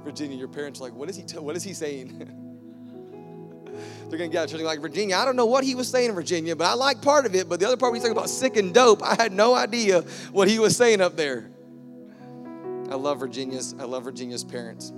Virginia, 0.04 0.36
your 0.36 0.48
parents 0.48 0.80
are 0.80 0.82
like, 0.82 0.94
what 0.94 1.08
is 1.08 1.14
he, 1.14 1.22
t- 1.22 1.38
what 1.38 1.54
is 1.54 1.62
he 1.62 1.72
saying? 1.72 2.18
They're 4.08 4.18
gonna 4.18 4.30
get 4.30 4.48
church 4.48 4.62
like 4.62 4.80
Virginia. 4.80 5.14
I 5.14 5.24
don't 5.24 5.36
know 5.36 5.46
what 5.46 5.62
he 5.62 5.76
was 5.76 5.88
saying 5.88 6.08
in 6.08 6.14
Virginia, 6.16 6.56
but 6.56 6.66
I 6.66 6.74
like 6.74 7.02
part 7.02 7.24
of 7.24 7.36
it. 7.36 7.48
But 7.48 7.60
the 7.60 7.66
other 7.66 7.76
part, 7.76 7.94
he's 7.94 8.02
talking 8.02 8.16
about 8.16 8.28
sick 8.28 8.56
and 8.56 8.74
dope, 8.74 9.00
I 9.00 9.14
had 9.14 9.30
no 9.30 9.54
idea 9.54 10.00
what 10.32 10.48
he 10.48 10.58
was 10.58 10.76
saying 10.76 11.00
up 11.00 11.16
there. 11.16 11.48
I 12.90 12.96
love 12.96 13.20
Virginia's. 13.20 13.76
I 13.78 13.84
love 13.84 14.02
Virginia's 14.02 14.42
parents. 14.42 14.92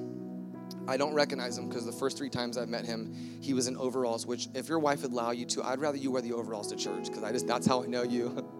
I 0.86 0.96
don't 0.96 1.14
recognize 1.14 1.56
him 1.56 1.68
because 1.68 1.86
the 1.86 1.92
first 1.92 2.18
three 2.18 2.28
times 2.28 2.58
I've 2.58 2.68
met 2.68 2.84
him, 2.84 3.14
he 3.40 3.54
was 3.54 3.68
in 3.68 3.76
overalls. 3.76 4.26
Which, 4.26 4.48
if 4.54 4.68
your 4.68 4.78
wife 4.78 5.02
would 5.02 5.12
allow 5.12 5.30
you 5.30 5.46
to, 5.46 5.62
I'd 5.62 5.78
rather 5.78 5.96
you 5.96 6.10
wear 6.10 6.22
the 6.22 6.32
overalls 6.32 6.68
to 6.68 6.76
church 6.76 7.06
because 7.06 7.22
I 7.22 7.32
just 7.32 7.46
that's 7.46 7.66
how 7.66 7.82
I 7.82 7.86
know 7.86 8.02
you. 8.02 8.46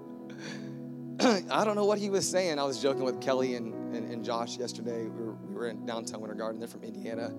I 1.50 1.64
don't 1.64 1.76
know 1.76 1.84
what 1.84 1.98
he 1.98 2.10
was 2.10 2.28
saying. 2.28 2.58
I 2.58 2.64
was 2.64 2.82
joking 2.82 3.04
with 3.04 3.20
Kelly 3.20 3.54
and, 3.54 3.94
and, 3.94 4.10
and 4.10 4.24
Josh 4.24 4.58
yesterday. 4.58 5.04
We 5.04 5.24
were, 5.24 5.34
we 5.34 5.54
were 5.54 5.68
in 5.68 5.86
downtown 5.86 6.20
Winter 6.20 6.34
Garden. 6.34 6.60
They're 6.60 6.68
from 6.68 6.82
Indiana, 6.82 7.32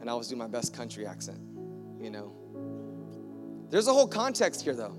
and 0.00 0.10
I 0.10 0.14
was 0.14 0.28
doing 0.28 0.38
my 0.38 0.46
best 0.46 0.74
country 0.74 1.06
accent. 1.06 1.38
You 2.00 2.10
know, 2.10 3.66
there's 3.70 3.88
a 3.88 3.92
whole 3.92 4.06
context 4.06 4.62
here, 4.62 4.74
though. 4.74 4.96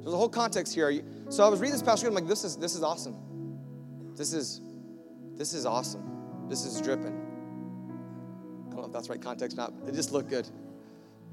There's 0.00 0.14
a 0.14 0.16
whole 0.16 0.28
context 0.28 0.74
here. 0.74 1.02
So 1.28 1.44
I 1.44 1.48
was 1.48 1.60
reading 1.60 1.72
this 1.72 1.82
passage. 1.82 2.06
I'm 2.06 2.14
like, 2.14 2.28
this 2.28 2.44
is 2.44 2.56
this 2.56 2.74
is 2.74 2.82
awesome. 2.82 3.16
This 4.14 4.32
is 4.32 4.60
this 5.34 5.52
is 5.52 5.66
awesome. 5.66 6.48
This 6.48 6.64
is 6.64 6.80
dripping. 6.80 7.14
I 8.66 8.70
don't 8.70 8.80
know 8.80 8.86
if 8.86 8.92
that's 8.92 9.10
right 9.10 9.20
context 9.20 9.58
or 9.58 9.62
not. 9.62 9.72
It 9.86 9.94
just 9.94 10.12
looked 10.12 10.30
good. 10.30 10.48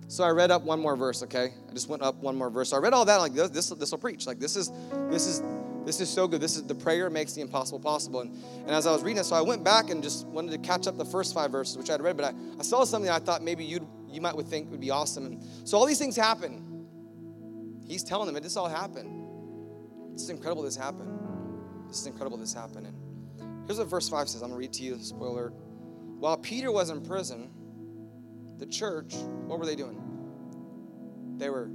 So 0.07 0.23
I 0.23 0.29
read 0.29 0.51
up 0.51 0.63
one 0.63 0.79
more 0.79 0.95
verse. 0.95 1.23
Okay, 1.23 1.53
I 1.69 1.73
just 1.73 1.89
went 1.89 2.01
up 2.01 2.15
one 2.15 2.35
more 2.35 2.49
verse. 2.49 2.69
So 2.69 2.77
I 2.77 2.79
read 2.79 2.93
all 2.93 3.05
that. 3.05 3.17
Like 3.17 3.33
this, 3.33 3.49
this, 3.49 3.69
this 3.69 3.91
will 3.91 3.97
preach. 3.97 4.27
Like 4.27 4.39
this 4.39 4.55
is 4.55 4.71
this 5.09 5.27
is 5.27 5.41
this 5.85 5.99
is 5.99 6.09
so 6.09 6.27
good. 6.27 6.41
This 6.41 6.55
is 6.55 6.63
the 6.63 6.75
prayer 6.75 7.09
makes 7.09 7.33
the 7.33 7.41
impossible 7.41 7.79
possible. 7.79 8.21
And, 8.21 8.33
and 8.61 8.71
as 8.71 8.87
I 8.87 8.91
was 8.91 9.03
reading 9.03 9.19
it, 9.19 9.25
so 9.25 9.35
I 9.35 9.41
went 9.41 9.63
back 9.63 9.89
and 9.89 10.01
just 10.01 10.25
wanted 10.27 10.51
to 10.51 10.57
catch 10.57 10.87
up 10.87 10.97
the 10.97 11.05
first 11.05 11.33
five 11.33 11.51
verses, 11.51 11.77
which 11.77 11.89
I'd 11.89 12.01
read, 12.01 12.17
but 12.17 12.33
I, 12.33 12.33
I 12.59 12.63
saw 12.63 12.83
something 12.83 13.09
I 13.09 13.19
thought 13.19 13.43
maybe 13.43 13.65
you'd 13.65 13.85
you 14.09 14.21
might 14.21 14.35
would 14.35 14.47
think 14.47 14.69
would 14.71 14.79
be 14.79 14.91
awesome. 14.91 15.25
And 15.25 15.43
so 15.63 15.77
all 15.77 15.85
these 15.85 15.99
things 15.99 16.15
happen. 16.15 16.87
He's 17.85 18.03
telling 18.03 18.27
them 18.27 18.35
it 18.35 18.43
this 18.43 18.55
all 18.55 18.69
happened. 18.69 19.23
Is 20.15 20.29
incredible 20.29 20.61
this 20.61 20.75
happened. 20.75 21.09
This 21.87 21.99
is 21.99 22.07
incredible 22.07 22.37
this 22.37 22.53
happened. 22.53 22.87
And 22.87 23.65
here's 23.65 23.79
what 23.79 23.87
verse 23.87 24.07
5 24.07 24.29
says. 24.29 24.41
I'm 24.41 24.49
gonna 24.49 24.59
read 24.59 24.73
to 24.73 24.83
you, 24.83 24.97
spoiler. 24.99 25.49
While 26.19 26.37
Peter 26.37 26.71
was 26.71 26.91
in 26.91 27.01
prison, 27.01 27.49
the 28.63 28.71
church, 28.71 29.13
what 29.45 29.59
were 29.59 29.65
they 29.65 29.75
doing? 29.75 30.01
They 31.37 31.49
were 31.49 31.69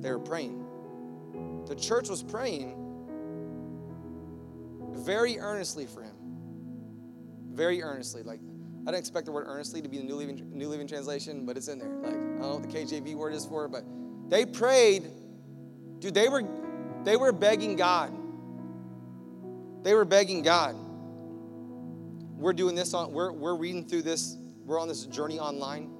they 0.00 0.10
were 0.10 0.18
praying. 0.18 0.62
The 1.66 1.74
church 1.74 2.10
was 2.10 2.22
praying 2.22 2.76
very 4.92 5.38
earnestly 5.38 5.86
for 5.86 6.02
him. 6.02 6.14
Very 7.52 7.82
earnestly. 7.82 8.22
Like, 8.22 8.40
I 8.86 8.90
don't 8.90 8.98
expect 8.98 9.26
the 9.26 9.32
word 9.32 9.46
earnestly 9.46 9.80
to 9.80 9.88
be 9.88 9.96
the 9.96 10.04
New 10.04 10.16
Living, 10.16 10.50
New 10.52 10.68
Living 10.68 10.86
Translation, 10.86 11.46
but 11.46 11.56
it's 11.56 11.68
in 11.68 11.78
there. 11.78 11.88
Like, 11.88 12.12
I 12.12 12.16
don't 12.16 12.40
know 12.40 12.56
what 12.56 12.70
the 12.70 12.78
KJV 12.78 13.14
word 13.14 13.32
is 13.32 13.46
for 13.46 13.66
but 13.68 13.84
they 14.28 14.44
prayed. 14.44 15.04
Dude, 16.00 16.12
they 16.12 16.28
were 16.28 16.42
they 17.04 17.16
were 17.16 17.32
begging 17.32 17.76
God. 17.76 18.12
They 19.84 19.94
were 19.94 20.04
begging 20.04 20.42
God. 20.42 20.76
We're 22.36 22.52
doing 22.52 22.74
this 22.74 22.92
on, 22.92 23.12
we're, 23.12 23.32
we're 23.32 23.54
reading 23.54 23.86
through 23.86 24.02
this, 24.02 24.36
we're 24.64 24.80
on 24.80 24.88
this 24.88 25.06
journey 25.06 25.38
online. 25.38 25.93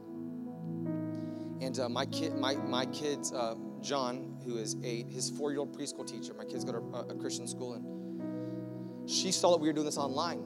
And 1.60 1.78
uh, 1.78 1.88
my 1.88 2.06
kid, 2.06 2.34
my, 2.36 2.56
my 2.56 2.86
kids, 2.86 3.32
uh, 3.32 3.54
John, 3.80 4.40
who 4.44 4.58
is 4.58 4.76
eight, 4.82 5.08
his 5.08 5.30
four-year-old 5.30 5.76
preschool 5.76 6.06
teacher, 6.06 6.34
my 6.34 6.44
kids 6.44 6.64
go 6.64 6.72
to 6.72 6.78
a, 6.78 7.00
a 7.08 7.14
Christian 7.14 7.46
school, 7.46 7.74
and 7.74 9.10
she 9.10 9.30
saw 9.32 9.52
that 9.52 9.60
we 9.60 9.68
were 9.68 9.72
doing 9.72 9.86
this 9.86 9.98
online. 9.98 10.42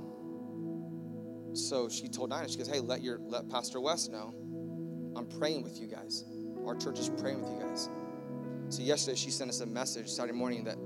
So 1.54 1.88
she 1.88 2.08
told 2.08 2.30
Dinah, 2.30 2.48
she 2.48 2.58
goes, 2.58 2.68
hey, 2.68 2.80
let 2.80 3.02
your 3.02 3.18
let 3.20 3.48
Pastor 3.48 3.80
Wes 3.80 4.08
know. 4.08 4.34
I'm 5.16 5.26
praying 5.26 5.62
with 5.62 5.80
you 5.80 5.86
guys. 5.86 6.24
Our 6.64 6.76
church 6.76 6.98
is 6.98 7.08
praying 7.08 7.40
with 7.40 7.50
you 7.50 7.60
guys. 7.60 7.88
So 8.68 8.82
yesterday 8.82 9.16
she 9.16 9.30
sent 9.30 9.50
us 9.50 9.60
a 9.60 9.66
message 9.66 10.08
Saturday 10.08 10.36
morning 10.36 10.64
that 10.64 10.76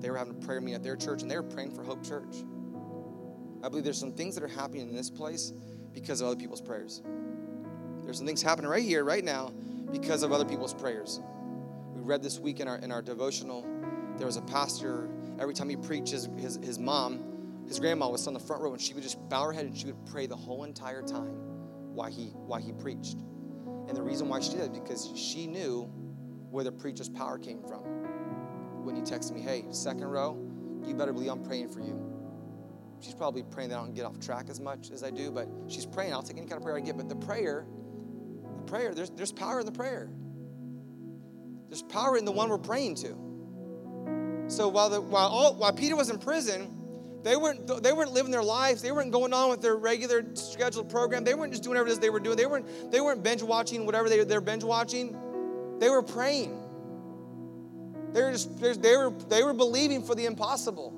they 0.00 0.10
were 0.10 0.18
having 0.18 0.34
a 0.34 0.46
prayer 0.46 0.60
meeting 0.60 0.74
at 0.74 0.82
their 0.82 0.96
church 0.96 1.22
and 1.22 1.30
they 1.30 1.36
were 1.36 1.42
praying 1.42 1.70
for 1.74 1.82
Hope 1.82 2.04
Church. 2.04 2.44
I 3.62 3.68
believe 3.68 3.84
there's 3.84 3.98
some 3.98 4.12
things 4.12 4.34
that 4.34 4.44
are 4.44 4.48
happening 4.48 4.88
in 4.88 4.94
this 4.94 5.10
place 5.10 5.52
because 5.92 6.20
of 6.20 6.28
other 6.28 6.36
people's 6.36 6.60
prayers. 6.60 7.02
There's 8.02 8.18
some 8.18 8.26
things 8.26 8.42
happening 8.42 8.70
right 8.70 8.82
here, 8.82 9.04
right 9.04 9.24
now, 9.24 9.52
because 9.92 10.22
of 10.22 10.32
other 10.32 10.44
people's 10.44 10.74
prayers. 10.74 11.20
We 11.94 12.00
read 12.00 12.22
this 12.22 12.38
week 12.38 12.60
in 12.60 12.68
our 12.68 12.76
in 12.76 12.92
our 12.92 13.02
devotional. 13.02 13.66
There 14.16 14.26
was 14.26 14.36
a 14.36 14.42
pastor 14.42 15.08
every 15.40 15.54
time 15.54 15.68
he 15.68 15.76
preached, 15.76 16.12
his, 16.12 16.28
his, 16.36 16.56
his 16.62 16.78
mom, 16.78 17.64
his 17.66 17.80
grandma 17.80 18.08
was 18.08 18.26
on 18.26 18.34
the 18.34 18.40
front 18.40 18.62
row, 18.62 18.72
and 18.72 18.80
she 18.80 18.94
would 18.94 19.02
just 19.02 19.18
bow 19.28 19.44
her 19.44 19.52
head 19.52 19.64
and 19.64 19.76
she 19.76 19.86
would 19.86 20.06
pray 20.06 20.26
the 20.26 20.36
whole 20.36 20.64
entire 20.64 21.02
time 21.02 21.34
while 21.94 22.10
he, 22.10 22.26
while 22.26 22.60
he 22.60 22.72
preached. 22.72 23.16
And 23.88 23.96
the 23.96 24.02
reason 24.02 24.28
why 24.28 24.40
she 24.40 24.52
did 24.52 24.60
it 24.60 24.74
because 24.74 25.10
she 25.16 25.46
knew 25.46 25.84
where 26.50 26.62
the 26.62 26.72
preacher's 26.72 27.08
power 27.08 27.38
came 27.38 27.62
from. 27.62 27.80
When 28.84 28.94
he 28.94 29.02
texted 29.02 29.32
me, 29.32 29.40
hey, 29.40 29.64
second 29.70 30.04
row, 30.04 30.38
you 30.86 30.94
better 30.94 31.12
believe 31.12 31.30
I'm 31.30 31.42
praying 31.42 31.68
for 31.68 31.80
you. 31.80 31.98
She's 33.00 33.14
probably 33.14 33.42
praying 33.42 33.70
that 33.70 33.78
I 33.78 33.82
don't 33.82 33.94
get 33.94 34.04
off 34.04 34.20
track 34.20 34.50
as 34.50 34.60
much 34.60 34.90
as 34.90 35.02
I 35.02 35.10
do, 35.10 35.30
but 35.30 35.48
she's 35.68 35.86
praying. 35.86 36.12
I'll 36.12 36.22
take 36.22 36.36
any 36.36 36.46
kind 36.46 36.58
of 36.58 36.62
prayer 36.62 36.76
I 36.76 36.80
get. 36.80 36.96
But 36.96 37.08
the 37.08 37.16
prayer, 37.16 37.66
prayer, 38.70 38.94
there's, 38.94 39.10
there's 39.10 39.32
power 39.32 39.60
in 39.60 39.66
the 39.66 39.72
prayer. 39.72 40.08
There's 41.68 41.82
power 41.82 42.16
in 42.16 42.24
the 42.24 42.32
one 42.32 42.48
we're 42.48 42.58
praying 42.58 42.96
to. 42.96 43.08
So 44.48 44.68
while, 44.68 44.88
the, 44.88 45.00
while, 45.00 45.28
all, 45.28 45.54
while 45.54 45.72
Peter 45.72 45.96
was 45.96 46.10
in 46.10 46.18
prison, 46.18 46.80
they 47.22 47.36
weren't, 47.36 47.66
they 47.82 47.92
weren't 47.92 48.12
living 48.12 48.32
their 48.32 48.42
lives. 48.42 48.80
They 48.80 48.92
weren't 48.92 49.12
going 49.12 49.32
on 49.32 49.50
with 49.50 49.60
their 49.60 49.76
regular 49.76 50.24
scheduled 50.34 50.88
program. 50.88 51.22
They 51.24 51.34
weren't 51.34 51.52
just 51.52 51.62
doing 51.62 51.72
whatever 51.74 51.88
it 51.88 51.92
is 51.92 51.98
they 51.98 52.10
were 52.10 52.20
doing. 52.20 52.36
They 52.36 52.46
weren't, 52.46 52.90
they 52.90 53.00
weren't 53.00 53.22
binge 53.22 53.42
watching 53.42 53.86
whatever 53.86 54.08
they, 54.08 54.24
they're 54.24 54.40
binge 54.40 54.64
watching. 54.64 55.16
They 55.78 55.90
were 55.90 56.02
praying. 56.02 56.58
They 58.12 58.22
were, 58.22 58.32
just, 58.32 58.58
they, 58.58 58.96
were, 58.96 59.10
they 59.28 59.42
were 59.42 59.52
believing 59.52 60.02
for 60.02 60.14
the 60.14 60.26
impossible. 60.26 60.96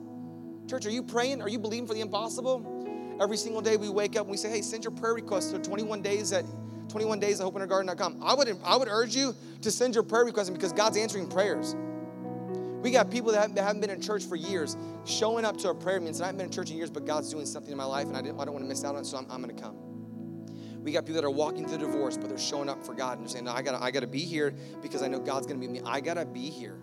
Church, 0.70 0.86
are 0.86 0.90
you 0.90 1.02
praying? 1.02 1.42
Are 1.42 1.48
you 1.48 1.58
believing 1.58 1.86
for 1.86 1.94
the 1.94 2.00
impossible? 2.00 3.18
Every 3.20 3.36
single 3.36 3.60
day 3.60 3.76
we 3.76 3.90
wake 3.90 4.16
up 4.16 4.22
and 4.22 4.30
we 4.30 4.36
say, 4.36 4.48
hey, 4.48 4.62
send 4.62 4.84
your 4.84 4.92
prayer 4.92 5.14
requests 5.14 5.50
to 5.50 5.58
21 5.58 6.00
days 6.00 6.32
at 6.32 6.44
21 6.88 7.20
days 7.20 7.40
at 7.40 7.46
hopewintergarden.com. 7.46 8.22
I 8.22 8.34
would, 8.34 8.56
I 8.64 8.76
would 8.76 8.88
urge 8.88 9.14
you 9.14 9.34
to 9.62 9.70
send 9.70 9.94
your 9.94 10.04
prayer 10.04 10.24
requests 10.24 10.50
because 10.50 10.72
God's 10.72 10.96
answering 10.96 11.28
prayers. 11.28 11.74
We 12.82 12.90
got 12.90 13.10
people 13.10 13.30
that 13.32 13.56
haven't, 13.56 13.80
been 13.80 13.90
in 13.90 14.00
church 14.00 14.24
for 14.24 14.34
years 14.34 14.76
showing 15.04 15.44
up 15.44 15.56
to 15.58 15.68
a 15.68 15.74
prayer 15.74 16.00
meeting. 16.00 16.20
I 16.20 16.26
haven't 16.26 16.38
been 16.38 16.46
in 16.46 16.52
church 16.52 16.70
in 16.70 16.76
years, 16.76 16.90
but 16.90 17.06
God's 17.06 17.30
doing 17.30 17.46
something 17.46 17.70
in 17.70 17.78
my 17.78 17.84
life, 17.84 18.08
and 18.08 18.16
I, 18.16 18.20
I 18.20 18.44
don't 18.44 18.52
want 18.52 18.64
to 18.64 18.68
miss 18.68 18.84
out 18.84 18.96
on 18.96 19.02
it, 19.02 19.06
so 19.06 19.18
I'm, 19.18 19.26
I'm 19.30 19.40
going 19.40 19.54
to 19.54 19.62
come. 19.62 19.76
We 20.82 20.90
got 20.90 21.06
people 21.06 21.22
that 21.22 21.24
are 21.26 21.30
walking 21.30 21.68
through 21.68 21.78
divorce, 21.78 22.16
but 22.16 22.28
they're 22.28 22.38
showing 22.38 22.68
up 22.68 22.84
for 22.84 22.92
God 22.92 23.18
and 23.18 23.26
they're 23.26 23.32
saying, 23.32 23.44
no, 23.44 23.52
I 23.52 23.62
got 23.62 23.80
I 23.80 23.92
got 23.92 24.00
to 24.00 24.08
be 24.08 24.24
here 24.24 24.52
because 24.82 25.00
I 25.00 25.06
know 25.06 25.20
God's 25.20 25.46
going 25.46 25.60
to 25.60 25.66
be 25.66 25.72
me. 25.72 25.80
I 25.86 26.00
got 26.00 26.14
to 26.14 26.24
be 26.24 26.50
here. 26.50 26.76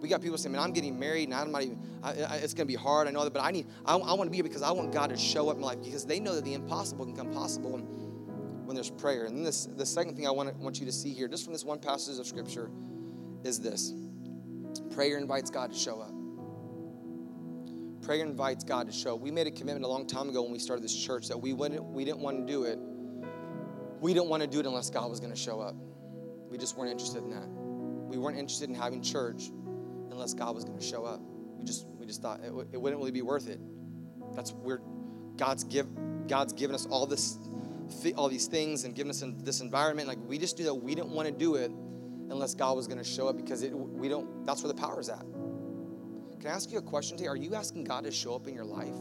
We 0.00 0.08
got 0.08 0.22
people 0.22 0.38
saying, 0.38 0.52
man, 0.52 0.62
I'm 0.62 0.72
getting 0.72 0.98
married 0.98 1.24
and 1.24 1.34
I'm 1.34 1.52
not 1.52 1.62
even, 1.62 1.78
I, 2.02 2.08
I, 2.08 2.36
it's 2.36 2.54
going 2.54 2.66
to 2.66 2.72
be 2.72 2.74
hard. 2.74 3.06
I 3.06 3.10
know 3.10 3.22
that, 3.22 3.32
but 3.32 3.44
I 3.44 3.50
need, 3.50 3.66
I, 3.84 3.94
I 3.94 4.14
want 4.14 4.24
to 4.24 4.30
be 4.30 4.38
here 4.38 4.44
because 4.44 4.62
I 4.62 4.72
want 4.72 4.92
God 4.92 5.10
to 5.10 5.16
show 5.16 5.50
up 5.50 5.56
in 5.56 5.60
my 5.60 5.68
life 5.68 5.82
because 5.84 6.04
they 6.04 6.18
know 6.18 6.34
that 6.34 6.44
the 6.44 6.54
impossible 6.54 7.04
can 7.04 7.14
come 7.14 7.30
possible 7.30 7.70
when, 7.70 7.82
when 8.70 8.76
there's 8.76 8.88
prayer. 8.88 9.24
And 9.24 9.36
then 9.36 9.42
this, 9.42 9.66
the 9.66 9.84
second 9.84 10.14
thing 10.14 10.28
I 10.28 10.30
want, 10.30 10.56
want 10.58 10.78
you 10.78 10.86
to 10.86 10.92
see 10.92 11.12
here, 11.12 11.26
just 11.26 11.42
from 11.42 11.52
this 11.52 11.64
one 11.64 11.80
passage 11.80 12.20
of 12.20 12.26
scripture, 12.26 12.70
is 13.42 13.58
this 13.58 13.92
Prayer 14.94 15.18
invites 15.18 15.50
God 15.50 15.72
to 15.72 15.76
show 15.76 16.00
up. 16.00 16.12
Prayer 18.00 18.24
invites 18.24 18.62
God 18.62 18.86
to 18.86 18.92
show. 18.92 19.16
Up. 19.16 19.22
We 19.22 19.32
made 19.32 19.48
a 19.48 19.50
commitment 19.50 19.84
a 19.84 19.88
long 19.88 20.06
time 20.06 20.28
ago 20.28 20.42
when 20.42 20.52
we 20.52 20.60
started 20.60 20.84
this 20.84 20.94
church 20.94 21.26
that 21.26 21.36
we 21.36 21.52
wouldn't, 21.52 21.82
we 21.82 22.04
didn't 22.04 22.20
want 22.20 22.46
to 22.46 22.52
do 22.52 22.62
it. 22.62 22.78
We 24.00 24.14
didn't 24.14 24.28
want 24.28 24.44
to 24.44 24.48
do 24.48 24.60
it 24.60 24.66
unless 24.66 24.88
God 24.88 25.10
was 25.10 25.18
going 25.18 25.32
to 25.32 25.38
show 25.38 25.58
up. 25.60 25.74
We 26.48 26.56
just 26.56 26.76
weren't 26.76 26.92
interested 26.92 27.24
in 27.24 27.30
that. 27.30 27.48
We 27.48 28.18
weren't 28.18 28.38
interested 28.38 28.68
in 28.68 28.76
having 28.76 29.02
church 29.02 29.50
unless 30.12 30.32
God 30.32 30.54
was 30.54 30.64
going 30.64 30.78
to 30.78 30.84
show 30.84 31.04
up. 31.04 31.20
We 31.58 31.64
just 31.64 31.88
we 31.98 32.06
just 32.06 32.22
thought 32.22 32.38
it, 32.44 32.52
it 32.70 32.80
wouldn't 32.80 33.00
really 33.00 33.10
be 33.10 33.22
worth 33.22 33.48
it. 33.48 33.58
That's 34.36 34.52
where 34.52 34.80
God's 35.36 35.64
give 35.64 35.88
God's 36.28 36.52
given 36.52 36.76
us 36.76 36.86
all 36.86 37.06
this 37.06 37.36
all 38.16 38.28
these 38.28 38.46
things 38.46 38.84
and 38.84 38.94
given 38.94 39.10
us 39.10 39.22
this 39.38 39.60
environment. 39.60 40.08
Like 40.08 40.18
we 40.26 40.38
just 40.38 40.58
knew 40.58 40.64
that 40.64 40.74
we 40.74 40.94
didn't 40.94 41.10
want 41.10 41.28
to 41.28 41.34
do 41.34 41.54
it 41.56 41.70
unless 42.30 42.54
God 42.54 42.76
was 42.76 42.86
going 42.86 42.98
to 42.98 43.04
show 43.04 43.28
up 43.28 43.36
because 43.36 43.62
it, 43.62 43.72
we 43.72 44.08
don't, 44.08 44.46
that's 44.46 44.62
where 44.62 44.72
the 44.72 44.80
power 44.80 45.00
is 45.00 45.08
at. 45.08 45.24
Can 46.40 46.50
I 46.50 46.54
ask 46.54 46.70
you 46.70 46.78
a 46.78 46.82
question 46.82 47.16
today? 47.16 47.28
Are 47.28 47.36
you 47.36 47.54
asking 47.54 47.84
God 47.84 48.04
to 48.04 48.10
show 48.10 48.34
up 48.34 48.46
in 48.46 48.54
your 48.54 48.64
life? 48.64 48.94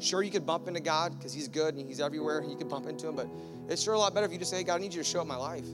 Sure, 0.00 0.22
you 0.22 0.30
could 0.30 0.46
bump 0.46 0.68
into 0.68 0.80
God 0.80 1.16
because 1.16 1.32
He's 1.32 1.48
good 1.48 1.74
and 1.74 1.86
He's 1.86 2.00
everywhere. 2.00 2.42
You 2.42 2.56
could 2.56 2.68
bump 2.68 2.86
into 2.86 3.08
Him, 3.08 3.16
but 3.16 3.28
it's 3.68 3.82
sure 3.82 3.94
a 3.94 3.98
lot 3.98 4.14
better 4.14 4.26
if 4.26 4.32
you 4.32 4.38
just 4.38 4.50
say, 4.50 4.58
hey, 4.58 4.64
God, 4.64 4.76
I 4.76 4.78
need 4.78 4.94
you 4.94 5.02
to 5.02 5.08
show 5.08 5.20
up 5.20 5.26
my 5.26 5.36
life. 5.36 5.66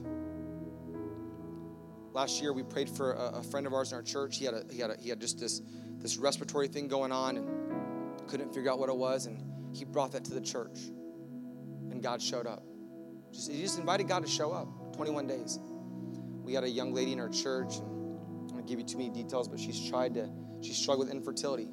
Last 2.13 2.41
year, 2.41 2.53
we 2.53 2.63
prayed 2.63 2.89
for 2.89 3.13
a, 3.13 3.39
a 3.39 3.43
friend 3.43 3.67
of 3.67 3.73
ours 3.73 3.91
in 3.91 3.97
our 3.97 4.03
church. 4.03 4.37
He 4.37 4.45
had, 4.45 4.53
a, 4.53 4.63
he, 4.71 4.79
had 4.79 4.91
a, 4.91 4.97
he 4.97 5.09
had 5.09 5.19
just 5.19 5.39
this, 5.39 5.61
this 5.97 6.17
respiratory 6.17 6.67
thing 6.67 6.87
going 6.87 7.11
on 7.11 7.37
and 7.37 8.27
couldn't 8.27 8.53
figure 8.53 8.71
out 8.71 8.79
what 8.79 8.89
it 8.89 8.95
was. 8.95 9.25
And 9.25 9.43
he 9.75 9.83
brought 9.83 10.11
that 10.13 10.23
to 10.25 10.33
the 10.33 10.41
church. 10.41 10.79
God 12.05 12.21
showed 12.21 12.47
up. 12.47 12.63
Just, 13.31 13.51
he 13.51 13.61
just 13.61 13.79
invited 13.79 14.07
God 14.07 14.23
to 14.23 14.29
show 14.29 14.51
up 14.51 14.95
21 14.95 15.27
days 15.27 15.59
we 16.45 16.53
had 16.53 16.63
a 16.63 16.69
young 16.69 16.93
lady 16.93 17.11
in 17.11 17.19
our 17.19 17.29
church. 17.29 17.77
And 17.77 18.51
I'm 18.51 18.57
to 18.57 18.63
give 18.63 18.79
you 18.79 18.85
too 18.85 18.97
many 18.97 19.09
details, 19.09 19.47
but 19.47 19.59
she's 19.59 19.89
tried 19.89 20.13
to, 20.13 20.29
she 20.61 20.73
struggled 20.73 21.07
with 21.07 21.15
infertility. 21.15 21.67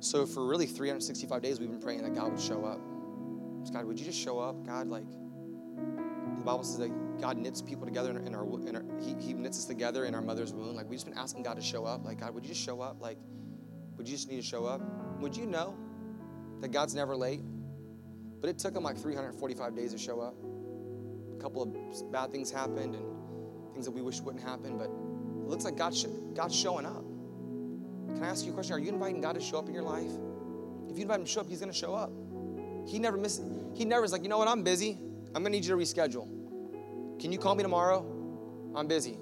So 0.00 0.26
for 0.26 0.46
really 0.46 0.66
365 0.66 1.42
days, 1.42 1.58
we've 1.58 1.70
been 1.70 1.80
praying 1.80 2.02
that 2.02 2.14
God 2.14 2.30
would 2.32 2.40
show 2.40 2.64
up. 2.64 2.80
God, 3.72 3.84
would 3.86 3.98
you 3.98 4.04
just 4.04 4.20
show 4.20 4.38
up? 4.38 4.64
God, 4.64 4.88
like, 4.88 5.08
the 5.08 6.44
Bible 6.44 6.62
says 6.62 6.78
that 6.78 7.20
God 7.20 7.38
knits 7.38 7.62
people 7.62 7.86
together 7.86 8.10
in 8.10 8.34
our, 8.34 8.44
in 8.68 8.76
our 8.76 8.84
he, 9.00 9.16
he 9.18 9.32
knits 9.32 9.58
us 9.58 9.64
together 9.64 10.04
in 10.04 10.14
our 10.14 10.20
mother's 10.20 10.52
womb. 10.52 10.76
Like, 10.76 10.88
we've 10.88 10.98
just 10.98 11.06
been 11.06 11.18
asking 11.18 11.42
God 11.42 11.56
to 11.56 11.62
show 11.62 11.84
up. 11.84 12.04
Like, 12.04 12.20
God, 12.20 12.34
would 12.34 12.44
you 12.44 12.50
just 12.50 12.62
show 12.62 12.80
up? 12.80 13.00
Like, 13.00 13.18
would 13.96 14.06
you 14.06 14.14
just 14.14 14.28
need 14.28 14.36
to 14.36 14.46
show 14.46 14.66
up? 14.66 14.82
Would 15.20 15.36
you 15.36 15.46
know 15.46 15.76
that 16.60 16.70
God's 16.70 16.94
never 16.94 17.16
late? 17.16 17.40
But 18.40 18.50
it 18.50 18.58
took 18.58 18.74
him 18.76 18.82
like 18.82 18.98
345 18.98 19.74
days 19.74 19.92
to 19.92 19.98
show 19.98 20.20
up. 20.20 20.34
A 21.32 21.40
couple 21.40 21.62
of 21.62 22.12
bad 22.12 22.32
things 22.32 22.50
happened 22.50 22.94
and 22.94 23.04
things 23.72 23.84
that 23.86 23.92
we 23.92 24.02
wish 24.02 24.20
wouldn't 24.20 24.42
happen, 24.42 24.78
but 24.78 24.86
it 24.86 25.48
looks 25.48 25.64
like 25.64 25.76
God's, 25.76 26.04
God's 26.34 26.54
showing 26.54 26.86
up. 26.86 27.04
Can 28.14 28.22
I 28.22 28.28
ask 28.28 28.44
you 28.44 28.52
a 28.52 28.54
question? 28.54 28.74
Are 28.74 28.78
you 28.78 28.88
inviting 28.88 29.20
God 29.20 29.34
to 29.34 29.40
show 29.40 29.58
up 29.58 29.68
in 29.68 29.74
your 29.74 29.82
life? 29.82 30.10
If 30.88 30.96
you 30.96 31.02
invite 31.02 31.20
him 31.20 31.26
to 31.26 31.30
show 31.30 31.40
up, 31.40 31.48
he's 31.48 31.60
going 31.60 31.72
to 31.72 31.78
show 31.78 31.94
up. 31.94 32.10
He 32.86 32.98
never 32.98 33.16
misses. 33.16 33.44
He 33.74 33.84
never 33.84 34.04
is 34.04 34.12
like, 34.12 34.22
you 34.22 34.28
know 34.28 34.38
what? 34.38 34.48
I'm 34.48 34.62
busy. 34.62 34.98
I'm 35.34 35.42
going 35.42 35.44
to 35.44 35.50
need 35.50 35.64
you 35.64 35.76
to 35.76 35.76
reschedule. 35.76 36.28
Can 37.20 37.32
you 37.32 37.38
call 37.38 37.54
me 37.54 37.62
tomorrow? 37.62 38.04
I'm 38.74 38.86
busy. 38.86 39.18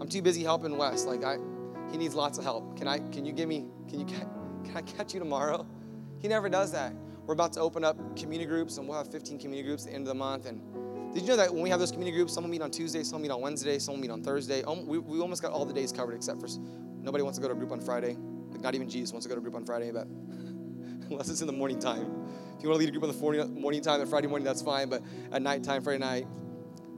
I'm 0.00 0.08
too 0.08 0.22
busy 0.22 0.42
helping 0.42 0.76
Wes. 0.76 1.04
Like 1.04 1.22
I, 1.22 1.36
he 1.90 1.98
needs 1.98 2.14
lots 2.14 2.38
of 2.38 2.44
help. 2.44 2.76
Can 2.76 2.88
I? 2.88 2.98
Can 2.98 3.24
you 3.24 3.32
give 3.32 3.48
me? 3.48 3.66
Can 3.88 4.00
you? 4.00 4.06
Can 4.64 4.76
I 4.76 4.82
catch 4.82 5.12
you 5.12 5.20
tomorrow? 5.20 5.66
He 6.20 6.28
never 6.28 6.48
does 6.48 6.72
that. 6.72 6.92
We're 7.26 7.34
about 7.34 7.52
to 7.54 7.60
open 7.60 7.84
up 7.84 8.16
community 8.16 8.48
groups, 8.48 8.78
and 8.78 8.88
we'll 8.88 8.98
have 8.98 9.10
15 9.10 9.38
community 9.38 9.66
groups 9.66 9.84
at 9.84 9.90
the 9.90 9.94
end 9.94 10.02
of 10.02 10.08
the 10.08 10.14
month. 10.14 10.46
And 10.46 10.60
did 11.14 11.22
you 11.22 11.28
know 11.28 11.36
that 11.36 11.52
when 11.52 11.62
we 11.62 11.70
have 11.70 11.78
those 11.78 11.92
community 11.92 12.16
groups, 12.16 12.32
some 12.32 12.44
will 12.44 12.50
meet 12.50 12.62
on 12.62 12.70
Tuesday, 12.70 13.02
some 13.02 13.18
will 13.18 13.22
meet 13.22 13.30
on 13.30 13.40
Wednesday, 13.40 13.78
some 13.78 13.94
will 13.94 14.00
meet 14.00 14.10
on 14.10 14.22
Thursday. 14.22 14.62
Um, 14.64 14.86
we, 14.86 14.98
we 14.98 15.20
almost 15.20 15.42
got 15.42 15.52
all 15.52 15.64
the 15.64 15.74
days 15.74 15.92
covered 15.92 16.14
except 16.14 16.40
for 16.40 16.48
nobody 17.00 17.22
wants 17.22 17.38
to 17.38 17.42
go 17.42 17.48
to 17.48 17.54
a 17.54 17.56
group 17.56 17.70
on 17.70 17.80
Friday. 17.80 18.16
Like 18.50 18.60
not 18.60 18.74
even 18.74 18.88
Jesus 18.88 19.12
wants 19.12 19.26
to 19.26 19.28
go 19.28 19.34
to 19.34 19.40
a 19.40 19.42
group 19.42 19.54
on 19.54 19.64
Friday, 19.64 19.90
but 19.92 20.06
unless 21.10 21.28
it's 21.28 21.40
in 21.40 21.46
the 21.46 21.52
morning 21.52 21.78
time. 21.78 22.22
If 22.56 22.62
you 22.62 22.68
want 22.68 22.80
to 22.80 22.86
lead 22.86 22.88
a 22.88 22.92
group 22.92 23.04
on 23.04 23.10
the 23.10 23.60
morning 23.60 23.82
time, 23.82 24.00
the 24.00 24.06
Friday 24.06 24.26
morning, 24.26 24.44
that's 24.44 24.62
fine. 24.62 24.88
But 24.88 25.02
at 25.32 25.42
night 25.42 25.62
time, 25.62 25.82
Friday 25.82 25.98
night, 25.98 26.26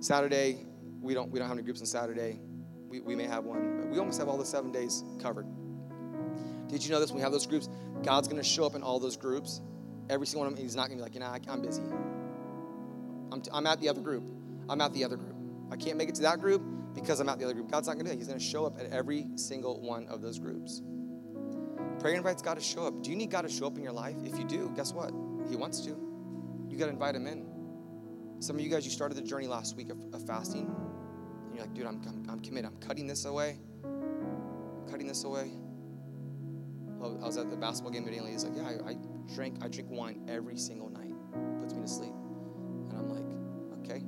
Saturday, 0.00 0.66
we 1.00 1.12
don't 1.14 1.30
we 1.30 1.38
don't 1.38 1.48
have 1.48 1.56
any 1.56 1.64
groups 1.64 1.80
on 1.80 1.86
Saturday. 1.86 2.40
We, 2.88 3.00
we 3.00 3.16
may 3.16 3.24
have 3.24 3.44
one, 3.44 3.78
but 3.78 3.88
we 3.88 3.98
almost 3.98 4.18
have 4.20 4.28
all 4.28 4.38
the 4.38 4.44
seven 4.44 4.70
days 4.70 5.04
covered. 5.20 5.46
Did 6.68 6.84
you 6.84 6.90
know 6.90 7.00
this? 7.00 7.10
When 7.10 7.16
we 7.16 7.22
have 7.22 7.32
those 7.32 7.46
groups, 7.46 7.68
God's 8.02 8.28
going 8.28 8.42
to 8.42 8.48
show 8.48 8.64
up 8.64 8.74
in 8.74 8.82
all 8.82 8.98
those 9.00 9.16
groups. 9.16 9.60
Every 10.10 10.26
single 10.26 10.42
one 10.42 10.52
of 10.52 10.56
them, 10.56 10.64
He's 10.64 10.76
not 10.76 10.88
going 10.88 10.98
to 10.98 11.02
be 11.02 11.02
like, 11.02 11.14
you 11.14 11.20
know, 11.20 11.52
I'm 11.52 11.62
busy. 11.62 11.82
I'm, 13.32 13.40
t- 13.40 13.50
I'm 13.52 13.66
at 13.66 13.80
the 13.80 13.88
other 13.88 14.00
group. 14.00 14.24
I'm 14.68 14.80
at 14.80 14.92
the 14.92 15.04
other 15.04 15.16
group. 15.16 15.34
I 15.70 15.76
can't 15.76 15.96
make 15.96 16.08
it 16.08 16.14
to 16.16 16.22
that 16.22 16.40
group 16.40 16.62
because 16.94 17.20
I'm 17.20 17.28
at 17.28 17.38
the 17.38 17.44
other 17.44 17.54
group. 17.54 17.70
God's 17.70 17.88
not 17.88 17.94
going 17.94 18.06
to 18.06 18.12
do 18.12 18.16
that. 18.16 18.18
He's 18.18 18.28
going 18.28 18.38
to 18.38 18.44
show 18.44 18.64
up 18.66 18.78
at 18.78 18.92
every 18.92 19.26
single 19.36 19.80
one 19.80 20.06
of 20.08 20.20
those 20.22 20.38
groups. 20.38 20.82
Prayer 22.00 22.14
invites 22.14 22.42
God 22.42 22.54
to 22.54 22.60
show 22.60 22.86
up. 22.86 23.02
Do 23.02 23.10
you 23.10 23.16
need 23.16 23.30
God 23.30 23.42
to 23.42 23.48
show 23.48 23.66
up 23.66 23.76
in 23.76 23.82
your 23.82 23.92
life? 23.92 24.16
If 24.24 24.38
you 24.38 24.44
do, 24.44 24.72
guess 24.76 24.92
what? 24.92 25.12
He 25.48 25.56
wants 25.56 25.80
to. 25.80 25.90
You 26.68 26.76
got 26.78 26.86
to 26.86 26.90
invite 26.90 27.14
Him 27.14 27.26
in. 27.26 27.46
Some 28.40 28.56
of 28.56 28.62
you 28.62 28.68
guys, 28.68 28.84
you 28.84 28.90
started 28.90 29.16
the 29.16 29.22
journey 29.22 29.46
last 29.46 29.76
week 29.76 29.90
of, 29.90 29.98
of 30.12 30.26
fasting, 30.26 30.66
and 31.46 31.54
you're 31.54 31.64
like, 31.64 31.74
dude, 31.74 31.86
I'm, 31.86 32.02
I'm, 32.06 32.26
I'm 32.28 32.40
committed. 32.40 32.70
I'm 32.70 32.76
cutting 32.86 33.06
this 33.06 33.24
away. 33.24 33.58
I'm 33.84 34.86
cutting 34.90 35.06
this 35.06 35.24
away. 35.24 35.52
I 37.02 37.26
was 37.26 37.36
at 37.36 37.50
the 37.50 37.56
basketball 37.56 37.92
game 37.92 38.06
and 38.06 38.28
he's 38.28 38.44
like, 38.44 38.56
"Yeah, 38.56 38.86
I, 38.86 38.90
I 38.90 38.96
drink. 39.34 39.58
I 39.62 39.68
drink 39.68 39.90
wine 39.90 40.24
every 40.28 40.56
single 40.56 40.88
night. 40.90 41.14
Puts 41.60 41.74
me 41.74 41.82
to 41.82 41.88
sleep." 41.88 42.12
And 42.90 42.98
I'm 42.98 43.08
like, 43.08 43.80
"Okay." 43.80 44.04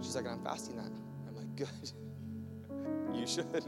She's 0.00 0.14
like, 0.14 0.26
"I'm 0.26 0.42
fasting 0.42 0.76
that." 0.76 0.90
I'm 1.28 1.36
like, 1.36 1.56
"Good. 1.56 1.90
you 3.14 3.26
should." 3.26 3.64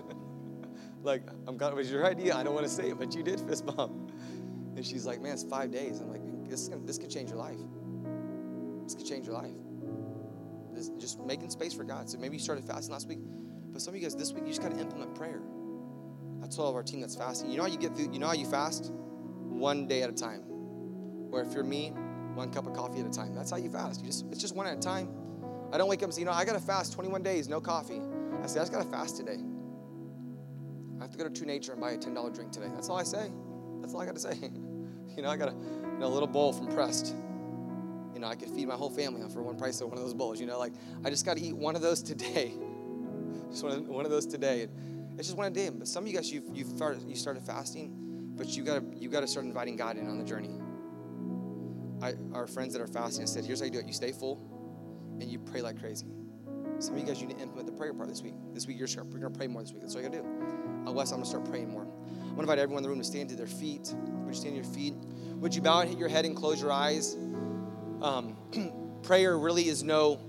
like, 1.02 1.22
I'm 1.46 1.56
glad 1.56 1.72
it 1.72 1.76
was 1.76 1.90
your 1.90 2.06
idea. 2.06 2.34
I 2.34 2.42
don't 2.42 2.54
want 2.54 2.66
to 2.66 2.72
say 2.72 2.90
it, 2.90 2.98
but 2.98 3.14
you 3.14 3.22
did 3.22 3.40
fist 3.40 3.66
bump. 3.66 4.12
And 4.76 4.84
she's 4.84 5.06
like, 5.06 5.20
"Man, 5.20 5.32
it's 5.32 5.44
five 5.44 5.70
days." 5.70 6.00
I'm 6.00 6.10
like, 6.10 6.48
"This 6.48 6.70
this 6.84 6.98
could 6.98 7.10
change 7.10 7.30
your 7.30 7.38
life. 7.38 7.58
This 8.84 8.94
could 8.94 9.06
change 9.06 9.26
your 9.26 9.34
life. 9.34 9.56
This, 10.72 10.90
just 10.98 11.20
making 11.20 11.50
space 11.50 11.74
for 11.74 11.84
God." 11.84 12.08
So 12.08 12.18
maybe 12.18 12.36
you 12.36 12.42
started 12.42 12.64
fasting 12.64 12.92
last 12.92 13.08
week, 13.08 13.20
but 13.72 13.82
some 13.82 13.94
of 13.94 14.00
you 14.00 14.02
guys 14.06 14.14
this 14.14 14.32
week 14.32 14.44
you 14.44 14.50
just 14.50 14.62
got 14.62 14.72
to 14.72 14.78
implement 14.78 15.14
prayer. 15.14 15.40
I 16.42 16.46
told 16.46 16.60
all 16.60 16.70
of 16.70 16.76
our 16.76 16.82
team 16.82 17.00
that's 17.00 17.16
fasting. 17.16 17.50
You 17.50 17.56
know 17.56 17.64
how 17.64 17.68
you 17.68 17.78
get 17.78 17.96
through, 17.96 18.12
you 18.12 18.18
know 18.18 18.28
how 18.28 18.34
you 18.34 18.46
fast? 18.46 18.92
One 18.92 19.88
day 19.88 20.02
at 20.02 20.10
a 20.10 20.12
time. 20.12 20.44
Or 21.30 21.42
if 21.42 21.52
you're 21.52 21.64
me, 21.64 21.92
one 22.34 22.50
cup 22.50 22.66
of 22.66 22.74
coffee 22.74 23.00
at 23.00 23.06
a 23.06 23.10
time. 23.10 23.34
That's 23.34 23.50
how 23.50 23.56
you 23.56 23.68
fast. 23.68 24.00
You 24.00 24.06
just 24.06 24.24
it's 24.30 24.40
just 24.40 24.54
one 24.54 24.66
at 24.66 24.76
a 24.76 24.80
time. 24.80 25.08
I 25.72 25.78
don't 25.78 25.88
wake 25.88 26.00
up 26.00 26.04
and 26.04 26.14
say, 26.14 26.20
you 26.20 26.26
know, 26.26 26.32
I 26.32 26.44
gotta 26.44 26.60
fast 26.60 26.94
21 26.94 27.22
days, 27.22 27.48
no 27.48 27.60
coffee. 27.60 28.00
I 28.42 28.46
say, 28.46 28.60
I 28.60 28.62
just 28.62 28.72
gotta 28.72 28.88
fast 28.88 29.16
today. 29.16 29.38
I 30.98 31.02
have 31.02 31.10
to 31.10 31.18
go 31.18 31.24
to 31.24 31.30
True 31.30 31.46
Nature 31.46 31.72
and 31.72 31.80
buy 31.80 31.92
a 31.92 31.98
$10 31.98 32.34
drink 32.34 32.52
today. 32.52 32.68
That's 32.72 32.88
all 32.88 32.96
I 32.98 33.02
say. 33.02 33.30
That's 33.80 33.94
all 33.94 34.00
I 34.00 34.06
gotta 34.06 34.20
say. 34.28 34.36
you 35.16 35.22
know, 35.22 35.28
I 35.28 35.36
got 35.36 35.48
a, 35.48 35.52
you 35.52 35.98
know, 35.98 36.08
little 36.08 36.28
bowl 36.28 36.52
from 36.52 36.68
Prest. 36.68 37.14
You 38.14 38.20
know, 38.20 38.26
I 38.26 38.34
could 38.34 38.50
feed 38.50 38.66
my 38.66 38.74
whole 38.74 38.90
family 38.90 39.22
for 39.30 39.42
one 39.42 39.56
price 39.56 39.80
of 39.80 39.88
one 39.88 39.98
of 39.98 40.04
those 40.04 40.14
bowls. 40.14 40.40
You 40.40 40.46
know, 40.46 40.58
like 40.58 40.72
I 41.04 41.10
just 41.10 41.26
gotta 41.26 41.40
eat 41.40 41.56
one 41.56 41.76
of 41.76 41.82
those 41.82 42.02
today. 42.12 42.52
just 43.50 43.62
one 43.62 43.72
of, 43.72 43.88
one 43.88 44.04
of 44.04 44.10
those 44.10 44.26
today. 44.26 44.68
It's 45.18 45.26
just 45.26 45.36
one 45.36 45.46
a 45.46 45.50
day. 45.50 45.68
But 45.68 45.88
some 45.88 46.04
of 46.04 46.08
you 46.08 46.14
guys, 46.14 46.30
you've, 46.32 46.44
you've 46.54 46.68
started, 46.68 47.02
you 47.08 47.16
started 47.16 47.42
fasting, 47.42 47.92
but 48.36 48.48
you 48.56 48.62
gotta 48.62 48.84
you 48.96 49.08
gotta 49.08 49.26
start 49.26 49.46
inviting 49.46 49.76
God 49.76 49.96
in 49.96 50.08
on 50.08 50.18
the 50.18 50.24
journey. 50.24 50.58
I, 52.02 52.14
our 52.32 52.46
friends 52.46 52.72
that 52.74 52.82
are 52.82 52.86
fasting, 52.86 53.24
I 53.24 53.26
said, 53.26 53.44
here's 53.44 53.60
how 53.60 53.66
you 53.66 53.72
do 53.72 53.78
it: 53.78 53.86
you 53.86 53.92
stay 53.92 54.12
full, 54.12 54.40
and 55.20 55.30
you 55.30 55.38
pray 55.38 55.62
like 55.62 55.78
crazy. 55.80 56.06
Some 56.78 56.94
of 56.94 57.00
you 57.00 57.06
guys, 57.06 57.20
you 57.20 57.26
need 57.26 57.38
to 57.38 57.42
implement 57.42 57.66
the 57.66 57.72
prayer 57.72 57.92
part 57.92 58.08
this 58.08 58.22
week. 58.22 58.34
This 58.54 58.66
week, 58.66 58.78
you're, 58.78 58.86
you're 58.88 59.04
gonna 59.04 59.30
pray 59.30 59.48
more 59.48 59.62
this 59.62 59.72
week. 59.72 59.82
That's 59.82 59.94
what 59.94 60.04
you 60.04 60.10
gotta 60.10 60.22
do. 60.22 60.88
Uh, 60.88 60.92
Wes, 60.92 61.10
I'm 61.10 61.18
gonna 61.18 61.26
start 61.28 61.44
praying 61.44 61.70
more. 61.70 61.82
I'm 61.82 62.30
gonna 62.30 62.42
invite 62.42 62.58
everyone 62.58 62.80
in 62.80 62.82
the 62.84 62.88
room 62.88 63.00
to 63.00 63.04
stand 63.04 63.28
to 63.30 63.36
their 63.36 63.48
feet. 63.48 63.92
Would 63.96 64.28
you 64.28 64.40
stand 64.40 64.54
to 64.54 64.62
your 64.62 64.74
feet? 64.74 64.94
Would 65.40 65.54
you 65.54 65.62
bow 65.62 65.80
and 65.80 65.90
hit 65.90 65.98
your 65.98 66.08
head 66.08 66.24
and 66.24 66.36
close 66.36 66.60
your 66.60 66.70
eyes? 66.70 67.16
Um, 68.00 68.36
prayer 69.02 69.36
really 69.36 69.68
is 69.68 69.82
no 69.82 70.20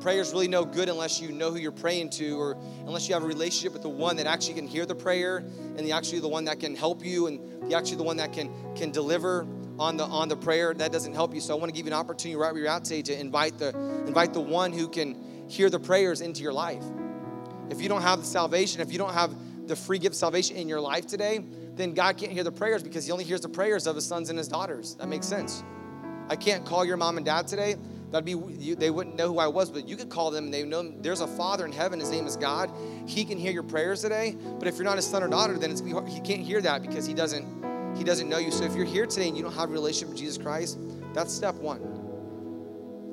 Prayer 0.00 0.20
is 0.20 0.30
really 0.32 0.46
no 0.46 0.64
good 0.64 0.88
unless 0.88 1.20
you 1.20 1.32
know 1.32 1.50
who 1.50 1.58
you're 1.58 1.72
praying 1.72 2.10
to 2.10 2.38
or 2.38 2.56
unless 2.86 3.08
you 3.08 3.14
have 3.14 3.24
a 3.24 3.26
relationship 3.26 3.72
with 3.72 3.82
the 3.82 3.88
one 3.88 4.14
that 4.16 4.26
actually 4.28 4.54
can 4.54 4.66
hear 4.68 4.86
the 4.86 4.94
prayer 4.94 5.38
and 5.38 5.80
the 5.80 5.90
actually 5.90 6.20
the 6.20 6.28
one 6.28 6.44
that 6.44 6.60
can 6.60 6.76
help 6.76 7.04
you 7.04 7.26
and 7.26 7.68
the 7.68 7.76
actually 7.76 7.96
the 7.96 8.04
one 8.04 8.16
that 8.16 8.32
can 8.32 8.48
can 8.76 8.92
deliver 8.92 9.44
on 9.78 9.96
the 9.96 10.04
on 10.04 10.28
the 10.28 10.36
prayer 10.36 10.74
that 10.74 10.92
doesn't 10.92 11.14
help 11.14 11.34
you 11.34 11.40
so 11.40 11.54
i 11.54 11.58
want 11.58 11.70
to 11.70 11.76
give 11.76 11.86
you 11.86 11.92
an 11.92 11.98
opportunity 11.98 12.36
right 12.36 12.52
where 12.52 12.62
you're 12.62 12.70
at 12.70 12.84
today 12.84 13.02
to 13.02 13.18
invite 13.18 13.58
the 13.58 13.68
invite 14.06 14.32
the 14.32 14.40
one 14.40 14.72
who 14.72 14.88
can 14.88 15.16
hear 15.48 15.70
the 15.70 15.78
prayers 15.78 16.20
into 16.20 16.42
your 16.42 16.52
life 16.52 16.82
if 17.70 17.80
you 17.80 17.88
don't 17.88 18.02
have 18.02 18.20
the 18.20 18.26
salvation 18.26 18.80
if 18.80 18.92
you 18.92 18.98
don't 18.98 19.14
have 19.14 19.34
the 19.66 19.76
free 19.76 19.98
gift 19.98 20.14
salvation 20.14 20.56
in 20.56 20.68
your 20.68 20.80
life 20.80 21.06
today 21.06 21.44
then 21.74 21.94
god 21.94 22.16
can't 22.16 22.32
hear 22.32 22.44
the 22.44 22.52
prayers 22.52 22.82
because 22.82 23.06
he 23.06 23.12
only 23.12 23.24
hears 23.24 23.40
the 23.40 23.48
prayers 23.48 23.86
of 23.86 23.94
his 23.94 24.06
sons 24.06 24.30
and 24.30 24.38
his 24.38 24.48
daughters 24.48 24.94
that 24.96 25.08
makes 25.08 25.26
sense 25.26 25.62
i 26.28 26.36
can't 26.36 26.64
call 26.64 26.84
your 26.84 26.96
mom 26.96 27.16
and 27.16 27.26
dad 27.26 27.46
today 27.46 27.76
That'd 28.10 28.24
be 28.24 28.32
you, 28.62 28.74
they 28.74 28.90
wouldn't 28.90 29.16
know 29.16 29.28
who 29.28 29.38
I 29.38 29.48
was, 29.48 29.70
but 29.70 29.86
you 29.86 29.94
could 29.94 30.08
call 30.08 30.30
them 30.30 30.46
and 30.46 30.54
they 30.54 30.62
know 30.62 30.94
there's 31.00 31.20
a 31.20 31.26
Father 31.26 31.66
in 31.66 31.72
heaven. 31.72 32.00
His 32.00 32.10
name 32.10 32.26
is 32.26 32.36
God. 32.36 32.70
He 33.06 33.24
can 33.24 33.36
hear 33.36 33.52
your 33.52 33.62
prayers 33.62 34.00
today. 34.00 34.34
But 34.58 34.66
if 34.66 34.76
you're 34.76 34.84
not 34.84 34.96
his 34.96 35.06
son 35.06 35.22
or 35.22 35.28
daughter, 35.28 35.58
then 35.58 35.70
it's 35.70 35.80
he 35.80 36.20
can't 36.20 36.40
hear 36.40 36.62
that 36.62 36.80
because 36.80 37.06
he 37.06 37.12
doesn't 37.12 37.44
he 37.98 38.04
doesn't 38.04 38.28
know 38.28 38.38
you. 38.38 38.50
So 38.52 38.64
if 38.64 38.74
you're 38.74 38.86
here 38.86 39.06
today 39.06 39.28
and 39.28 39.36
you 39.36 39.42
don't 39.42 39.54
have 39.54 39.70
a 39.70 39.72
relationship 39.72 40.08
with 40.08 40.18
Jesus 40.18 40.38
Christ, 40.38 40.78
that's 41.12 41.34
step 41.34 41.56
one. 41.56 41.82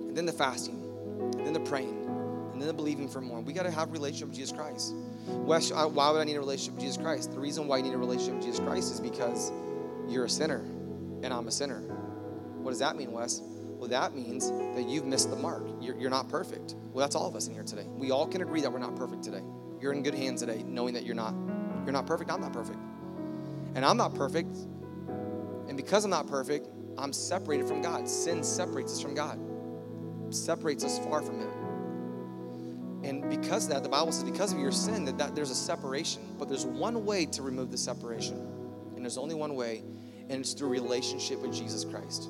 And 0.07 0.15
then 0.15 0.25
the 0.25 0.31
fasting, 0.31 0.79
and 1.19 1.45
then 1.45 1.53
the 1.53 1.59
praying, 1.59 2.07
and 2.53 2.61
then 2.61 2.67
the 2.67 2.73
believing 2.73 3.09
for 3.09 3.19
more. 3.19 3.41
We 3.41 3.51
got 3.51 3.63
to 3.63 3.71
have 3.71 3.89
a 3.89 3.91
relationship 3.91 4.27
with 4.29 4.37
Jesus 4.37 4.55
Christ. 4.55 4.93
Wes, 5.27 5.71
why 5.71 6.11
would 6.11 6.21
I 6.21 6.23
need 6.23 6.35
a 6.35 6.39
relationship 6.39 6.75
with 6.75 6.83
Jesus 6.83 6.97
Christ? 6.97 7.31
The 7.31 7.39
reason 7.39 7.67
why 7.67 7.77
you 7.77 7.83
need 7.83 7.93
a 7.93 7.97
relationship 7.97 8.35
with 8.35 8.43
Jesus 8.43 8.59
Christ 8.59 8.93
is 8.93 8.99
because 8.99 9.51
you're 10.07 10.25
a 10.25 10.29
sinner 10.29 10.59
and 11.23 11.33
I'm 11.33 11.47
a 11.47 11.51
sinner. 11.51 11.79
What 12.61 12.69
does 12.69 12.79
that 12.79 12.95
mean, 12.95 13.11
Wes? 13.11 13.41
Well, 13.41 13.89
that 13.89 14.15
means 14.15 14.51
that 14.51 14.87
you've 14.87 15.05
missed 15.05 15.29
the 15.31 15.35
mark. 15.35 15.67
You're, 15.81 15.97
you're 15.97 16.09
not 16.09 16.29
perfect. 16.29 16.75
Well, 16.93 17.05
that's 17.05 17.15
all 17.15 17.27
of 17.27 17.35
us 17.35 17.47
in 17.47 17.53
here 17.53 17.63
today. 17.63 17.85
We 17.97 18.11
all 18.11 18.27
can 18.27 18.41
agree 18.41 18.61
that 18.61 18.71
we're 18.71 18.79
not 18.79 18.95
perfect 18.95 19.23
today. 19.23 19.41
You're 19.81 19.93
in 19.93 20.01
good 20.03 20.15
hands 20.15 20.41
today, 20.41 20.63
knowing 20.63 20.93
that 20.93 21.05
you're 21.05 21.15
not. 21.15 21.33
You're 21.83 21.93
not 21.93 22.07
perfect. 22.07 22.31
I'm 22.31 22.39
not 22.41 22.53
perfect. 22.53 22.79
And 23.75 23.83
I'm 23.83 23.97
not 23.97 24.15
perfect. 24.15 24.55
And 25.67 25.77
because 25.77 26.05
I'm 26.05 26.11
not 26.11 26.27
perfect, 26.27 26.67
I'm 26.97 27.13
separated 27.13 27.67
from 27.67 27.81
God. 27.81 28.07
Sin 28.07 28.43
separates 28.43 28.93
us 28.93 29.01
from 29.01 29.15
God, 29.15 29.39
separates 30.29 30.83
us 30.83 30.99
far 30.99 31.21
from 31.21 31.39
Him. 31.39 31.51
And 33.03 33.29
because 33.29 33.65
of 33.65 33.71
that, 33.71 33.83
the 33.83 33.89
Bible 33.89 34.11
says, 34.11 34.23
because 34.23 34.51
of 34.51 34.59
your 34.59 34.71
sin, 34.71 35.05
that, 35.05 35.17
that 35.17 35.35
there's 35.35 35.51
a 35.51 35.55
separation. 35.55 36.23
But 36.39 36.49
there's 36.49 36.65
one 36.65 37.05
way 37.05 37.25
to 37.27 37.41
remove 37.43 37.71
the 37.71 37.77
separation. 37.77 38.37
And 38.95 39.03
there's 39.03 39.17
only 39.17 39.35
one 39.35 39.55
way, 39.55 39.83
and 40.29 40.41
it's 40.41 40.53
through 40.53 40.69
relationship 40.69 41.39
with 41.39 41.53
Jesus 41.53 41.85
Christ 41.85 42.29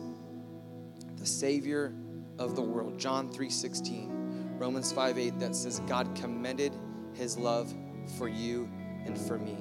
the 1.25 1.31
Savior 1.31 1.91
of 2.37 2.55
the 2.55 2.61
world. 2.61 2.99
John 2.99 3.31
3:16, 3.31 4.59
Romans 4.59 4.93
5:8 4.93 5.39
that 5.39 5.55
says 5.55 5.81
God 5.87 6.13
commended 6.13 6.71
his 7.13 7.35
love 7.35 7.73
for 8.19 8.27
you 8.27 8.69
and 9.05 9.17
for 9.17 9.39
me. 9.39 9.57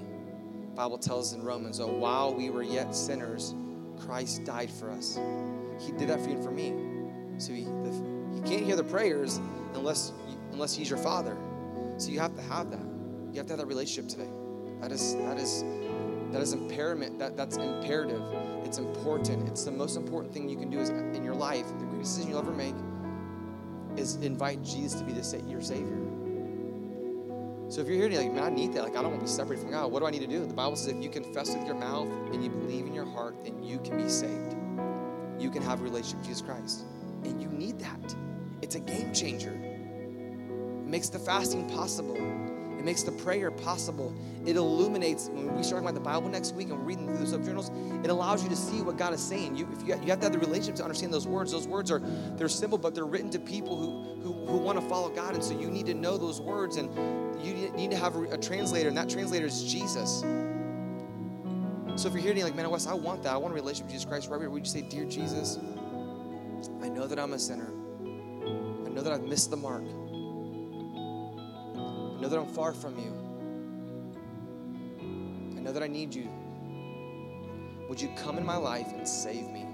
The 0.69 0.77
Bible 0.77 0.99
tells 0.99 1.33
in 1.33 1.43
Romans, 1.43 1.81
oh, 1.81 1.87
while 1.87 2.35
we 2.35 2.51
were 2.51 2.63
yet 2.63 2.95
sinners, 2.95 3.55
Christ 3.99 4.45
died 4.45 4.71
for 4.71 4.91
us. 4.91 5.19
He 5.81 5.93
did 5.93 6.09
that 6.09 6.21
for 6.21 6.29
you 6.29 6.37
and 6.37 6.45
for 6.45 6.51
me. 6.51 6.75
So 7.39 7.53
he, 7.53 7.65
he 8.35 8.41
can't 8.49 8.65
hear 8.65 8.77
the 8.77 8.85
prayers 8.85 9.41
unless, 9.75 10.13
unless 10.53 10.75
he's 10.75 10.89
your 10.89 10.99
father. 10.99 11.37
So 11.99 12.11
you 12.11 12.21
have 12.21 12.35
to 12.37 12.43
have 12.43 12.71
that. 12.71 12.81
You 13.33 13.39
have 13.39 13.47
to 13.47 13.53
have 13.53 13.59
that 13.61 13.67
relationship 13.67 14.09
today. 14.09 14.31
That 14.81 14.93
is, 14.93 15.15
that 15.17 15.39
is 15.39 15.65
that 16.35 16.43
is 16.43 16.53
impairment. 16.53 17.21
That, 17.21 17.37
that's 17.37 17.57
imperative. 17.59 18.21
It's 18.65 18.79
important. 18.79 19.49
It's 19.49 19.63
the 19.63 19.71
most 19.71 19.97
important 19.97 20.35
thing 20.35 20.49
you 20.49 20.57
can 20.57 20.69
do 20.69 20.81
is 20.81 20.91
in 20.91 21.23
your 21.23 21.35
life, 21.35 21.67
the 21.69 21.85
greatest 21.85 22.17
decision 22.17 22.31
you'll 22.31 22.41
ever 22.41 22.51
make. 22.51 22.75
is 23.97 24.17
invite 24.17 24.61
Jesus 24.65 25.01
to 25.01 25.07
be 25.07 25.13
the, 25.13 25.43
your 25.49 25.63
Savior. 25.63 25.97
So 27.75 27.81
if 27.81 27.89
you're 27.89 27.97
here 27.97 28.05
and 28.05 28.15
you're 28.15 28.23
like, 28.23 28.33
man, 28.33 28.45
I 28.45 28.51
need 28.51 28.73
that. 28.75 28.85
Like, 28.85 28.97
I 28.97 29.03
don't 29.03 29.11
want 29.11 29.19
to 29.19 29.25
be 29.25 29.29
separated 29.29 29.63
from 29.63 29.73
God. 29.73 29.91
What 29.91 29.99
do 29.99 30.07
I 30.07 30.13
need 30.13 30.21
to 30.21 30.29
do? 30.29 30.47
The 30.47 30.55
Bible 30.55 30.77
says 30.77 30.95
if 30.95 31.03
you 31.03 31.11
confess 31.11 31.57
with 31.57 31.67
your 31.67 31.75
mouth 31.75 32.07
and 32.33 32.45
you 32.45 32.49
believe 32.49 32.87
in 32.87 32.95
your 32.95 33.05
heart, 33.05 33.43
then 33.43 33.65
you 33.65 33.81
can 33.81 33.97
be 33.97 34.09
saved. 34.09 34.55
You 35.41 35.51
can 35.51 35.61
have 35.61 35.81
a 35.81 35.83
relationship 35.83 36.19
with 36.19 36.29
Jesus 36.29 36.41
Christ. 36.41 36.85
And 37.25 37.43
you 37.43 37.49
need 37.49 37.81
that. 37.81 38.15
It's 38.63 38.77
a 38.77 38.79
game 38.79 39.13
changer. 39.13 39.51
It 39.51 40.87
makes 40.87 41.09
the 41.09 41.19
fasting 41.19 41.69
possible. 41.69 42.15
It 42.79 42.85
makes 42.85 43.03
the 43.03 43.13
prayer 43.13 43.51
possible. 43.51 44.15
It 44.45 44.57
illuminates. 44.57 45.29
When 45.29 45.55
we 45.57 45.63
start 45.63 45.83
talking 45.83 45.89
about 45.89 45.95
the 45.95 46.01
Bible 46.01 46.29
next 46.29 46.55
week 46.55 46.69
and 46.69 46.79
we're 46.79 46.85
reading 46.85 47.07
through 47.07 47.27
the 47.27 47.39
subjournals, 47.39 48.05
it 48.05 48.11
allows 48.11 48.43
you 48.43 48.49
to 48.51 48.57
see 48.57 48.83
what 48.83 48.97
God 48.97 49.15
is 49.15 49.23
saying. 49.23 49.57
You, 49.57 49.69
you, 49.85 49.95
you 49.95 50.11
have 50.11 50.21
to 50.21 50.27
have 50.27 50.33
the 50.33 50.39
relationship 50.39 50.77
to 50.77 50.83
understand 50.83 51.13
those 51.13 51.27
words. 51.27 51.53
Those 51.53 51.67
words 51.67 51.91
are 51.91 52.01
they're 52.37 52.49
simple, 52.49 52.79
but 52.79 52.95
they're 52.95 53.07
written 53.07 53.31
to 53.31 53.39
people 53.39 53.77
who, 53.77 54.21
who, 54.23 54.47
who 54.47 54.59
want 54.59 54.81
to 54.81 54.87
follow 54.89 55.09
God. 55.09 55.35
And 55.35 55.43
so 55.43 55.59
you 55.59 55.71
need 55.71 55.87
to 55.87 55.95
know 55.95 56.19
those 56.19 56.41
words, 56.41 56.77
and 56.77 56.95
you 57.45 57.71
need 57.71 57.91
to 57.91 57.97
have 57.97 58.17
a, 58.17 58.23
a 58.25 58.39
translator, 58.39 58.89
and 58.89 58.97
that 58.97 59.09
translator 59.09 59.47
is 59.47 59.65
Jesus. 59.65 60.25
So 61.97 62.09
if 62.09 62.15
you're 62.15 62.23
hearing 62.23 62.43
like, 62.43 62.57
man, 62.57 62.69
Wes, 62.71 62.87
I 62.87 62.95
want 62.95 63.23
that. 63.23 63.33
I 63.33 63.37
want 63.37 63.53
a 63.53 63.55
relationship 63.55 63.87
with 63.87 63.93
Jesus 63.93 64.05
Christ. 64.05 64.29
Right 64.29 64.41
here, 64.41 64.51
would 64.51 64.67
you 64.67 64.71
say, 64.71 64.83
Dear 64.83 65.05
Jesus, 65.05 65.59
I 66.83 66.89
know 66.89 67.07
that 67.07 67.19
I'm 67.19 67.33
a 67.33 67.39
sinner. 67.39 67.71
I 68.85 68.89
know 68.89 69.01
that 69.01 69.13
I've 69.13 69.23
missed 69.23 69.51
the 69.51 69.57
mark 69.57 69.85
know 72.25 72.31
that 72.31 72.39
I'm 72.39 72.47
far 72.47 72.73
from 72.73 72.99
you. 72.99 73.13
I 75.59 75.61
know 75.61 75.73
that 75.73 75.83
I 75.83 75.89
need 75.89 76.15
you. 76.15 76.31
Would 77.87 78.01
you 78.01 78.09
come 78.17 78.39
in 78.39 78.47
my 78.47 78.57
life 78.57 78.87
and 78.95 79.07
save 79.07 79.51
me? 79.51 79.67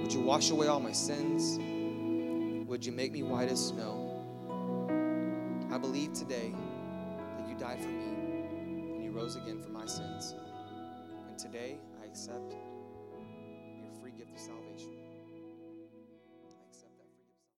Would 0.00 0.12
you 0.12 0.20
wash 0.20 0.50
away 0.50 0.68
all 0.68 0.78
my 0.78 0.92
sins? 0.92 1.58
Would 2.68 2.86
you 2.86 2.92
make 2.92 3.10
me 3.10 3.24
white 3.24 3.48
as 3.48 3.66
snow? 3.70 4.22
I 5.72 5.78
believe 5.78 6.12
today 6.12 6.54
that 7.38 7.48
you 7.48 7.56
died 7.56 7.80
for 7.80 7.88
me 7.88 8.04
and 8.94 9.02
you 9.02 9.10
rose 9.10 9.34
again 9.34 9.60
for 9.60 9.70
my 9.70 9.86
sins. 9.86 10.36
And 11.28 11.36
today 11.36 11.76
I 12.00 12.04
accept 12.06 12.54
your 13.82 13.90
free 14.00 14.12
gift 14.12 14.32
of 14.32 14.38
salvation. 14.38 15.01